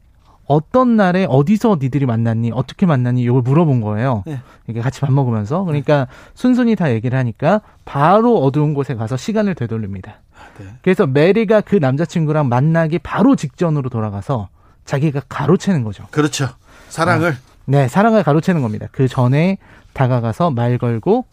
어떤 0.46 0.98
날에 0.98 1.26
어디서 1.30 1.78
니들이 1.82 2.06
만났니 2.06 2.52
어떻게 2.54 2.86
만났니 2.86 3.22
이걸 3.22 3.42
물어본 3.42 3.80
거예요. 3.82 4.24
예. 4.28 4.42
이게 4.68 4.82
같이 4.82 5.00
밥 5.00 5.12
먹으면서 5.14 5.64
그러니까 5.64 6.08
순순히 6.34 6.76
다 6.76 6.92
얘기를 6.92 7.18
하니까 7.18 7.62
바로 7.86 8.38
어두운 8.44 8.74
곳에 8.74 8.96
가서 8.96 9.16
시간을 9.16 9.56
되돌립니다. 9.56 10.16
네. 10.60 10.66
그래서 10.82 11.08
메리가 11.08 11.62
그 11.62 11.78
남자친구랑 11.78 12.50
만나기 12.50 13.00
바로 13.00 13.36
직전으로 13.38 13.90
돌아가서 13.90 14.50
자기가 14.84 15.22
가로채는 15.30 15.84
거죠. 15.84 16.08
그렇죠. 16.12 16.50
사랑을 16.90 17.38
네, 17.66 17.88
사랑을 17.88 18.24
가로채는 18.24 18.62
겁니다. 18.62 18.88
그 18.92 19.08
전에 19.08 19.58
다가가서 19.94 20.52
말 20.52 20.78
걸고 20.78 21.26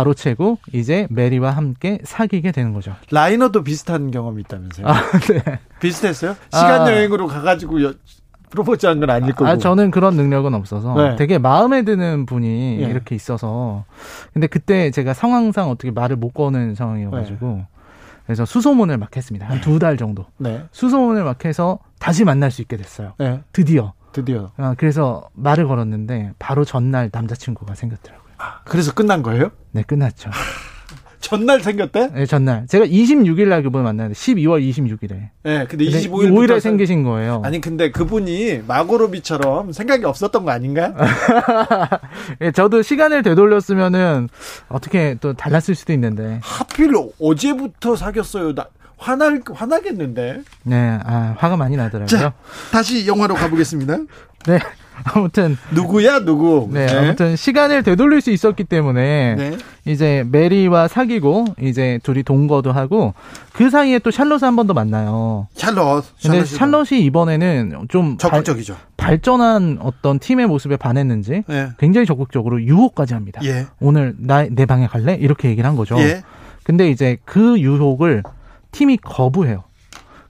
가로채고 0.00 0.58
이제 0.74 1.06
메리와 1.10 1.50
함께 1.52 1.98
사귀게 2.04 2.52
되는 2.52 2.74
거죠. 2.74 2.94
라이너도 3.10 3.64
비슷한 3.64 4.10
경험이 4.10 4.42
있다면서요. 4.42 4.86
아, 4.86 4.92
네. 5.32 5.58
비슷했어요? 5.80 6.36
시간 6.52 6.82
아. 6.82 6.90
여행으로 6.92 7.26
가가지고 7.26 7.82
여, 7.82 7.94
프로포즈 8.50 8.84
한 8.86 9.00
건 9.00 9.08
아닐 9.10 9.32
거고. 9.32 9.46
아, 9.48 9.56
저는 9.56 9.90
그런 9.90 10.14
능력은 10.16 10.52
없어서 10.54 10.94
네. 10.94 11.16
되게 11.16 11.38
마음에 11.38 11.82
드는 11.82 12.26
분이 12.26 12.78
예. 12.82 12.84
이렇게 12.84 13.14
있어서 13.14 13.84
근데 14.34 14.46
그때 14.46 14.90
제가 14.90 15.14
상황상 15.14 15.70
어떻게 15.70 15.90
말을 15.90 16.16
못 16.16 16.32
거는 16.34 16.74
상황이어가지고 16.74 17.64
그래서 18.26 18.44
수소문을 18.44 18.98
막 18.98 19.16
했습니다. 19.16 19.46
한 19.48 19.60
두 19.60 19.78
달 19.78 19.96
정도. 19.96 20.26
네. 20.36 20.62
수소문을 20.72 21.24
막 21.24 21.42
해서 21.46 21.78
다시 21.98 22.24
만날 22.24 22.50
수 22.50 22.60
있게 22.60 22.76
됐어요. 22.76 23.14
네. 23.18 23.40
드디어. 23.52 23.94
드디어. 24.12 24.50
아, 24.58 24.74
그래서 24.76 25.28
말을 25.34 25.66
걸었는데 25.66 26.32
바로 26.38 26.64
전날 26.64 27.08
남자친구가 27.12 27.74
생겼더라고요. 27.74 28.25
그래서 28.64 28.92
끝난 28.92 29.22
거예요? 29.22 29.50
네, 29.72 29.82
끝났죠. 29.82 30.30
전날 31.20 31.60
생겼대? 31.60 32.10
네, 32.14 32.24
전날. 32.26 32.66
제가 32.68 32.84
26일 32.86 33.48
날 33.48 33.64
그분을 33.64 33.82
만났는데 33.82 34.14
12월 34.16 34.62
26일에. 34.62 35.30
네. 35.42 35.66
근데 35.66 35.84
25일 35.86 36.30
5일에 36.30 36.60
생기신 36.60 37.02
거예요. 37.02 37.42
아니 37.44 37.60
근데 37.60 37.90
그분이 37.90 38.62
마고로비처럼 38.68 39.72
생각이 39.72 40.04
없었던 40.04 40.44
거 40.44 40.52
아닌가요? 40.52 40.94
예, 42.42 42.52
저도 42.52 42.82
시간을 42.82 43.24
되돌렸으면은 43.24 44.28
어떻게 44.68 45.16
또 45.20 45.32
달랐을 45.32 45.74
수도 45.74 45.92
있는데. 45.94 46.38
하필 46.42 46.92
어제부터 47.20 47.96
사귀었어요. 47.96 48.54
나 48.54 48.68
화날 48.96 49.42
화나겠는데. 49.52 50.42
네, 50.62 50.98
아, 51.04 51.34
화가 51.38 51.56
많이 51.56 51.76
나더라고요. 51.76 52.06
자, 52.06 52.32
다시 52.70 53.06
영화로 53.06 53.34
가보겠습니다. 53.34 53.96
네. 54.46 54.58
아무튼 55.04 55.56
누구야 55.72 56.20
누구? 56.24 56.68
네, 56.72 56.86
아무튼 56.88 57.36
시간을 57.36 57.82
되돌릴 57.82 58.20
수 58.20 58.30
있었기 58.30 58.64
때문에 58.64 59.34
네. 59.36 59.56
이제 59.84 60.24
메리와 60.30 60.88
사귀고 60.88 61.44
이제 61.60 62.00
둘이 62.02 62.22
동거도 62.22 62.72
하고 62.72 63.14
그 63.52 63.70
사이에 63.70 63.98
또 64.00 64.10
샬롯을 64.10 64.42
한 64.42 64.56
번 64.56 64.66
더 64.66 64.74
만나요. 64.74 65.46
샬롯. 65.54 66.04
근데 66.22 66.44
샬롯이 66.44 67.00
이번에는 67.04 67.86
좀 67.88 68.16
발, 68.16 68.30
적극적이죠. 68.30 68.76
발 68.96 69.18
전한 69.20 69.78
어떤 69.80 70.18
팀의 70.18 70.46
모습에 70.46 70.76
반했는지 70.76 71.44
예. 71.50 71.68
굉장히 71.78 72.06
적극적으로 72.06 72.60
유혹까지 72.62 73.14
합니다. 73.14 73.40
예. 73.44 73.66
오늘 73.80 74.14
나 74.18 74.44
내 74.50 74.64
방에 74.66 74.86
갈래? 74.86 75.14
이렇게 75.14 75.48
얘기를 75.50 75.68
한 75.68 75.76
거죠. 75.76 75.98
예. 76.00 76.22
근데 76.64 76.90
이제 76.90 77.18
그 77.24 77.60
유혹을 77.60 78.22
팀이 78.72 78.96
거부해요. 78.98 79.62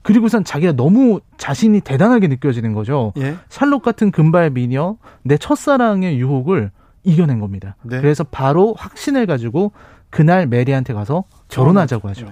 그리고선 0.07 0.45
자기가 0.45 0.71
너무 0.71 1.19
자신이 1.37 1.81
대단하게 1.81 2.29
느껴지는 2.29 2.71
거죠. 2.71 3.11
예. 3.17 3.35
샬롯 3.49 3.81
같은 3.81 4.09
금발 4.09 4.51
미녀, 4.51 4.95
내 5.21 5.37
첫사랑의 5.37 6.17
유혹을 6.17 6.71
이겨낸 7.03 7.41
겁니다. 7.41 7.75
네. 7.81 7.99
그래서 7.99 8.23
바로 8.23 8.73
확신을 8.77 9.25
가지고 9.25 9.73
그날 10.09 10.47
메리한테 10.47 10.93
가서 10.93 11.25
결혼하자고 11.49 12.07
하죠. 12.07 12.27
네. 12.27 12.31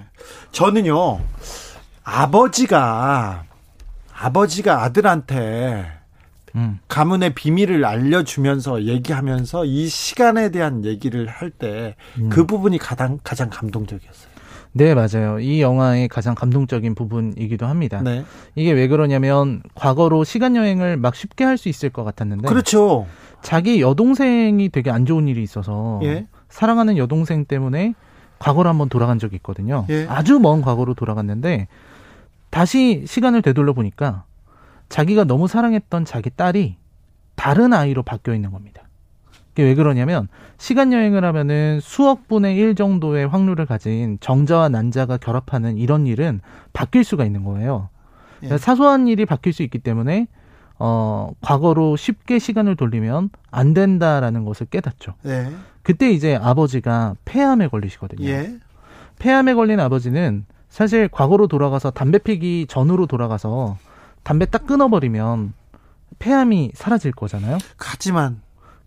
저는요 0.52 1.20
아버지가 2.02 3.44
아버지가 4.10 4.82
아들한테 4.82 5.86
음. 6.54 6.78
가문의 6.88 7.34
비밀을 7.34 7.84
알려주면서 7.84 8.84
얘기하면서 8.84 9.66
이 9.66 9.86
시간에 9.88 10.50
대한 10.50 10.86
얘기를 10.86 11.26
할 11.26 11.50
때그 11.50 11.94
음. 12.20 12.46
부분이 12.46 12.78
가장 12.78 13.18
가장 13.22 13.50
감동적이었어요. 13.50 14.35
네, 14.76 14.94
맞아요. 14.94 15.40
이 15.40 15.62
영화의 15.62 16.08
가장 16.08 16.34
감동적인 16.34 16.94
부분이기도 16.94 17.66
합니다. 17.66 18.02
네, 18.02 18.24
이게 18.54 18.72
왜 18.72 18.88
그러냐면 18.88 19.62
과거로 19.74 20.22
시간 20.24 20.54
여행을 20.54 20.98
막 20.98 21.14
쉽게 21.14 21.44
할 21.44 21.56
수 21.56 21.70
있을 21.70 21.88
것 21.88 22.04
같았는데 22.04 22.46
그렇죠. 22.46 23.06
자기 23.40 23.80
여동생이 23.80 24.68
되게 24.68 24.90
안 24.90 25.06
좋은 25.06 25.26
일이 25.28 25.42
있어서 25.42 26.00
예. 26.02 26.26
사랑하는 26.50 26.98
여동생 26.98 27.46
때문에 27.46 27.94
과거로 28.38 28.68
한번 28.68 28.90
돌아간 28.90 29.18
적이 29.18 29.36
있거든요. 29.36 29.86
예. 29.88 30.06
아주 30.10 30.38
먼 30.38 30.60
과거로 30.60 30.92
돌아갔는데 30.92 31.68
다시 32.50 33.04
시간을 33.06 33.40
되돌려 33.40 33.72
보니까 33.72 34.24
자기가 34.90 35.24
너무 35.24 35.48
사랑했던 35.48 36.04
자기 36.04 36.28
딸이 36.28 36.76
다른 37.36 37.72
아이로 37.72 38.02
바뀌어 38.02 38.34
있는 38.34 38.50
겁니다. 38.50 38.82
이게 39.56 39.62
왜 39.62 39.74
그러냐면 39.74 40.28
시간 40.58 40.92
여행을 40.92 41.24
하면은 41.24 41.80
수억 41.80 42.28
분의 42.28 42.56
일 42.56 42.74
정도의 42.74 43.26
확률을 43.26 43.64
가진 43.64 44.18
정자와 44.20 44.68
난자가 44.68 45.16
결합하는 45.16 45.78
이런 45.78 46.06
일은 46.06 46.42
바뀔 46.74 47.04
수가 47.04 47.24
있는 47.24 47.42
거예요. 47.42 47.88
예. 48.42 48.58
사소한 48.58 49.08
일이 49.08 49.24
바뀔 49.24 49.54
수 49.54 49.62
있기 49.62 49.78
때문에 49.78 50.28
어 50.78 51.30
과거로 51.40 51.96
쉽게 51.96 52.38
시간을 52.38 52.76
돌리면 52.76 53.30
안 53.50 53.72
된다라는 53.72 54.44
것을 54.44 54.66
깨닫죠. 54.66 55.14
예, 55.24 55.48
그때 55.82 56.10
이제 56.10 56.36
아버지가 56.36 57.14
폐암에 57.24 57.68
걸리시거든요. 57.68 58.28
예, 58.28 58.58
폐암에 59.18 59.54
걸린 59.54 59.80
아버지는 59.80 60.44
사실 60.68 61.08
과거로 61.08 61.46
돌아가서 61.46 61.92
담배 61.92 62.18
피기 62.18 62.66
전으로 62.68 63.06
돌아가서 63.06 63.78
담배 64.22 64.44
딱 64.44 64.66
끊어버리면 64.66 65.54
폐암이 66.18 66.72
사라질 66.74 67.12
거잖아요. 67.12 67.56
하지만 67.78 68.42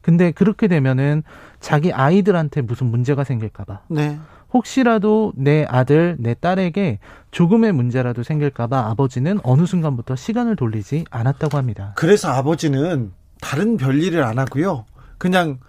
근데 0.10 0.32
그렇게 0.32 0.68
되면은 0.68 1.22
자기 1.60 1.94
아이들한테 1.94 2.62
무슨 2.62 2.88
문제가 2.88 3.24
생길까봐 3.24 3.82
네, 3.90 4.18
혹시라도 4.52 5.34
내 5.36 5.68
아들, 5.70 6.16
내 6.18 6.34
딸에게 6.34 6.98
조금의 7.30 7.74
문제라도 7.74 8.24
생길까봐 8.24 8.88
아버지는 8.90 9.40
어느 9.44 9.68
순간부터 9.68 10.16
시간을 10.16 10.56
돌리지 10.56 11.06
않았다고 11.12 11.60
합니다. 11.60 11.94
그래서 11.96 12.30
아버지는 12.30 13.12
다른 13.40 13.78
별일을 13.78 14.24
안 14.24 14.40
하고요. 14.40 14.86
그냥 15.20 15.60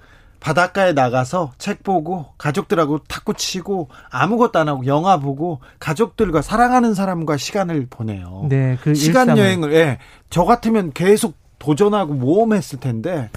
바닷가에 0.40 0.94
나가서 0.94 1.52
책 1.58 1.82
보고 1.82 2.28
가족들하고 2.38 3.00
탁구 3.00 3.34
치고 3.34 3.90
아무것도 4.10 4.58
안 4.58 4.68
하고 4.70 4.86
영화 4.86 5.18
보고 5.18 5.60
가족들과 5.80 6.40
사랑하는 6.40 6.94
사람과 6.94 7.36
시간을 7.36 7.88
보내요. 7.90 8.46
네, 8.48 8.78
그 8.82 8.94
시간 8.94 9.28
일상을- 9.28 9.36
여행을 9.38 9.74
예. 9.74 9.98
저 10.30 10.46
같으면 10.46 10.92
계속 10.94 11.34
도전하고 11.58 12.14
모험했을 12.14 12.80
텐데 12.80 13.28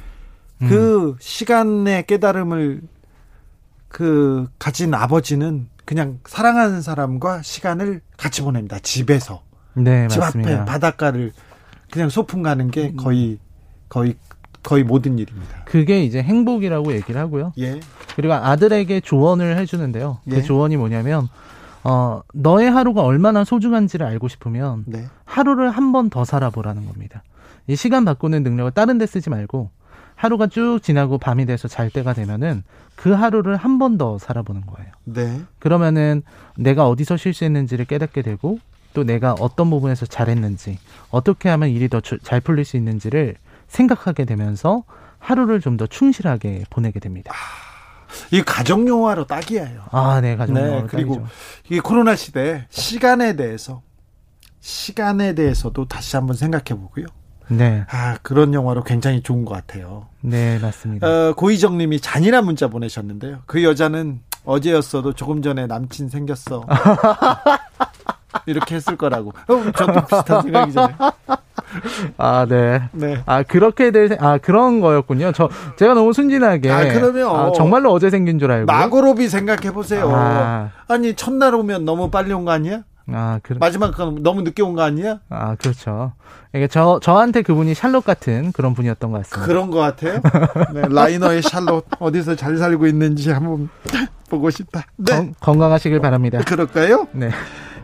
음. 0.62 0.70
그 0.70 1.16
시간의 1.20 2.06
깨달음을 2.06 2.82
그 3.90 4.48
가진 4.60 4.94
아버지는 4.94 5.68
그냥 5.86 6.20
사랑하는 6.26 6.82
사람과 6.82 7.42
시간을 7.42 8.02
같이 8.18 8.42
보냅니다. 8.42 8.80
집에서. 8.80 9.44
네, 9.76 10.08
집 10.08 10.20
맞습니다. 10.20 10.52
음. 10.52 10.56
앞에 10.62 10.66
바닷가를 10.66 11.32
그냥 11.92 12.10
소풍 12.10 12.42
가는 12.44 12.72
게 12.72 12.94
거의 12.94 13.38
거의 13.90 14.16
거의 14.64 14.84
모든 14.84 15.20
일입니다. 15.20 15.64
그게 15.66 16.04
이제 16.04 16.22
행복이라고 16.24 16.94
얘기를 16.94 17.20
하고요. 17.20 17.52
예. 17.60 17.80
그리고 18.16 18.34
아들에게 18.34 19.02
조언을 19.02 19.58
해주는데요. 19.58 20.20
예. 20.28 20.36
그 20.36 20.44
조언이 20.44 20.78
뭐냐면, 20.78 21.28
어, 21.84 22.22
너의 22.34 22.72
하루가 22.72 23.02
얼마나 23.02 23.44
소중한지를 23.44 24.06
알고 24.06 24.30
싶으면 24.30 24.86
네. 24.88 25.06
하루를 25.26 25.70
한 25.70 25.92
번 25.92 26.10
더 26.10 26.24
살아보라는 26.24 26.86
겁니다. 26.86 27.24
이 27.68 27.76
시간 27.76 28.06
바꾸는 28.06 28.44
능력을 28.44 28.72
다른 28.72 28.98
데 28.98 29.06
쓰지 29.06 29.30
말고 29.30 29.70
하루가 30.16 30.48
쭉 30.48 30.80
지나고 30.82 31.18
밤이 31.18 31.46
돼서 31.46 31.68
잘 31.68 31.90
때가 31.90 32.14
되면은 32.14 32.64
그 32.96 33.12
하루를 33.12 33.56
한 33.58 33.78
번 33.80 33.98
더 33.98 34.18
살아보는 34.18 34.66
거예요. 34.66 34.92
네. 35.04 35.42
그러면은 35.60 36.24
내가 36.56 36.88
어디서 36.88 37.18
실수했는지를 37.18 37.86
깨닫게 37.86 38.22
되고 38.22 38.60
또 38.94 39.04
내가 39.04 39.34
어떤 39.40 39.70
부분에서 39.70 40.06
잘했는지 40.06 40.78
어떻게 41.10 41.50
하면 41.50 41.70
일이 41.70 41.90
더 41.90 42.00
잘 42.02 42.40
풀릴 42.42 42.64
수 42.66 42.78
있는지를 42.78 43.36
생각하게 43.68 44.26
되면서 44.26 44.84
하루를 45.20 45.60
좀 45.62 45.78
더 45.78 45.88
충실하게 45.88 46.66
보내게 46.70 47.00
됩니다. 47.00 47.34
이 48.32 48.44
가정 48.44 48.88
영화로 48.88 49.26
딱이에요. 49.26 49.86
아, 49.90 50.22
네, 50.22 50.36
가족 50.36 50.54
네, 50.54 50.68
영화로 50.68 50.88
그리고 50.88 51.16
딱이죠. 51.16 51.32
이 51.72 51.80
코로나 51.80 52.16
시대 52.16 52.68
시간에 52.70 53.36
대해서 53.36 53.82
시간에 54.60 55.34
대해서도 55.34 55.88
다시 55.88 56.16
한번 56.16 56.36
생각해 56.36 56.80
보고요. 56.80 57.08
네, 57.50 57.86
아, 57.92 58.18
그런 58.22 58.54
영화로 58.54 58.84
굉장히 58.84 59.22
좋은 59.22 59.46
것 59.46 59.54
같아요. 59.54 60.08
네, 60.22 60.58
맞습니다. 60.60 61.08
어, 61.08 61.34
고희정 61.36 61.78
님이 61.78 62.00
잔인한 62.00 62.46
문자 62.46 62.68
보내셨는데요. 62.68 63.40
그 63.46 63.64
여자는 63.64 64.20
어제였어도 64.46 65.14
조금 65.14 65.42
전에 65.42 65.68
남친 65.68 66.10
생겼어. 66.10 66.66
이렇게 68.46 68.76
했을 68.76 68.98
거라고. 68.98 69.30
어, 69.48 69.72
저도 69.78 70.02
비슷한 70.06 70.42
생각이잖아요. 70.42 70.96
아, 72.18 72.46
네. 72.48 72.82
네. 72.92 73.22
아, 73.26 73.44
그렇게 73.44 73.92
될, 73.92 74.10
생- 74.10 74.18
아, 74.22 74.38
그런 74.38 74.80
거였군요. 74.82 75.32
저, 75.34 75.50
제가 75.78 75.94
너무 75.94 76.14
순진하게. 76.14 76.70
아, 76.72 76.84
그러면 76.94 77.36
아, 77.36 77.52
정말로 77.56 77.92
어제 77.92 78.10
생긴 78.10 78.40
줄 78.40 78.52
알고. 78.52 78.72
나고로비 78.72 79.28
생각해 79.30 79.72
보세요. 79.72 80.10
아. 80.14 80.72
아니 80.88 81.14
첫날 81.16 81.56
오면 81.56 81.86
너무 81.86 82.10
빨리 82.10 82.34
온 82.34 82.44
거 82.46 82.52
아니야? 82.52 82.82
아, 83.12 83.40
그, 83.44 83.54
마지막 83.60 83.96
건 83.96 84.24
너무 84.24 84.42
늦게 84.44 84.62
온 84.62 84.76
거 84.76 84.82
아니야? 84.82 85.20
아, 85.30 85.56
그렇죠. 85.56 86.14
이게 86.56 86.68
저, 86.68 87.00
저한테 87.02 87.42
그분이 87.42 87.74
샬롯 87.74 88.06
같은 88.06 88.52
그런 88.54 88.74
분이었던 88.74 89.12
것 89.12 89.18
같습니다. 89.24 89.46
그런 89.46 89.70
것 89.72 89.80
같아요. 89.80 90.22
네, 90.74 90.84
라이너의 90.90 91.42
샬롯 91.42 91.86
어디서 92.00 92.36
잘 92.36 92.58
살고 92.58 92.88
있는지 92.88 93.32
한번 93.32 93.70
보고 94.30 94.50
싶다. 94.50 94.84
네, 94.96 95.16
건, 95.16 95.36
건강하시길 95.40 96.00
바랍니다. 96.00 96.40
그럴까요? 96.46 97.08
네. 97.12 97.30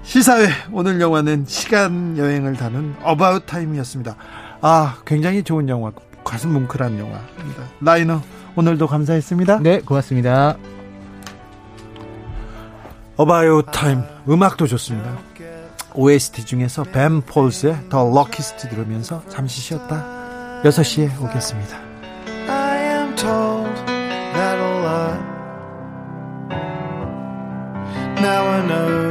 시사회 0.04 0.48
오늘 0.72 1.02
영화는 1.02 1.44
시간 1.48 2.18
여행을 2.18 2.54
다룬 2.54 2.96
About 3.04 3.46
Time이었습니다. 3.46 4.16
아, 4.62 4.98
굉장히 5.06 5.44
좋은 5.44 5.68
영화, 5.68 5.92
가슴 6.24 6.52
뭉클한 6.54 6.98
영화입니다. 6.98 7.64
라이너 7.82 8.22
오늘도 8.56 8.88
감사했습니다. 8.88 9.60
네, 9.60 9.82
고맙습니다. 9.82 10.56
About 13.20 13.66
Time 13.74 14.02
음악도 14.30 14.66
좋습니다. 14.66 15.18
OST 15.94 16.46
중에서 16.46 16.84
벤 16.84 17.22
폴즈의 17.22 17.90
The 17.90 18.10
Luckiest 18.10 18.70
들으면서 18.70 19.22
잠시 19.28 19.60
쉬었다 19.60 20.62
6시에 20.64 21.22
오겠습니다. 21.22 21.78
Now 28.22 28.48
I 28.48 28.68
know 28.68 29.09